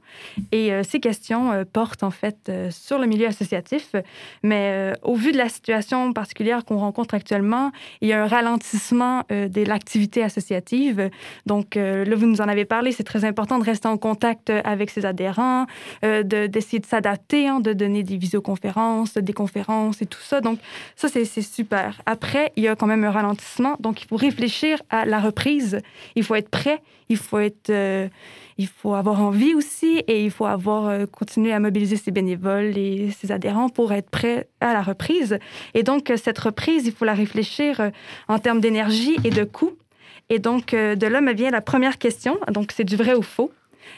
Et 0.54 0.72
ces 0.84 1.02
questions 1.02 1.66
portent 1.74 2.04
en 2.04 2.12
fait 2.12 2.52
sur 2.70 3.00
le 3.00 3.08
milieu 3.08 3.28
associatif, 3.28 3.96
mais 4.44 4.94
au 5.04 5.16
vu 5.16 5.34
de 5.34 5.38
la 5.38 5.50
situation 5.50 6.14
particulière 6.14 6.64
qu'on 6.64 6.78
rencontre 6.78 7.16
actuellement, 7.16 7.72
il 8.02 8.08
y 8.08 8.14
a 8.14 8.24
un 8.24 8.28
ralentissement 8.28 9.24
de 9.30 9.64
l'activité 9.68 10.24
associative. 10.24 11.10
Donc, 11.46 11.76
là, 11.76 12.16
vous 12.16 12.28
nous 12.28 12.42
en 12.42 12.48
avez 12.48 12.66
parlé, 12.66 12.92
c'est 12.92 13.04
très 13.04 13.26
important 13.26 13.60
de 13.60 13.66
rester 13.66 13.88
en 13.88 13.98
contact 14.08 14.48
avec 14.74 14.88
ses 14.96 15.04
adhérents, 15.14 15.66
euh, 16.04 16.22
de- 16.32 16.48
d'essayer 16.54 16.82
de 16.86 16.90
s'adapter, 16.94 17.42
hein, 17.50 17.60
de 17.70 17.74
donner 17.82 18.04
des 18.12 18.18
visioconférences, 18.26 19.12
des 19.30 19.38
conférences 19.44 19.98
et 20.04 20.08
tout 20.14 20.26
ça. 20.30 20.38
Donc, 20.48 20.58
ça, 20.96 21.08
c'est 21.14 21.26
super. 21.60 21.88
Après, 22.06 22.46
il 22.56 22.64
y 22.68 22.70
a 22.72 22.76
quand 22.80 22.90
même 22.94 23.06
un 23.10 23.14
ralentissement, 23.20 23.76
donc 23.86 23.96
il 24.02 24.08
faut 24.10 24.20
réfléchir 24.30 24.74
à 25.00 25.02
la 25.14 25.20
reprise. 25.28 25.74
Il 26.18 26.24
faut 26.26 26.38
être 26.42 26.52
prêt, 26.62 26.80
il 27.14 27.20
faut 27.26 27.42
être... 27.50 27.70
euh, 27.72 28.08
il 28.58 28.70
faut 28.80 28.96
avoir 29.04 29.20
envie 29.30 29.54
aussi 29.60 29.92
et 30.12 30.18
il 30.28 30.32
faut 30.32 30.50
avoir 30.60 30.82
euh, 30.88 31.06
continué 31.20 31.52
à 31.58 31.60
mobiliser 31.60 31.98
ses 32.06 32.12
bénévoles 32.20 32.78
et 32.78 33.12
ses 33.18 33.30
adhérents 33.38 33.70
pour 33.78 33.92
être 34.00 34.10
prêt 34.20 34.38
à 34.62 34.72
la 34.78 34.84
reprise. 34.92 35.32
Et 35.74 35.84
donc, 35.90 36.04
cette 36.26 36.42
reprise, 36.48 36.82
il 36.90 36.94
faut 36.98 37.08
la 37.14 37.18
réfléchir 37.24 37.72
en 38.28 38.40
termes 38.46 38.62
d'énergie 38.66 39.18
et 39.28 39.32
de 39.42 39.46
coût. 39.58 39.74
Et 40.30 40.40
donc, 40.40 40.66
de 41.02 41.08
là 41.14 41.20
me 41.22 41.34
vient 41.34 41.52
la 41.52 41.62
première 41.72 41.98
question. 42.06 42.34
Donc, 42.58 42.68
c'est 42.76 42.88
du 42.94 42.98
vrai 43.04 43.14
ou 43.22 43.26
faux? 43.36 43.52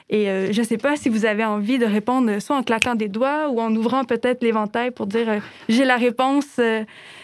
Et 0.09 0.29
euh, 0.29 0.51
je 0.51 0.61
ne 0.61 0.65
sais 0.65 0.77
pas 0.77 0.95
si 0.95 1.09
vous 1.09 1.25
avez 1.25 1.43
envie 1.43 1.79
de 1.79 1.85
répondre 1.85 2.39
soit 2.39 2.55
en 2.57 2.63
claquant 2.63 2.95
des 2.95 3.09
doigts 3.09 3.49
ou 3.49 3.59
en 3.59 3.73
ouvrant 3.75 4.05
peut-être 4.05 4.43
l'éventail 4.43 4.91
pour 4.91 5.07
dire 5.07 5.29
euh, 5.29 5.39
j'ai 5.69 5.85
la 5.85 5.97
réponse. 5.97 6.45
euh, 6.59 6.83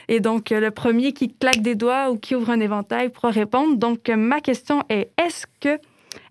et 0.10 0.20
donc, 0.20 0.52
euh, 0.52 0.60
le 0.60 0.72
premier 0.72 1.14
qui 1.14 1.34
claque 1.34 1.62
des 1.62 1.76
doigts 1.76 2.12
ou 2.12 2.18
qui 2.18 2.36
ouvre 2.36 2.50
un 2.50 2.60
éventail 2.60 3.10
pourra 3.10 3.32
répondre. 3.32 3.78
Donc, 3.78 4.10
euh, 4.10 4.18
ma 4.18 4.42
question 4.42 4.84
est 4.90 5.12
est-ce 5.18 5.46
que 5.62 5.80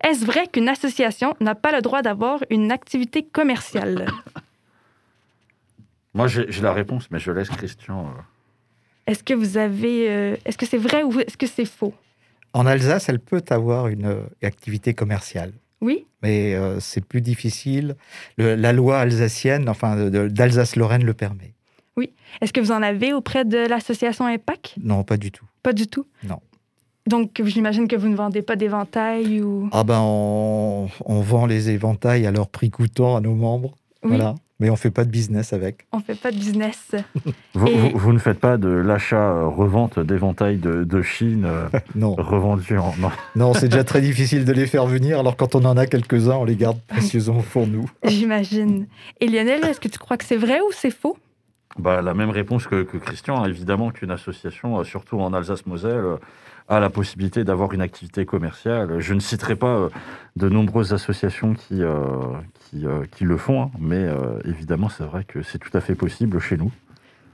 est-ce 0.05 0.25
vrai 0.25 0.47
qu'une 0.47 0.69
association 0.69 1.35
n'a 1.41 1.55
pas 1.55 1.73
le 1.73 1.81
droit 1.81 2.03
d'avoir 2.03 2.41
une 2.51 2.71
activité 2.71 3.23
commerciale? 3.23 4.07
Moi, 6.15 6.27
j'ai 6.29 6.47
la 6.61 6.75
réponse, 6.75 7.11
mais 7.11 7.19
je 7.19 7.33
laisse 7.33 7.49
Christian. 7.49 8.13
Est-ce 9.07 9.25
que 9.25 9.35
vous 9.35 9.57
avez. 9.57 10.11
euh, 10.11 10.37
est-ce 10.45 10.59
que 10.59 10.67
c'est 10.67 10.79
vrai 10.79 11.03
ou 11.03 11.19
est-ce 11.21 11.37
que 11.37 11.47
c'est 11.47 11.65
faux? 11.65 11.95
En 12.53 12.67
Alsace, 12.67 13.09
elle 13.09 13.19
peut 13.19 13.43
avoir 13.49 13.89
une 13.89 14.19
activité 14.43 14.93
commerciale. 14.93 15.53
Oui? 15.83 16.07
Mais 16.23 16.55
euh, 16.55 16.81
c'est 16.81 17.05
plus 17.05 17.21
difficile. 17.21 17.97
Le- 18.39 18.55
la 18.55 18.73
loi 18.73 19.01
alsacienne, 19.01 19.69
enfin 19.69 20.09
d'Alsace-Lorraine 20.09 21.05
le 21.05 21.13
permet. 21.15 21.53
Est-ce 22.41 22.51
que 22.55 22.61
vous 22.61 22.73
en 22.73 22.81
avez 22.83 23.13
auprès 23.13 23.45
de 23.45 23.59
l'association 23.69 24.27
IMPAC? 24.27 24.77
Non, 24.83 25.05
pas 25.05 25.19
du 25.19 25.31
tout. 25.31 25.45
Pas 25.63 25.75
du 25.75 25.87
tout? 25.87 26.07
Non. 26.25 26.41
Donc, 27.07 27.43
j'imagine 27.45 27.87
que 27.89 27.95
vous 27.97 28.09
ne 28.09 28.17
vendez 28.17 28.41
pas 28.41 28.57
d'éventail 28.57 29.43
ou. 29.43 29.69
Ah 29.71 29.85
ben, 29.85 30.01
on, 30.01 30.89
on 31.05 31.21
vend 31.21 31.45
les 31.45 31.69
éventails 31.69 32.27
à 32.27 32.31
leur 32.31 32.49
prix 32.49 32.71
coûtant 32.71 33.17
à 33.17 33.21
nos 33.21 33.35
membres. 33.35 33.77
Oui, 34.03 34.11
Voilà. 34.17 34.35
Mais 34.63 34.71
on 34.71 34.77
fait 34.77 34.93
pas 34.93 35.05
de 35.05 35.11
business 35.11 35.53
avec. 35.53 35.87
on 35.91 35.99
fait 35.99 36.15
pas 36.15 36.31
de 36.31 36.37
business. 36.37 36.93
Vous, 37.55 37.67
Et- 37.67 37.77
vous- 37.77 37.99
vous 37.99 38.13
ne 38.13 38.19
faites 38.19 38.39
pas 38.39 38.57
de 38.59 38.69
l'achat-revente 38.69 39.99
d'éventails 39.99 40.59
de, 40.59 40.85
de 40.85 41.03
Chine 41.03 41.45
euh, 41.47 41.67
Non, 41.97 42.15
revendus 42.15 42.79
en. 42.79 42.95
non. 43.01 43.11
non, 43.37 43.55
c'est 43.55 43.69
déjà 43.69 43.83
très 43.83 44.01
difficile 44.01 44.45
de 44.45 44.53
les 44.53 44.67
faire 44.67 44.87
venir. 44.87 45.19
Alors 45.19 45.37
quand 45.37 45.57
on 45.57 45.65
en 45.65 45.77
a 45.77 45.87
quelques-uns, 45.87 46.37
on 46.37 46.45
les 46.45 46.55
garde 46.57 46.79
précieusement 46.87 47.43
pour 47.53 47.67
nous. 47.67 47.91
J'imagine. 48.05 48.87
Et 49.21 49.27
Lionel, 49.27 49.65
est-ce 49.65 49.81
que 49.81 49.89
tu 49.89 49.99
crois 49.99 50.17
que 50.17 50.25
c'est 50.25 50.37
vrai 50.37 50.61
ou 50.61 50.71
c'est 50.73 50.93
faux? 50.93 51.19
Bah, 51.79 52.01
la 52.01 52.15
même 52.15 52.31
réponse 52.31 52.67
que, 52.69 52.85
que 52.85 52.99
Christian. 52.99 53.45
Évidemment 53.45 53.91
qu'une 53.91 54.11
association, 54.13 54.79
euh, 54.79 54.85
surtout 54.85 55.19
en 55.21 55.33
Alsace-Moselle, 55.35 56.05
euh, 56.05 56.17
a 56.73 56.81
la 56.81 56.91
possibilité 56.91 57.45
d'avoir 57.45 57.73
une 57.73 57.83
activité 57.83 58.25
commerciale. 58.25 58.99
Je 58.99 59.15
ne 59.15 59.21
citerai 59.21 59.57
pas 59.57 59.77
euh, 59.77 59.89
de 60.37 60.49
nombreuses 60.49 60.95
associations 60.95 61.55
qui, 61.55 61.83
euh, 61.83 61.99
qui, 62.71 62.87
euh, 62.87 63.05
qui 63.11 63.25
le 63.25 63.37
font, 63.37 63.63
hein, 63.63 63.71
mais 63.79 63.97
euh, 63.97 64.39
évidemment, 64.47 64.89
c'est 64.89 65.05
vrai 65.05 65.25
que 65.25 65.43
c'est 65.43 65.59
tout 65.59 65.77
à 65.77 65.81
fait 65.81 65.95
possible 65.95 66.41
chez 66.41 66.57
nous. 66.57 66.71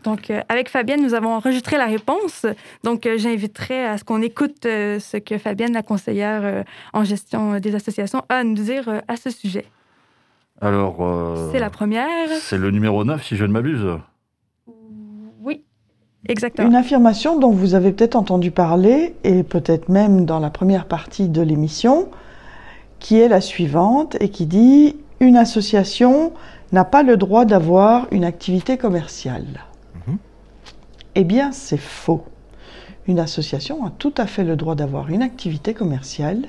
Donc, 0.05 0.32
avec 0.49 0.68
Fabienne, 0.68 1.03
nous 1.03 1.14
avons 1.14 1.34
enregistré 1.34 1.76
la 1.76 1.86
réponse. 1.86 2.47
Donc, 2.84 3.09
j'inviterai 3.16 3.84
à 3.84 3.99
ce 3.99 4.05
qu'on 4.05 4.22
écoute 4.22 4.61
ce 4.62 5.16
que 5.16 5.39
Fabienne, 5.39 5.72
la 5.72 5.82
conseillère 5.82 6.64
en 6.93 7.03
gestion 7.03 7.59
des 7.59 7.74
associations, 7.74 8.24
a 8.28 8.36
à 8.36 8.45
nous 8.45 8.55
dire 8.55 9.03
à 9.09 9.16
ce 9.16 9.28
sujet. 9.28 9.66
Alors, 10.61 11.36
C'est 11.51 11.59
la 11.59 11.68
première. 11.68 12.28
c'est 12.41 12.59
le 12.59 12.70
numéro 12.70 13.05
9, 13.05 13.22
si 13.24 13.36
je 13.36 13.45
ne 13.45 13.53
m'abuse. 13.53 13.99
Exactement. 16.26 16.68
Une 16.68 16.74
affirmation 16.74 17.38
dont 17.38 17.50
vous 17.50 17.74
avez 17.74 17.92
peut-être 17.92 18.16
entendu 18.16 18.50
parler, 18.50 19.14
et 19.24 19.42
peut-être 19.42 19.88
même 19.88 20.24
dans 20.24 20.40
la 20.40 20.50
première 20.50 20.86
partie 20.86 21.28
de 21.28 21.42
l'émission, 21.42 22.08
qui 22.98 23.18
est 23.18 23.28
la 23.28 23.40
suivante 23.40 24.16
et 24.20 24.28
qui 24.28 24.46
dit 24.46 24.96
Une 25.20 25.36
association 25.36 26.32
n'a 26.72 26.84
pas 26.84 27.02
le 27.02 27.16
droit 27.16 27.44
d'avoir 27.44 28.08
une 28.10 28.24
activité 28.24 28.76
commerciale. 28.76 29.64
Mhm. 30.06 30.18
Eh 31.14 31.24
bien, 31.24 31.52
c'est 31.52 31.78
faux. 31.78 32.24
Une 33.06 33.20
association 33.20 33.86
a 33.86 33.90
tout 33.96 34.12
à 34.18 34.26
fait 34.26 34.44
le 34.44 34.56
droit 34.56 34.74
d'avoir 34.74 35.08
une 35.08 35.22
activité 35.22 35.72
commerciale, 35.72 36.48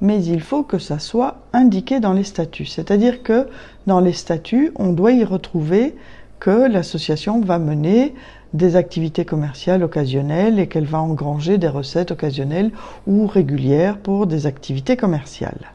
mais 0.00 0.24
il 0.24 0.40
faut 0.40 0.62
que 0.62 0.78
ça 0.78 0.98
soit 0.98 1.42
indiqué 1.52 2.00
dans 2.00 2.12
les 2.12 2.24
statuts. 2.24 2.64
C'est-à-dire 2.64 3.22
que 3.22 3.48
dans 3.86 4.00
les 4.00 4.12
statuts, 4.12 4.72
on 4.76 4.92
doit 4.92 5.12
y 5.12 5.24
retrouver 5.24 5.94
que 6.40 6.68
l'association 6.68 7.40
va 7.40 7.58
mener 7.58 8.14
des 8.54 8.76
activités 8.76 9.24
commerciales 9.24 9.82
occasionnelles 9.82 10.58
et 10.58 10.68
qu'elle 10.68 10.86
va 10.86 11.00
engranger 11.00 11.58
des 11.58 11.68
recettes 11.68 12.10
occasionnelles 12.10 12.70
ou 13.06 13.26
régulières 13.26 13.98
pour 13.98 14.26
des 14.26 14.46
activités 14.46 14.96
commerciales. 14.96 15.72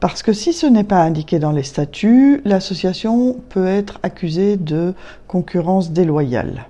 Parce 0.00 0.22
que 0.22 0.32
si 0.32 0.52
ce 0.52 0.66
n'est 0.66 0.84
pas 0.84 1.02
indiqué 1.02 1.38
dans 1.38 1.50
les 1.50 1.64
statuts, 1.64 2.40
l'association 2.44 3.36
peut 3.48 3.66
être 3.66 3.98
accusée 4.02 4.56
de 4.56 4.94
concurrence 5.26 5.90
déloyale. 5.90 6.66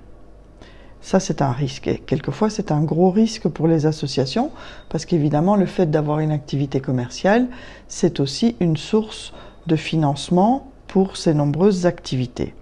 Ça, 1.01 1.19
c'est 1.19 1.41
un 1.41 1.51
risque. 1.51 1.87
Et 1.87 1.99
quelquefois, 1.99 2.49
c'est 2.49 2.71
un 2.71 2.81
gros 2.81 3.11
risque 3.11 3.47
pour 3.47 3.67
les 3.67 3.85
associations, 3.85 4.51
parce 4.89 5.05
qu'évidemment, 5.05 5.55
le 5.55 5.67
fait 5.67 5.89
d'avoir 5.89 6.19
une 6.19 6.31
activité 6.31 6.81
commerciale, 6.81 7.47
c'est 7.87 8.19
aussi 8.19 8.55
une 8.59 8.77
source 8.77 9.33
de 9.67 9.75
financement 9.75 10.71
pour 10.87 11.15
ces 11.15 11.35
nombreuses 11.35 11.85
activités. 11.85 12.55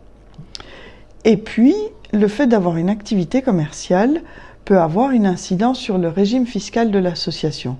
Et 1.27 1.35
puis, 1.35 1.75
le 2.13 2.29
fait 2.29 2.47
d'avoir 2.47 2.77
une 2.77 2.89
activité 2.89 3.41
commerciale 3.41 4.21
peut 4.63 4.79
avoir 4.79 5.11
une 5.11 5.25
incidence 5.25 5.77
sur 5.77 5.97
le 5.97 6.07
régime 6.07 6.47
fiscal 6.47 6.89
de 6.89 6.99
l'association. 6.99 7.75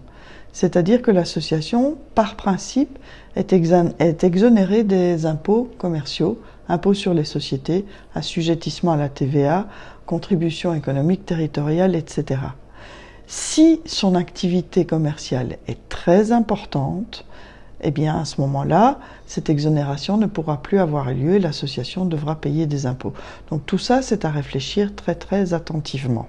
C'est-à-dire 0.51 1.01
que 1.01 1.11
l'association, 1.11 1.97
par 2.13 2.35
principe, 2.35 2.99
est, 3.37 3.53
exon- 3.53 3.93
est 3.99 4.25
exonérée 4.25 4.83
des 4.83 5.25
impôts 5.25 5.69
commerciaux 5.77 6.41
impôt 6.67 6.93
sur 6.93 7.13
les 7.13 7.23
sociétés, 7.23 7.85
assujettissement 8.15 8.91
à 8.91 8.97
la 8.97 9.07
TVA, 9.07 9.67
contribution 10.05 10.73
économique 10.73 11.25
territoriale, 11.25 11.95
etc. 11.95 12.41
Si 13.27 13.79
son 13.85 14.13
activité 14.15 14.83
commerciale 14.83 15.55
est 15.69 15.87
très 15.87 16.33
importante, 16.33 17.23
eh 17.81 17.91
bien 17.91 18.17
à 18.17 18.25
ce 18.25 18.41
moment-là, 18.41 18.99
cette 19.25 19.49
exonération 19.49 20.17
ne 20.17 20.25
pourra 20.25 20.61
plus 20.61 20.79
avoir 20.79 21.11
lieu 21.11 21.35
et 21.35 21.39
l'association 21.39 22.05
devra 22.05 22.35
payer 22.35 22.65
des 22.65 22.85
impôts. 22.85 23.13
Donc 23.49 23.65
tout 23.65 23.77
ça, 23.77 24.01
c'est 24.01 24.25
à 24.25 24.31
réfléchir 24.31 24.95
très 24.95 25.15
très 25.15 25.53
attentivement. 25.53 26.27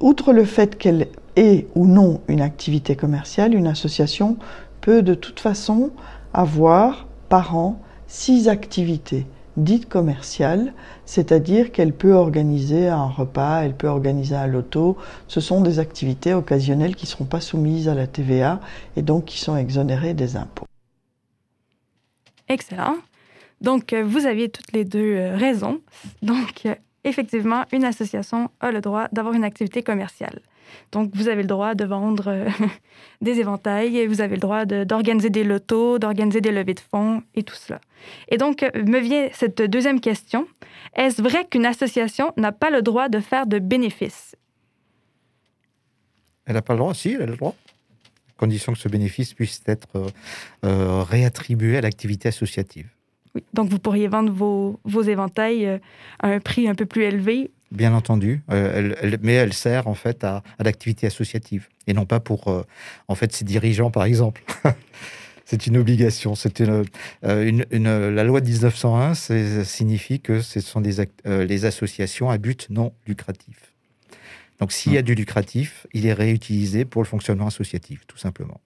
Outre 0.00 0.32
le 0.32 0.44
fait 0.44 0.78
qu'elle 0.78 1.08
ait 1.36 1.66
ou 1.74 1.86
non 1.86 2.20
une 2.28 2.40
activité 2.40 2.94
commerciale, 2.94 3.54
une 3.54 3.66
association 3.66 4.36
peut 4.80 5.02
de 5.02 5.14
toute 5.14 5.40
façon 5.40 5.90
avoir 6.32 7.06
par 7.28 7.56
an 7.56 7.80
six 8.06 8.48
activités 8.48 9.26
dites 9.58 9.88
commerciales, 9.88 10.72
c'est-à-dire 11.04 11.72
qu'elle 11.72 11.92
peut 11.92 12.14
organiser 12.14 12.88
un 12.88 13.06
repas, 13.06 13.62
elle 13.62 13.74
peut 13.74 13.88
organiser 13.88 14.34
un 14.34 14.46
loto. 14.46 14.96
Ce 15.26 15.40
sont 15.40 15.60
des 15.60 15.78
activités 15.78 16.34
occasionnelles 16.34 16.96
qui 16.96 17.06
ne 17.06 17.10
seront 17.10 17.24
pas 17.24 17.40
soumises 17.40 17.88
à 17.88 17.94
la 17.94 18.06
TVA 18.06 18.60
et 18.96 19.02
donc 19.02 19.26
qui 19.26 19.38
sont 19.38 19.56
exonérées 19.56 20.14
des 20.14 20.36
impôts. 20.36 20.66
Excellent. 22.48 22.96
Donc, 23.60 23.92
euh, 23.92 24.04
vous 24.04 24.26
aviez 24.26 24.48
toutes 24.48 24.72
les 24.72 24.84
deux 24.84 25.16
euh, 25.16 25.36
raisons. 25.36 25.80
Donc, 26.22 26.64
euh, 26.66 26.74
effectivement, 27.04 27.64
une 27.72 27.84
association 27.84 28.50
a 28.60 28.70
le 28.70 28.80
droit 28.80 29.08
d'avoir 29.12 29.34
une 29.34 29.44
activité 29.44 29.82
commerciale. 29.82 30.40
Donc, 30.92 31.10
vous 31.14 31.28
avez 31.28 31.42
le 31.42 31.48
droit 31.48 31.74
de 31.74 31.84
vendre 31.84 32.28
euh, 32.28 32.48
des 33.20 33.40
éventails, 33.40 34.06
vous 34.06 34.20
avez 34.20 34.36
le 34.36 34.40
droit 34.40 34.64
d'organiser 34.64 35.30
des 35.30 35.44
lotos, 35.44 35.98
d'organiser 35.98 36.40
des 36.40 36.52
levées 36.52 36.74
de 36.74 36.80
fonds 36.80 37.22
et 37.34 37.42
tout 37.42 37.54
cela. 37.54 37.80
Et 38.28 38.38
donc, 38.38 38.62
euh, 38.62 38.70
me 38.74 38.98
vient 38.98 39.28
cette 39.32 39.60
deuxième 39.62 40.00
question. 40.00 40.46
Est-ce 40.94 41.20
vrai 41.20 41.46
qu'une 41.46 41.66
association 41.66 42.32
n'a 42.36 42.52
pas 42.52 42.70
le 42.70 42.82
droit 42.82 43.08
de 43.08 43.20
faire 43.20 43.46
de 43.46 43.58
bénéfices? 43.58 44.34
Elle 46.46 46.54
n'a 46.54 46.62
pas 46.62 46.72
le 46.72 46.78
droit, 46.78 46.94
si, 46.94 47.12
elle 47.12 47.22
a 47.22 47.26
le 47.26 47.36
droit. 47.36 47.54
À 48.30 48.40
condition 48.40 48.72
que 48.72 48.78
ce 48.78 48.88
bénéfice 48.88 49.34
puisse 49.34 49.60
être 49.66 50.10
euh, 50.64 51.02
réattribué 51.02 51.76
à 51.76 51.80
l'activité 51.82 52.28
associative. 52.28 52.88
Oui. 53.34 53.44
Donc, 53.52 53.68
vous 53.68 53.78
pourriez 53.78 54.08
vendre 54.08 54.32
vos, 54.32 54.80
vos 54.84 55.02
éventails 55.02 55.80
à 56.20 56.28
un 56.28 56.40
prix 56.40 56.66
un 56.68 56.74
peu 56.74 56.86
plus 56.86 57.02
élevé 57.02 57.50
Bien 57.70 57.92
entendu, 57.92 58.42
euh, 58.50 58.94
elle, 59.02 59.18
mais 59.20 59.34
elle 59.34 59.52
sert 59.52 59.88
en 59.88 59.94
fait 59.94 60.24
à, 60.24 60.42
l'activité 60.58 61.06
associative 61.06 61.68
et 61.86 61.92
non 61.92 62.06
pas 62.06 62.18
pour 62.18 62.48
euh, 62.48 62.62
en 63.08 63.14
fait 63.14 63.32
ses 63.34 63.44
dirigeants 63.44 63.90
par 63.90 64.04
exemple. 64.04 64.42
c'est 65.44 65.66
une 65.66 65.76
obligation. 65.76 66.34
C'est 66.34 66.60
une, 66.60 66.84
euh, 67.24 67.64
une, 67.70 68.08
la 68.08 68.24
loi 68.24 68.40
de 68.40 68.46
1901 68.46 69.14
signifie 69.64 70.20
que 70.20 70.40
ce 70.40 70.60
sont 70.60 70.80
des 70.80 71.06
les 71.26 71.64
associations 71.66 72.30
à 72.30 72.38
but 72.38 72.68
non 72.70 72.94
lucratif. 73.06 73.74
Donc 74.60 74.72
s'il 74.72 74.94
y 74.94 74.98
a 74.98 75.02
mmh. 75.02 75.04
du 75.04 75.14
lucratif, 75.14 75.86
il 75.92 76.06
est 76.06 76.14
réutilisé 76.14 76.86
pour 76.86 77.02
le 77.02 77.06
fonctionnement 77.06 77.48
associatif, 77.48 78.06
tout 78.06 78.18
simplement. 78.18 78.60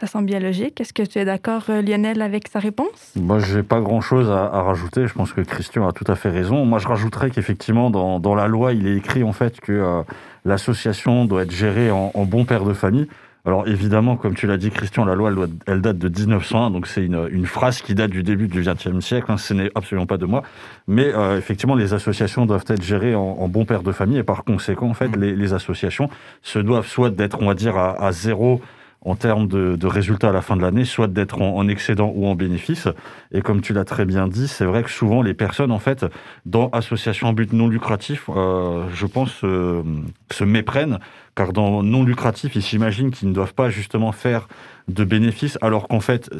Ça 0.00 0.06
semble 0.06 0.26
bien 0.26 0.38
logique. 0.38 0.80
Est-ce 0.80 0.92
que 0.92 1.02
tu 1.02 1.18
es 1.18 1.24
d'accord, 1.24 1.64
euh, 1.70 1.82
Lionel, 1.82 2.22
avec 2.22 2.46
sa 2.46 2.60
réponse? 2.60 3.14
Moi, 3.16 3.40
je 3.40 3.56
n'ai 3.56 3.62
pas 3.64 3.80
grand-chose 3.80 4.30
à, 4.30 4.62
rajouter. 4.62 5.08
Je 5.08 5.12
pense 5.12 5.32
que 5.32 5.40
Christian 5.40 5.88
a 5.88 5.92
tout 5.92 6.04
à 6.06 6.14
fait 6.14 6.30
raison. 6.30 6.64
Moi, 6.64 6.78
je 6.78 6.86
rajouterais 6.86 7.30
qu'effectivement, 7.30 7.90
dans, 7.90 8.20
dans, 8.20 8.36
la 8.36 8.46
loi, 8.46 8.72
il 8.74 8.86
est 8.86 8.96
écrit 8.96 9.24
en 9.24 9.32
fait 9.32 9.60
que 9.60 9.72
euh, 9.72 10.02
l'association 10.44 11.24
doit 11.24 11.42
être 11.42 11.50
gérée 11.50 11.90
en, 11.90 12.12
bon 12.26 12.44
père 12.44 12.64
de 12.64 12.74
famille. 12.74 13.08
Alors 13.44 13.66
évidemment, 13.66 14.16
comme 14.16 14.34
tu 14.34 14.46
l'as 14.46 14.56
dit, 14.56 14.70
Christian, 14.70 15.04
la 15.04 15.14
loi, 15.14 15.32
elle, 15.66 15.80
date 15.80 15.98
de 15.98 16.08
1901, 16.08 16.70
donc 16.70 16.86
c'est 16.86 17.04
une, 17.04 17.28
une, 17.32 17.46
phrase 17.46 17.80
qui 17.80 17.94
date 17.94 18.10
du 18.10 18.22
début 18.22 18.46
du 18.46 18.60
XXe 18.60 19.00
siècle. 19.00 19.32
Hein, 19.32 19.38
ce 19.38 19.54
n'est 19.54 19.70
absolument 19.74 20.06
pas 20.06 20.18
de 20.18 20.26
moi, 20.26 20.42
mais 20.86 21.14
euh, 21.14 21.38
effectivement, 21.38 21.74
les 21.74 21.94
associations 21.94 22.46
doivent 22.46 22.64
être 22.68 22.82
gérées 22.82 23.14
en, 23.14 23.48
bon 23.48 23.64
père 23.64 23.82
de 23.82 23.92
famille, 23.92 24.18
et 24.18 24.22
par 24.22 24.44
conséquent, 24.44 24.90
en 24.90 24.94
fait, 24.94 25.08
mmh. 25.08 25.20
les, 25.20 25.34
les 25.34 25.52
associations 25.54 26.10
se 26.42 26.58
doivent 26.58 26.86
soit 26.86 27.10
d'être, 27.10 27.38
on 27.40 27.46
va 27.46 27.54
dire, 27.54 27.78
à, 27.78 28.04
à 28.04 28.12
zéro 28.12 28.60
en 29.02 29.14
termes 29.14 29.46
de, 29.46 29.86
résultats 29.86 30.30
à 30.30 30.32
la 30.32 30.42
fin 30.42 30.56
de 30.56 30.62
l'année, 30.62 30.84
soit 30.84 31.06
d'être 31.06 31.40
en, 31.40 31.68
excédent 31.68 32.12
ou 32.14 32.26
en 32.26 32.34
bénéfice. 32.34 32.88
Et 33.32 33.42
comme 33.42 33.60
tu 33.60 33.72
l'as 33.72 33.84
très 33.84 34.04
bien 34.04 34.28
dit, 34.28 34.48
c'est 34.48 34.64
vrai 34.64 34.82
que 34.82 34.90
souvent 34.90 35.22
les 35.22 35.34
personnes, 35.34 35.70
en 35.70 35.78
fait, 35.78 36.04
dans 36.46 36.68
association 36.70 37.28
à 37.28 37.32
but 37.32 37.52
non 37.52 37.68
lucratif, 37.68 38.28
euh, 38.28 38.86
je 38.92 39.06
pense, 39.06 39.40
euh, 39.44 39.82
se 40.30 40.44
méprennent, 40.44 40.98
car 41.34 41.52
dans 41.52 41.82
non 41.82 42.02
lucratif, 42.02 42.56
ils 42.56 42.62
s'imaginent 42.62 43.10
qu'ils 43.10 43.28
ne 43.28 43.34
doivent 43.34 43.54
pas 43.54 43.70
justement 43.70 44.12
faire 44.12 44.48
de 44.88 45.04
bénéfices, 45.04 45.58
alors 45.62 45.86
qu'en 45.86 46.00
fait, 46.00 46.30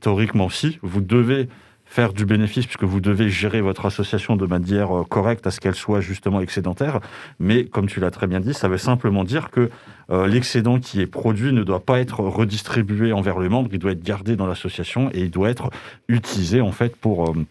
théoriquement, 0.00 0.48
si, 0.48 0.78
vous 0.82 1.00
devez 1.00 1.48
faire 1.88 2.12
du 2.12 2.26
bénéfice 2.26 2.66
puisque 2.66 2.84
vous 2.84 3.00
devez 3.00 3.30
gérer 3.30 3.60
votre 3.62 3.86
association 3.86 4.36
de 4.36 4.46
manière 4.46 4.96
euh, 4.96 5.04
correcte 5.04 5.46
à 5.46 5.50
ce 5.50 5.58
qu'elle 5.58 5.74
soit 5.74 6.00
justement 6.00 6.40
excédentaire. 6.40 7.00
Mais 7.40 7.64
comme 7.64 7.86
tu 7.86 7.98
l'as 7.98 8.10
très 8.10 8.26
bien 8.26 8.40
dit, 8.40 8.52
ça 8.52 8.68
veut 8.68 8.78
simplement 8.78 9.24
dire 9.24 9.50
que 9.50 9.70
euh, 10.10 10.26
l'excédent 10.26 10.78
qui 10.78 11.00
est 11.00 11.06
produit 11.06 11.52
ne 11.52 11.62
doit 11.62 11.80
pas 11.80 11.98
être 11.98 12.20
redistribué 12.20 13.12
envers 13.12 13.38
les 13.38 13.48
membres, 13.48 13.70
il 13.72 13.78
doit 13.78 13.92
être 13.92 14.02
gardé 14.02 14.36
dans 14.36 14.46
l'association 14.46 15.10
et 15.12 15.22
il 15.22 15.30
doit 15.30 15.48
être 15.48 15.70
utilisé 16.08 16.60
en 16.60 16.72
fait 16.72 16.94
pour... 16.94 17.30
Euh, 17.30 17.46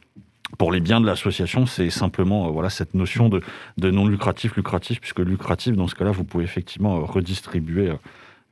pour 0.58 0.72
les 0.72 0.80
biens 0.80 1.02
de 1.02 1.06
l'association, 1.06 1.66
c'est 1.66 1.90
simplement 1.90 2.50
voilà 2.52 2.70
cette 2.70 2.94
notion 2.94 3.28
de, 3.28 3.42
de 3.78 3.92
non 3.92 4.08
lucratif, 4.08 4.56
lucratif, 4.56 5.02
puisque 5.02 5.20
lucratif, 5.20 5.76
dans 5.76 5.90
ce 5.90 5.96
cas-là, 5.96 6.12
vous 6.12 6.24
pouvez 6.24 6.46
effectivement 6.46 7.02
redistribuer 7.02 7.92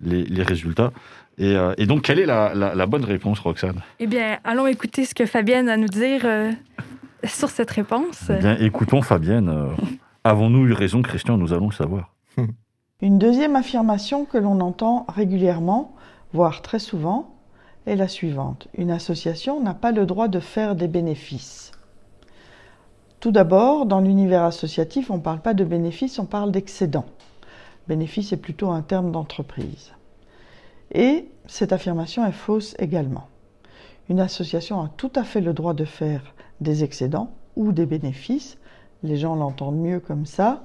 les, 0.02 0.24
les 0.24 0.44
résultats. 0.44 0.92
Euh, 1.42 1.74
et, 1.78 1.86
donc, 1.86 2.04
quelle 2.04 2.20
est 2.20 2.26
la, 2.26 2.86
bonne 2.86 3.04
réponse, 3.04 3.40
Roxane? 3.40 3.82
Eh 4.00 4.08
bien, 4.08 4.38
allons 4.44 4.68
écouter 4.68 5.06
ce 5.06 5.14
que 5.14 5.26
Fabienne 5.26 5.70
a 5.70 5.74
à 5.74 5.78
nous 5.78 5.88
dire 5.88 6.22
euh, 6.26 6.52
sur 7.26 7.50
cette 7.50 7.72
réponse. 7.72 8.30
Eh 8.30 8.40
bien, 8.40 8.58
écoutons 8.58 9.02
Fabienne. 9.02 9.50
Euh, 9.50 9.68
avons-nous 10.24 10.68
eu 10.68 10.74
raison, 10.74 11.02
Christian? 11.02 11.38
Nous 11.38 11.54
allons 11.54 11.68
le 11.68 11.74
savoir. 11.74 12.14
Une 13.02 13.20
deuxième 13.20 13.56
affirmation 13.56 14.26
que 14.26 14.38
l'on 14.38 14.62
entend 14.62 15.06
régulièrement, 15.10 15.96
voire 16.34 16.62
très 16.62 16.80
souvent, 16.80 17.36
est 17.86 17.96
la 17.96 18.08
suivante. 18.08 18.68
Une 18.78 18.92
association 18.92 19.62
n'a 19.62 19.74
pas 19.74 19.92
le 19.92 20.06
droit 20.06 20.28
de 20.28 20.40
faire 20.40 20.76
des 20.76 20.88
bénéfices. 20.88 21.72
Tout 23.20 23.32
d'abord, 23.32 23.86
dans 23.86 24.02
l'univers 24.02 24.44
associatif, 24.44 25.10
on 25.12 25.18
ne 25.18 25.22
parle 25.22 25.42
pas 25.42 25.54
de 25.54 25.64
bénéfices, 25.64 26.20
on 26.20 26.26
parle 26.26 26.52
d'excédent. 26.52 27.06
Bénéfice 27.88 28.32
est 28.34 28.38
plutôt 28.38 28.72
un 28.72 28.82
terme 28.82 29.12
d'entreprise. 29.12 29.92
Et 30.92 31.30
cette 31.48 31.74
affirmation 31.74 32.26
est 32.26 32.32
fausse 32.32 32.76
également. 32.80 33.28
Une 34.10 34.20
association 34.20 34.82
a 34.82 34.90
tout 34.98 35.12
à 35.16 35.24
fait 35.24 35.42
le 35.42 35.54
droit 35.54 35.74
de 35.74 35.86
faire 35.86 36.22
des 36.62 36.84
excédents 36.84 37.32
ou 37.56 37.72
des 37.72 37.86
bénéfices. 37.86 38.58
Les 39.04 39.18
gens 39.18 39.36
l'entendent 39.36 39.80
mieux 39.80 40.00
comme 40.00 40.26
ça. 40.26 40.64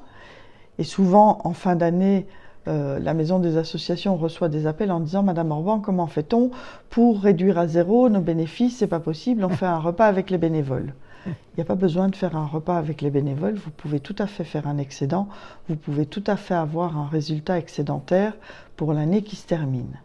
Et 0.78 0.84
souvent, 0.84 1.38
en 1.44 1.52
fin 1.52 1.76
d'année, 1.76 2.26
euh, 2.68 2.98
la 2.98 3.14
maison 3.14 3.38
des 3.38 3.56
associations 3.56 4.16
reçoit 4.16 4.48
des 4.48 4.66
appels 4.66 4.92
en 4.92 5.00
disant 5.00 5.22
Madame 5.22 5.50
Orban, 5.50 5.80
comment 5.80 6.06
fait-on 6.06 6.50
pour 6.90 7.20
réduire 7.20 7.58
à 7.58 7.66
zéro 7.66 8.08
nos 8.10 8.20
bénéfices? 8.20 8.78
C'est 8.78 8.86
pas 8.86 9.00
possible, 9.00 9.44
on 9.44 9.50
fait 9.50 9.66
un 9.66 9.78
repas 9.78 10.06
avec 10.06 10.30
les 10.30 10.38
bénévoles. 10.38 10.94
Il 11.26 11.32
n'y 11.58 11.62
a 11.62 11.66
pas 11.66 11.74
besoin 11.74 12.08
de 12.08 12.16
faire 12.16 12.36
un 12.36 12.46
repas 12.46 12.76
avec 12.76 13.02
les 13.02 13.10
bénévoles, 13.10 13.54
vous 13.54 13.70
pouvez 13.70 14.00
tout 14.00 14.16
à 14.18 14.26
fait 14.26 14.44
faire 14.44 14.66
un 14.66 14.78
excédent, 14.78 15.28
vous 15.68 15.76
pouvez 15.76 16.06
tout 16.06 16.24
à 16.26 16.36
fait 16.36 16.54
avoir 16.54 16.96
un 16.96 17.06
résultat 17.06 17.58
excédentaire 17.58 18.32
pour 18.76 18.92
l'année 18.94 19.22
qui 19.22 19.36
se 19.36 19.46
termine. 19.46 19.98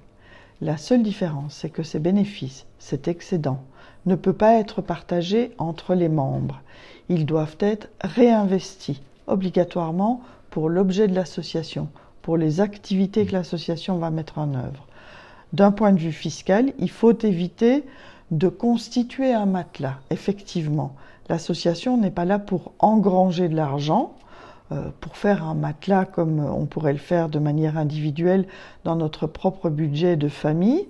La 0.61 0.77
seule 0.77 1.03
différence, 1.03 1.53
c'est 1.55 1.69
que 1.69 1.83
ces 1.83 1.99
bénéfices, 1.99 2.65
cet 2.79 3.07
excédent, 3.07 3.61
ne 4.05 4.15
peut 4.15 4.33
pas 4.33 4.53
être 4.53 4.81
partagé 4.81 5.51
entre 5.57 5.95
les 5.95 6.09
membres. 6.09 6.61
Ils 7.09 7.25
doivent 7.25 7.57
être 7.59 7.89
réinvestis 8.01 9.01
obligatoirement 9.27 10.21
pour 10.49 10.69
l'objet 10.69 11.07
de 11.07 11.15
l'association, 11.15 11.89
pour 12.21 12.37
les 12.37 12.61
activités 12.61 13.25
que 13.25 13.33
l'association 13.33 13.97
va 13.97 14.11
mettre 14.11 14.37
en 14.37 14.53
œuvre. 14.53 14.87
D'un 15.53 15.71
point 15.71 15.91
de 15.91 15.99
vue 15.99 16.11
fiscal, 16.11 16.73
il 16.79 16.89
faut 16.89 17.17
éviter 17.19 17.83
de 18.31 18.47
constituer 18.47 19.33
un 19.33 19.45
matelas. 19.45 19.97
Effectivement, 20.09 20.95
l'association 21.29 21.97
n'est 21.97 22.11
pas 22.11 22.25
là 22.25 22.39
pour 22.39 22.71
engranger 22.79 23.49
de 23.49 23.55
l'argent, 23.55 24.13
pour 24.99 25.17
faire 25.17 25.43
un 25.43 25.53
matelas 25.53 26.05
comme 26.05 26.39
on 26.39 26.65
pourrait 26.65 26.93
le 26.93 26.99
faire 26.99 27.29
de 27.29 27.39
manière 27.39 27.77
individuelle 27.77 28.47
dans 28.83 28.95
notre 28.95 29.27
propre 29.27 29.69
budget 29.69 30.15
de 30.15 30.27
famille, 30.27 30.87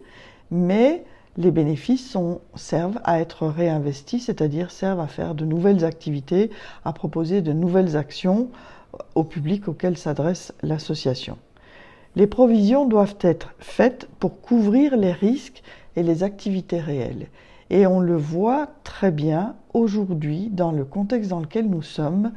mais 0.49 1.03
les 1.37 1.51
bénéfices 1.51 2.15
servent 2.55 2.99
à 3.03 3.19
être 3.19 3.47
réinvestis, 3.47 4.21
c'est-à-dire 4.21 4.71
servent 4.71 5.01
à 5.01 5.07
faire 5.07 5.35
de 5.35 5.45
nouvelles 5.45 5.83
activités, 5.83 6.49
à 6.85 6.93
proposer 6.93 7.41
de 7.41 7.51
nouvelles 7.51 7.97
actions 7.97 8.49
au 9.15 9.23
public 9.23 9.67
auquel 9.67 9.97
s'adresse 9.97 10.53
l'association. 10.63 11.37
Les 12.15 12.27
provisions 12.27 12.85
doivent 12.85 13.17
être 13.19 13.53
faites 13.59 14.07
pour 14.19 14.39
couvrir 14.39 14.95
les 14.95 15.11
risques 15.11 15.61
et 15.97 16.03
les 16.03 16.23
activités 16.23 16.79
réelles. 16.79 17.27
Et 17.69 17.87
on 17.87 17.99
le 17.99 18.15
voit 18.15 18.69
très 18.83 19.11
bien 19.11 19.55
aujourd'hui 19.73 20.49
dans 20.49 20.71
le 20.71 20.85
contexte 20.85 21.29
dans 21.29 21.41
lequel 21.41 21.67
nous 21.69 21.81
sommes. 21.81 22.31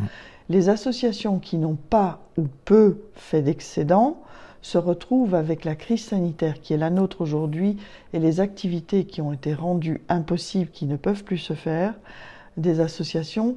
Les 0.49 0.71
associations 0.71 1.39
qui 1.39 1.59
n'ont 1.59 1.77
pas 1.77 2.21
ou 2.39 2.47
peu 2.65 3.03
fait 3.15 3.43
d'excédent 3.43 4.23
se 4.63 4.79
retrouvent 4.79 5.35
avec 5.35 5.65
la 5.65 5.77
crise 5.77 6.05
sanitaire 6.05 6.61
qui 6.61 6.73
est 6.73 6.79
la 6.79 6.91
nôtre 6.91 7.21
aujourd'hui 7.21 7.77
et 8.13 8.19
les 8.19 8.41
activités 8.41 9.05
qui 9.05 9.21
ont 9.21 9.33
été 9.33 9.55
rendues 9.55 10.01
impossibles, 10.09 10.71
qui 10.71 10.87
ne 10.87 10.97
peuvent 10.97 11.25
plus 11.25 11.39
se 11.39 11.53
faire, 11.53 11.95
des 12.57 12.81
associations 12.81 13.57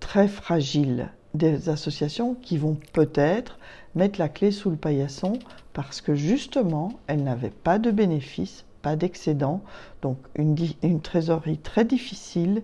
très 0.00 0.28
fragiles, 0.28 1.10
des 1.34 1.68
associations 1.68 2.34
qui 2.34 2.56
vont 2.56 2.78
peut-être 2.92 3.58
mettre 3.94 4.18
la 4.18 4.28
clé 4.28 4.50
sous 4.50 4.70
le 4.70 4.76
paillasson 4.76 5.34
parce 5.72 6.00
que 6.00 6.14
justement, 6.14 6.94
elles 7.06 7.22
n'avaient 7.22 7.50
pas 7.50 7.78
de 7.78 7.90
bénéfices, 7.90 8.64
pas 8.82 8.96
d'excédent, 8.96 9.60
donc 10.02 10.16
une, 10.34 10.56
une, 10.82 11.00
trésorerie 11.00 11.58
très 11.58 11.84
difficile 11.84 12.62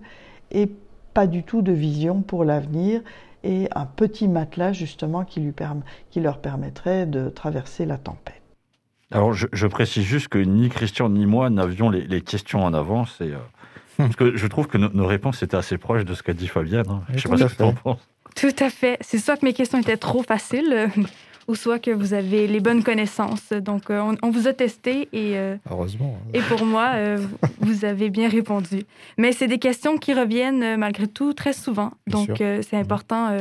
et 0.51 0.69
pas 1.13 1.27
du 1.27 1.43
tout 1.43 1.61
de 1.61 1.71
vision 1.71 2.21
pour 2.21 2.43
l'avenir 2.43 3.01
et 3.47 3.69
un 3.73 3.85
petit 3.85 4.27
matelas 4.27 4.73
justement 4.73 5.23
qui, 5.23 5.39
lui 5.39 5.53
qui 6.11 6.19
leur 6.19 6.39
permettrait 6.39 7.05
de 7.05 7.29
traverser 7.29 7.85
la 7.85 7.97
tempête. 7.97 8.41
Alors 9.09 9.33
je, 9.33 9.67
précise 9.67 10.03
juste 10.03 10.27
que 10.27 10.37
ni 10.37 10.67
Christian 10.67 11.07
ni 11.07 11.25
moi 11.25 11.49
n'avions 11.49 11.89
les, 11.89 12.21
questions 12.21 12.63
en 12.63 12.73
avance 12.73 13.21
et 13.21 13.31
euh, 13.31 13.37
parce 13.97 14.17
que 14.17 14.35
je 14.35 14.47
trouve 14.47 14.67
que 14.67 14.77
nos 14.77 15.07
réponses 15.07 15.41
étaient 15.43 15.55
assez 15.55 15.77
proches 15.77 16.03
de 16.03 16.13
ce 16.13 16.23
qu'a 16.23 16.33
dit 16.33 16.47
Fabienne. 16.47 16.85
Hein. 16.89 17.03
Je 17.13 17.19
sais 17.19 17.29
pas 17.29 17.37
ce 17.37 17.45
que 17.45 17.55
tu 17.55 17.63
en 17.63 17.73
penses. 17.73 18.05
Tout 18.35 18.55
à 18.59 18.69
fait. 18.69 18.97
C'est 19.01 19.17
soit 19.17 19.37
que 19.37 19.45
mes 19.45 19.53
questions 19.53 19.79
étaient 19.79 19.97
trop 19.97 20.23
faciles, 20.23 20.89
ou 21.47 21.55
soit 21.55 21.79
que 21.79 21.91
vous 21.91 22.13
avez 22.13 22.47
les 22.47 22.59
bonnes 22.59 22.83
connaissances. 22.83 23.51
Donc, 23.53 23.89
euh, 23.89 24.15
on, 24.21 24.29
vous 24.29 24.47
a 24.47 24.53
testé 24.53 25.07
et, 25.13 25.37
euh, 25.37 25.55
Heureusement. 25.69 26.17
et 26.33 26.41
pour 26.41 26.65
moi, 26.65 26.91
euh, 26.95 27.17
vous 27.59 27.85
avez 27.85 28.09
bien 28.09 28.29
répondu. 28.29 28.83
Mais 29.17 29.31
c'est 29.31 29.47
des 29.47 29.59
questions 29.59 29.97
qui 29.97 30.13
reviennent 30.13 30.77
malgré 30.77 31.07
tout 31.07 31.33
très 31.33 31.53
souvent. 31.53 31.91
Donc, 32.07 32.29
c'est 32.37 32.77
important 32.77 33.37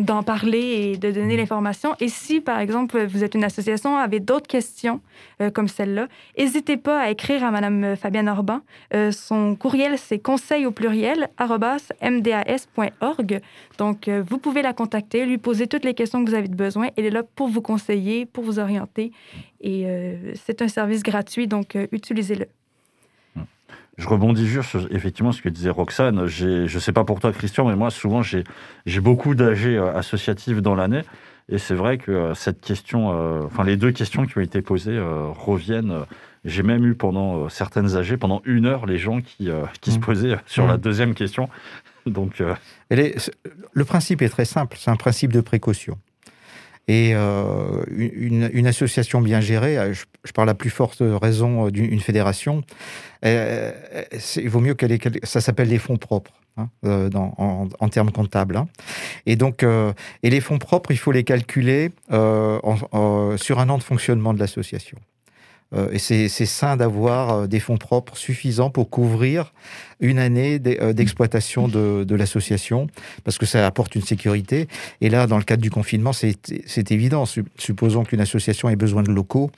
d'en 0.00 0.22
parler 0.22 0.58
et 0.60 0.96
de 0.96 1.10
donner 1.10 1.34
mm. 1.34 1.38
l'information. 1.38 1.94
Et 2.00 2.08
si, 2.08 2.40
par 2.40 2.58
exemple, 2.58 3.04
vous 3.06 3.24
êtes 3.24 3.34
une 3.34 3.44
association 3.44 3.96
avec 3.96 4.24
d'autres 4.24 4.46
questions 4.46 5.00
euh, 5.40 5.50
comme 5.50 5.68
celle-là, 5.68 6.08
n'hésitez 6.38 6.76
pas 6.76 7.00
à 7.00 7.10
écrire 7.10 7.44
à 7.44 7.50
Mme 7.50 7.96
Fabienne 7.96 8.28
Orban. 8.28 8.60
Euh, 8.94 9.12
son 9.12 9.54
courriel, 9.56 9.98
c'est 9.98 10.18
conseil 10.18 10.66
au 10.66 10.70
pluriel, 10.70 11.28
mdas.org. 12.02 13.40
Donc, 13.78 14.08
euh, 14.08 14.22
vous 14.28 14.38
pouvez 14.38 14.62
la 14.62 14.72
contacter, 14.72 15.26
lui 15.26 15.38
poser 15.38 15.66
toutes 15.66 15.84
les 15.84 15.94
questions 15.94 16.24
que 16.24 16.30
vous 16.30 16.36
avez 16.36 16.48
besoin. 16.48 16.88
Elle 16.96 17.06
est 17.06 17.10
là 17.10 17.22
pour 17.22 17.48
vous 17.48 17.62
conseiller, 17.62 18.26
pour 18.26 18.44
vous 18.44 18.58
orienter. 18.58 19.12
Et 19.62 19.84
c'est 20.46 20.62
un 20.62 20.68
service 20.68 21.02
gratuit, 21.02 21.46
donc 21.46 21.76
utilisez-le. 21.92 22.46
Je 24.00 24.08
rebondis 24.08 24.46
juste 24.46 24.70
sur 24.70 24.86
effectivement 24.90 25.30
ce 25.30 25.42
que 25.42 25.50
disait 25.50 25.68
Roxane. 25.68 26.24
Je 26.24 26.62
ne 26.62 26.80
sais 26.80 26.92
pas 26.92 27.04
pour 27.04 27.20
toi, 27.20 27.32
Christian, 27.32 27.68
mais 27.68 27.76
moi, 27.76 27.90
souvent, 27.90 28.22
j'ai 28.22 28.44
beaucoup 29.00 29.34
d'AG 29.34 29.66
euh, 29.66 29.92
associatifs 29.94 30.62
dans 30.62 30.74
l'année. 30.74 31.02
Et 31.50 31.58
c'est 31.58 31.74
vrai 31.74 31.98
que 31.98 32.10
euh, 32.10 32.34
cette 32.34 32.62
question, 32.62 33.12
euh, 33.12 33.42
enfin, 33.44 33.62
les 33.62 33.76
deux 33.76 33.92
questions 33.92 34.24
qui 34.24 34.38
ont 34.38 34.40
été 34.40 34.62
posées 34.62 34.98
reviennent. 34.98 36.06
J'ai 36.46 36.62
même 36.62 36.86
eu 36.86 36.94
pendant 36.94 37.50
certaines 37.50 37.94
AG, 37.94 38.16
pendant 38.16 38.40
une 38.46 38.64
heure, 38.64 38.86
les 38.86 38.96
gens 38.96 39.20
qui, 39.20 39.50
qui 39.82 39.92
se 39.92 39.98
mmh. 39.98 40.00
posaient 40.00 40.36
sur 40.46 40.66
la 40.66 40.78
mmh. 40.78 40.80
deuxième 40.80 41.14
question. 41.14 41.50
Donc, 42.06 42.42
le 42.88 43.84
principe 43.84 44.22
est 44.22 44.30
très 44.30 44.46
simple, 44.46 44.78
c'est 44.80 44.90
un 44.90 44.96
principe 44.96 45.30
de 45.30 45.42
précaution. 45.42 45.98
Et 46.90 47.12
euh, 47.14 47.84
une, 47.88 48.66
association 48.66 49.20
bien 49.20 49.40
gérée, 49.40 49.78
euh, 49.78 49.92
je, 49.92 50.32
parle 50.32 50.48
à 50.48 50.54
plus 50.54 50.70
forte 50.70 50.96
raison 51.00 51.68
euh, 51.68 51.70
d'une 51.70 52.00
fédération, 52.00 52.62
il 53.22 54.48
vaut 54.48 54.58
mieux 54.58 54.74
qu'elle 54.74 54.90
ait. 54.90 54.98
Ça 55.22 55.40
s'appelle 55.40 55.68
les 55.68 55.78
fonds 55.78 55.98
propres. 55.98 56.32
Hein, 56.56 56.68
en, 56.82 57.88
termes 57.90 58.10
comptables. 58.10 58.56
Hein. 58.56 58.66
Et 59.24 59.36
donc, 59.36 59.62
et 59.62 60.30
les 60.30 60.40
fonds 60.40 60.58
propres, 60.58 60.90
il 60.90 60.98
faut 60.98 61.12
les 61.12 61.22
calculer 61.22 61.92
sur 62.10 63.60
un 63.60 63.68
an 63.68 63.78
de 63.78 63.82
fonctionnement 63.84 64.34
de 64.34 64.40
l'association. 64.40 64.98
Et 65.92 65.98
c'est 65.98 66.28
sain 66.28 66.76
d'avoir 66.76 67.46
des 67.46 67.60
fonds 67.60 67.76
propres 67.76 68.16
suffisants 68.16 68.70
pour 68.70 68.90
couvrir 68.90 69.52
une 70.00 70.18
année 70.18 70.60
euh, 70.66 70.92
d'exploitation 70.92 71.68
de, 71.68 72.14
l'association, 72.14 72.88
parce 73.24 73.38
que 73.38 73.46
ça 73.46 73.66
apporte 73.66 73.94
une 73.94 74.02
sécurité. 74.02 74.66
Et 75.00 75.10
là, 75.10 75.26
dans 75.26 75.38
le 75.38 75.44
cadre 75.44 75.62
du 75.62 75.70
confinement, 75.70 76.12
c'est 76.12 76.90
évident. 76.90 77.24
Supposons 77.58 78.04
qu'une 78.04 78.20
association 78.20 78.68
ait 78.68 78.76
besoin 78.76 79.02
de 79.02 79.12
locaux. 79.12 79.50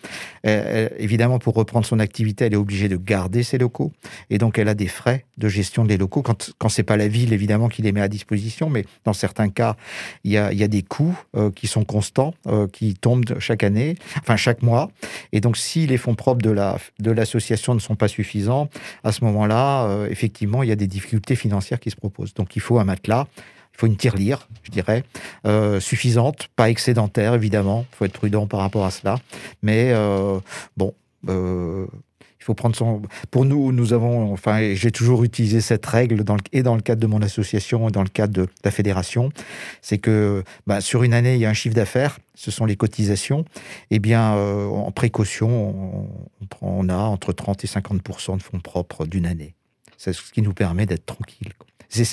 évidemment, 0.45 1.39
pour 1.39 1.55
reprendre 1.55 1.87
son 1.87 1.99
activité, 1.99 2.45
elle 2.45 2.55
est 2.55 2.57
obligée 2.57 2.89
de 2.89 2.97
garder 2.97 3.43
ses 3.43 3.59
locaux. 3.59 3.93
Et 4.31 4.39
donc, 4.39 4.59
elle 4.59 4.69
a 4.69 4.75
des 4.75 4.89
frais 4.89 5.25
de 5.39 5.49
gestion 5.49 5.85
des 5.85 5.97
locaux. 5.97 6.23
Quand, 6.23 6.53
quand 6.59 6.69
c'est 6.69 6.83
pas 6.83 6.97
la 6.97 7.09
ville, 7.09 7.33
évidemment, 7.33 7.69
qui 7.69 7.83
les 7.83 7.93
met 7.93 8.01
à 8.01 8.09
disposition, 8.09 8.69
mais 8.69 8.85
dans 9.05 9.13
certains 9.13 9.49
cas, 9.49 9.77
il 10.25 10.33
y 10.33 10.37
a, 10.37 10.69
des 10.69 10.83
coûts 10.83 11.19
euh, 11.37 11.51
qui 11.51 11.67
sont 11.67 11.85
constants, 11.85 12.35
euh, 12.47 12.67
qui 12.69 12.95
tombent 12.95 13.25
chaque 13.39 13.65
année, 13.65 13.97
enfin 14.21 14.37
chaque 14.37 14.63
mois. 14.63 14.91
Et 15.33 15.41
donc, 15.41 15.57
si 15.57 15.87
les 15.87 15.99
fonds 16.03 16.15
propres 16.15 16.43
de 16.43 17.11
l'association 17.11 17.73
de 17.73 17.79
ne 17.79 17.83
sont 17.83 17.97
pas 17.97 18.09
suffisants, 18.09 18.69
à 19.05 19.13
ce 19.13 19.25
moment-là, 19.25 20.07
effectivement, 20.11 20.33
effectivement, 20.33 20.63
il 20.63 20.69
y 20.71 20.73
a 20.73 20.77
des 20.77 20.87
difficultés 20.87 21.37
financières 21.37 21.79
qui 21.79 21.91
se 21.91 21.97
proposent. 21.97 22.33
Donc, 22.33 22.57
il 22.57 22.61
faut 22.61 22.79
un 22.79 22.85
matelas, 22.85 23.27
il 23.75 23.79
faut 23.79 23.87
une 23.87 23.97
tirelire, 23.97 24.49
je 24.63 24.71
dirais, 24.71 25.05
euh, 25.47 25.81
suffisante, 25.81 26.49
pas 26.57 26.71
excédentaire, 26.71 27.35
évidemment. 27.35 27.85
Il 27.93 27.97
faut 27.97 28.05
être 28.05 28.13
prudent 28.13 28.47
par 28.47 28.61
rapport 28.61 28.85
à 28.85 28.91
cela. 28.91 29.19
Mais 29.63 29.93
euh, 29.93 30.39
bon, 30.77 30.95
euh, 31.29 31.87
il 32.43 32.45
faut 32.45 32.55
prendre 32.55 32.75
son. 32.75 33.03
Pour 33.31 33.45
nous, 33.45 33.71
nous 33.71 33.93
avons, 33.93 34.33
enfin, 34.33 34.75
j'ai 34.75 34.91
toujours 34.91 35.23
utilisé 35.23 35.61
cette 35.61 35.87
règle 35.87 36.25
et 36.51 36.63
dans 36.65 36.75
le 36.75 36.83
cadre 36.83 37.01
de 37.01 37.07
mon 37.07 37.23
association 37.23 37.89
et 37.89 37.93
dans 37.93 38.03
le 38.03 38.09
cadre 38.09 38.33
de 38.33 38.49
la 38.65 38.73
fédération, 38.73 39.31
c'est 39.81 39.99
que 39.99 40.43
bah, 40.67 40.81
sur 40.81 41.05
une 41.05 41.15
année, 41.15 41.35
il 41.35 41.41
y 41.41 41.47
a 41.47 41.51
un 41.51 41.55
chiffre 41.55 41.77
d'affaires, 41.77 42.19
ce 42.35 42.51
sont 42.51 42.65
les 42.65 42.75
cotisations. 42.75 43.45
Eh 43.93 44.01
bien, 44.01 44.33
en 44.33 44.91
précaution, 44.91 46.09
on, 46.61 46.67
on, 46.67 46.89
a 46.89 46.97
entre 46.97 47.33
30 47.33 47.63
et 47.63 47.69
50 47.69 48.03
de 48.37 48.43
fonds 48.43 48.59
propres 48.59 49.07
d'une 49.07 49.27
année. 49.27 49.55
C'est 49.97 50.13
ce 50.13 50.33
qui 50.33 50.43
nous 50.43 50.55
permet 50.55 50.85
d'être 50.85 51.07
tranquille. 51.07 51.53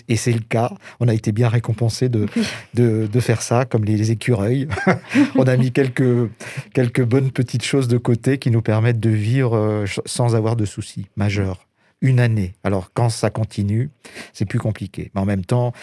Et 0.08 0.16
c'est 0.16 0.32
le 0.32 0.40
cas. 0.40 0.72
On 1.00 1.08
a 1.08 1.14
été 1.14 1.32
bien 1.32 1.48
récompensé 1.48 2.10
de, 2.10 2.28
de, 2.74 3.20
faire 3.20 3.42
ça, 3.42 3.66
comme 3.66 3.86
les, 3.86 4.12
écureuils. 4.12 4.68
on 5.36 5.44
a 5.44 5.58
mis 5.58 5.72
quelques, 5.72 6.30
quelques 6.74 7.04
bonnes 7.04 7.32
petites 7.32 7.64
choses 7.64 7.88
de 7.88 7.98
côté 7.98 8.38
qui 8.38 8.52
nous 8.52 8.62
permettent 8.62 9.00
de 9.00 9.10
vivre 9.10 9.56
euh, 9.56 9.86
sans 10.06 10.36
avoir 10.36 10.56
de 10.56 10.66
soucis 10.66 11.08
majeurs. 11.16 11.68
Une 12.02 12.20
année. 12.20 12.54
Alors, 12.64 12.92
quand 12.94 13.10
ça 13.10 13.30
continue, 13.30 13.90
c'est 14.34 14.46
plus 14.46 14.60
compliqué. 14.60 15.12
Mais 15.14 15.22
en 15.22 15.26
même 15.26 15.46
temps, 15.46 15.74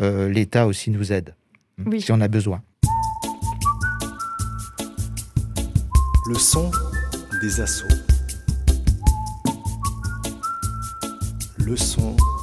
euh, 0.00 0.28
l'État 0.28 0.66
aussi 0.66 0.90
nous 0.90 1.12
aide, 1.12 1.34
si 1.98 2.12
on 2.12 2.20
a 2.20 2.28
besoin. 2.28 2.62
Le 6.26 6.36
son 6.36 6.70
des 7.42 7.60
assauts. 7.60 7.86
Leçon 11.58 12.16
des 12.16 12.33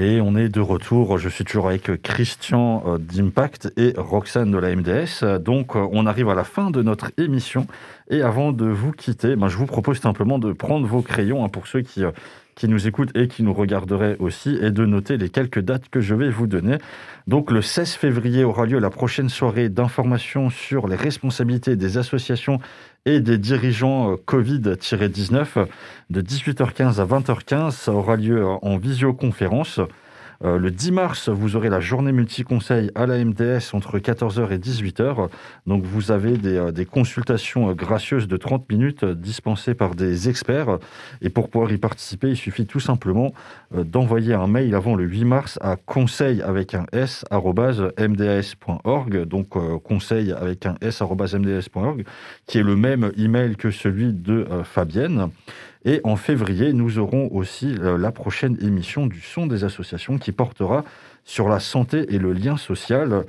Et 0.00 0.20
on 0.20 0.36
est 0.36 0.48
de 0.48 0.60
retour. 0.60 1.18
Je 1.18 1.28
suis 1.28 1.44
toujours 1.44 1.66
avec 1.66 2.00
Christian 2.02 2.84
euh, 2.86 2.98
d'Impact 2.98 3.72
et 3.76 3.94
Roxane 3.96 4.52
de 4.52 4.58
la 4.58 4.76
MDS. 4.76 5.40
Donc, 5.40 5.74
euh, 5.74 5.88
on 5.90 6.06
arrive 6.06 6.28
à 6.28 6.36
la 6.36 6.44
fin 6.44 6.70
de 6.70 6.82
notre 6.82 7.10
émission. 7.18 7.66
Et 8.08 8.22
avant 8.22 8.52
de 8.52 8.66
vous 8.66 8.92
quitter, 8.92 9.34
ben, 9.34 9.48
je 9.48 9.56
vous 9.56 9.66
propose 9.66 9.98
simplement 9.98 10.38
de 10.38 10.52
prendre 10.52 10.86
vos 10.86 11.02
crayons 11.02 11.44
hein, 11.44 11.48
pour 11.48 11.66
ceux 11.66 11.80
qui 11.80 12.04
euh, 12.04 12.12
qui 12.58 12.66
nous 12.66 12.88
écoutent 12.88 13.16
et 13.16 13.28
qui 13.28 13.44
nous 13.44 13.54
regarderaient 13.54 14.16
aussi, 14.18 14.58
et 14.60 14.72
de 14.72 14.84
noter 14.84 15.16
les 15.16 15.28
quelques 15.28 15.60
dates 15.60 15.88
que 15.90 16.00
je 16.00 16.16
vais 16.16 16.28
vous 16.28 16.48
donner. 16.48 16.78
Donc 17.28 17.52
le 17.52 17.62
16 17.62 17.92
février 17.92 18.42
aura 18.42 18.66
lieu 18.66 18.80
la 18.80 18.90
prochaine 18.90 19.28
soirée 19.28 19.68
d'information 19.68 20.50
sur 20.50 20.88
les 20.88 20.96
responsabilités 20.96 21.76
des 21.76 21.98
associations 21.98 22.58
et 23.08 23.20
des 23.20 23.38
dirigeants 23.38 24.12
euh, 24.12 24.16
Covid-19 24.26 25.66
de 26.10 26.20
18h15 26.20 27.00
à 27.00 27.06
20h15. 27.06 27.70
Ça 27.70 27.92
aura 27.92 28.16
lieu 28.16 28.44
en 28.46 28.76
visioconférence. 28.76 29.80
Euh, 30.44 30.56
le 30.56 30.70
10 30.70 30.92
mars, 30.92 31.28
vous 31.28 31.56
aurez 31.56 31.68
la 31.68 31.80
journée 31.80 32.12
multi-conseil 32.12 32.92
à 32.94 33.06
la 33.06 33.24
MDS 33.24 33.72
entre 33.72 33.98
14h 33.98 34.52
et 34.52 34.58
18h. 34.58 35.28
Donc 35.66 35.82
vous 35.82 36.12
avez 36.12 36.36
des, 36.36 36.56
euh, 36.56 36.84
consultations 36.84 37.70
euh, 37.70 37.74
gracieuses 37.74 38.28
de 38.28 38.36
30 38.36 38.70
minutes 38.70 39.04
dispensées 39.04 39.74
par 39.74 39.96
des 39.96 40.28
experts. 40.28 40.78
Et 41.22 41.28
pour 41.28 41.50
pouvoir 41.50 41.72
y 41.72 41.78
participer, 41.78 42.28
il 42.28 42.36
suffit 42.36 42.66
tout 42.66 42.78
simplement 42.80 43.32
d'envoyer 43.72 44.34
un 44.34 44.46
mail 44.46 44.74
avant 44.74 44.94
le 44.94 45.04
8 45.04 45.24
mars 45.24 45.58
à 45.60 45.76
conseil 45.76 46.40
avec 46.40 46.74
un 46.74 46.86
s 46.92 47.24
mdas.org. 47.32 49.24
Donc 49.24 49.48
conseil 49.82 50.32
avec 50.32 50.66
un 50.66 50.76
s 50.80 51.02
mdas.org, 51.02 52.04
qui 52.46 52.58
est 52.58 52.62
le 52.62 52.76
même 52.76 53.10
email 53.16 53.56
que 53.56 53.70
celui 53.70 54.12
de 54.12 54.46
Fabienne. 54.64 55.30
Et 55.88 56.00
en 56.04 56.16
février, 56.16 56.74
nous 56.74 56.98
aurons 56.98 57.30
aussi 57.32 57.74
euh, 57.80 57.96
la 57.96 58.12
prochaine 58.12 58.58
émission 58.60 59.06
du 59.06 59.22
Son 59.22 59.46
des 59.46 59.64
associations 59.64 60.18
qui 60.18 60.32
portera 60.32 60.84
sur 61.24 61.48
la 61.48 61.60
santé 61.60 62.14
et 62.14 62.18
le 62.18 62.34
lien 62.34 62.58
social. 62.58 63.24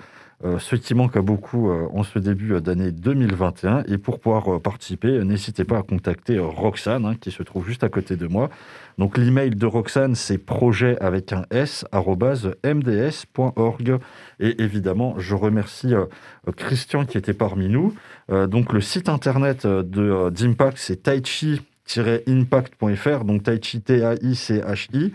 Euh, 0.46 0.58
ce 0.58 0.78
qui 0.78 0.94
manque 0.94 1.18
à 1.18 1.22
beaucoup 1.22 1.70
euh, 1.70 1.88
en 1.94 2.04
ce 2.04 2.20
début 2.20 2.60
d'année 2.60 2.92
2021. 2.92 3.84
Et 3.88 3.98
pour 3.98 4.20
pouvoir 4.20 4.60
participer, 4.60 5.24
n'hésitez 5.24 5.64
pas 5.64 5.78
à 5.78 5.84
contacter 5.84 6.38
Roxane, 6.38 7.06
hein, 7.06 7.16
qui 7.16 7.32
se 7.32 7.44
trouve 7.44 7.66
juste 7.66 7.86
à 7.86 7.90
côté 7.90 8.18
de 8.18 8.28
moi. 8.28 8.50
Donc 8.98 9.18
l'email 9.18 9.52
de 9.52 9.66
Roxane, 9.66 10.16
c'est 10.16 10.38
projet 10.38 10.98
avec 11.00 11.32
un 11.32 11.46
s 11.52 11.86
mds.org. 11.94 14.00
Et 14.42 14.62
évidemment, 14.62 15.16
je 15.18 15.34
remercie 15.34 15.94
Christian 16.58 17.06
qui 17.06 17.18
était 17.18 17.34
parmi 17.34 17.70
nous. 17.70 17.94
donc 18.48 18.74
le 18.74 18.82
site 18.82 19.08
internet 19.08 19.66
de 19.66 20.30
d'Impact, 20.30 20.78
c'est 20.78 21.04
Taichi 21.04 21.62
impact.fr, 21.98 23.24
donc 23.24 23.44
tai 23.44 23.60
chi 23.62 23.82
t 23.82 24.04
a 24.04 24.16
i 24.22 24.36
c 24.36 24.62
h 24.62 24.88
i 24.94 25.14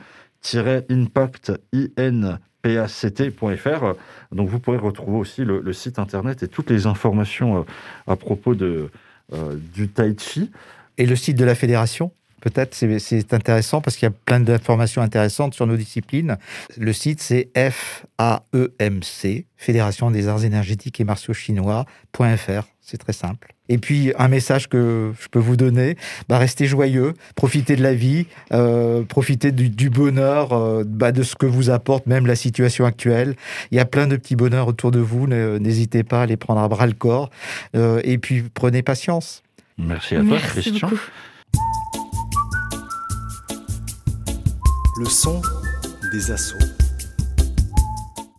impact 0.90 1.52
i 1.72 1.90
n 1.96 2.38
p 2.62 2.78
a 2.78 2.88
c 2.88 3.10
t.fr. 3.10 3.94
Donc 4.32 4.48
vous 4.48 4.58
pourrez 4.58 4.78
retrouver 4.78 5.18
aussi 5.18 5.44
le, 5.44 5.72
site 5.72 5.98
internet 5.98 6.42
et 6.42 6.48
toutes 6.48 6.70
les 6.70 6.86
informations 6.86 7.58
euh, 7.58 7.62
à 8.06 8.16
propos 8.16 8.54
de, 8.54 8.90
euh, 9.32 9.56
du 9.72 9.88
tai 9.88 10.14
chi. 10.18 10.50
Et 10.98 11.06
le 11.06 11.16
site 11.16 11.36
de 11.36 11.44
la 11.44 11.54
fédération 11.54 12.12
peut-être, 12.44 12.74
c'est 12.74 13.32
intéressant 13.32 13.80
parce 13.80 13.96
qu'il 13.96 14.06
y 14.06 14.12
a 14.12 14.14
plein 14.26 14.38
d'informations 14.38 15.00
intéressantes 15.00 15.54
sur 15.54 15.66
nos 15.66 15.76
disciplines. 15.76 16.36
Le 16.76 16.92
site, 16.92 17.22
c'est 17.22 17.48
FAEMC, 17.56 19.46
Fédération 19.56 20.10
des 20.10 20.28
Arts 20.28 20.44
Énergétiques 20.44 21.00
et 21.00 21.04
Martiaux 21.04 21.32
Chinois.fr. 21.32 22.73
C'est 22.86 22.98
très 22.98 23.14
simple. 23.14 23.54
Et 23.70 23.78
puis, 23.78 24.12
un 24.18 24.28
message 24.28 24.68
que 24.68 25.12
je 25.18 25.28
peux 25.28 25.38
vous 25.38 25.56
donner, 25.56 25.96
bah, 26.28 26.36
restez 26.36 26.66
joyeux, 26.66 27.14
profitez 27.34 27.76
de 27.76 27.82
la 27.82 27.94
vie, 27.94 28.26
euh, 28.52 29.04
profitez 29.04 29.52
du, 29.52 29.88
bonheur, 29.88 30.52
euh, 30.52 30.84
bah, 30.86 31.10
de 31.10 31.22
ce 31.22 31.34
que 31.34 31.46
vous 31.46 31.70
apporte 31.70 32.06
même 32.06 32.26
la 32.26 32.36
situation 32.36 32.84
actuelle. 32.84 33.36
Il 33.70 33.78
y 33.78 33.80
a 33.80 33.86
plein 33.86 34.06
de 34.06 34.16
petits 34.16 34.36
bonheurs 34.36 34.68
autour 34.68 34.90
de 34.90 34.98
vous, 34.98 35.26
n'hésitez 35.26 36.04
pas 36.04 36.22
à 36.22 36.26
les 36.26 36.36
prendre 36.36 36.60
à 36.60 36.68
bras 36.68 36.86
le 36.86 36.92
corps. 36.92 37.30
Euh, 37.74 38.02
et 38.04 38.18
puis, 38.18 38.42
prenez 38.52 38.82
patience. 38.82 39.42
Merci 39.78 40.16
à 40.16 40.22
toi, 40.22 40.36
Christian. 40.36 40.90
Le 44.98 45.06
son 45.06 45.40
des 46.12 46.30
assauts. 46.30 46.58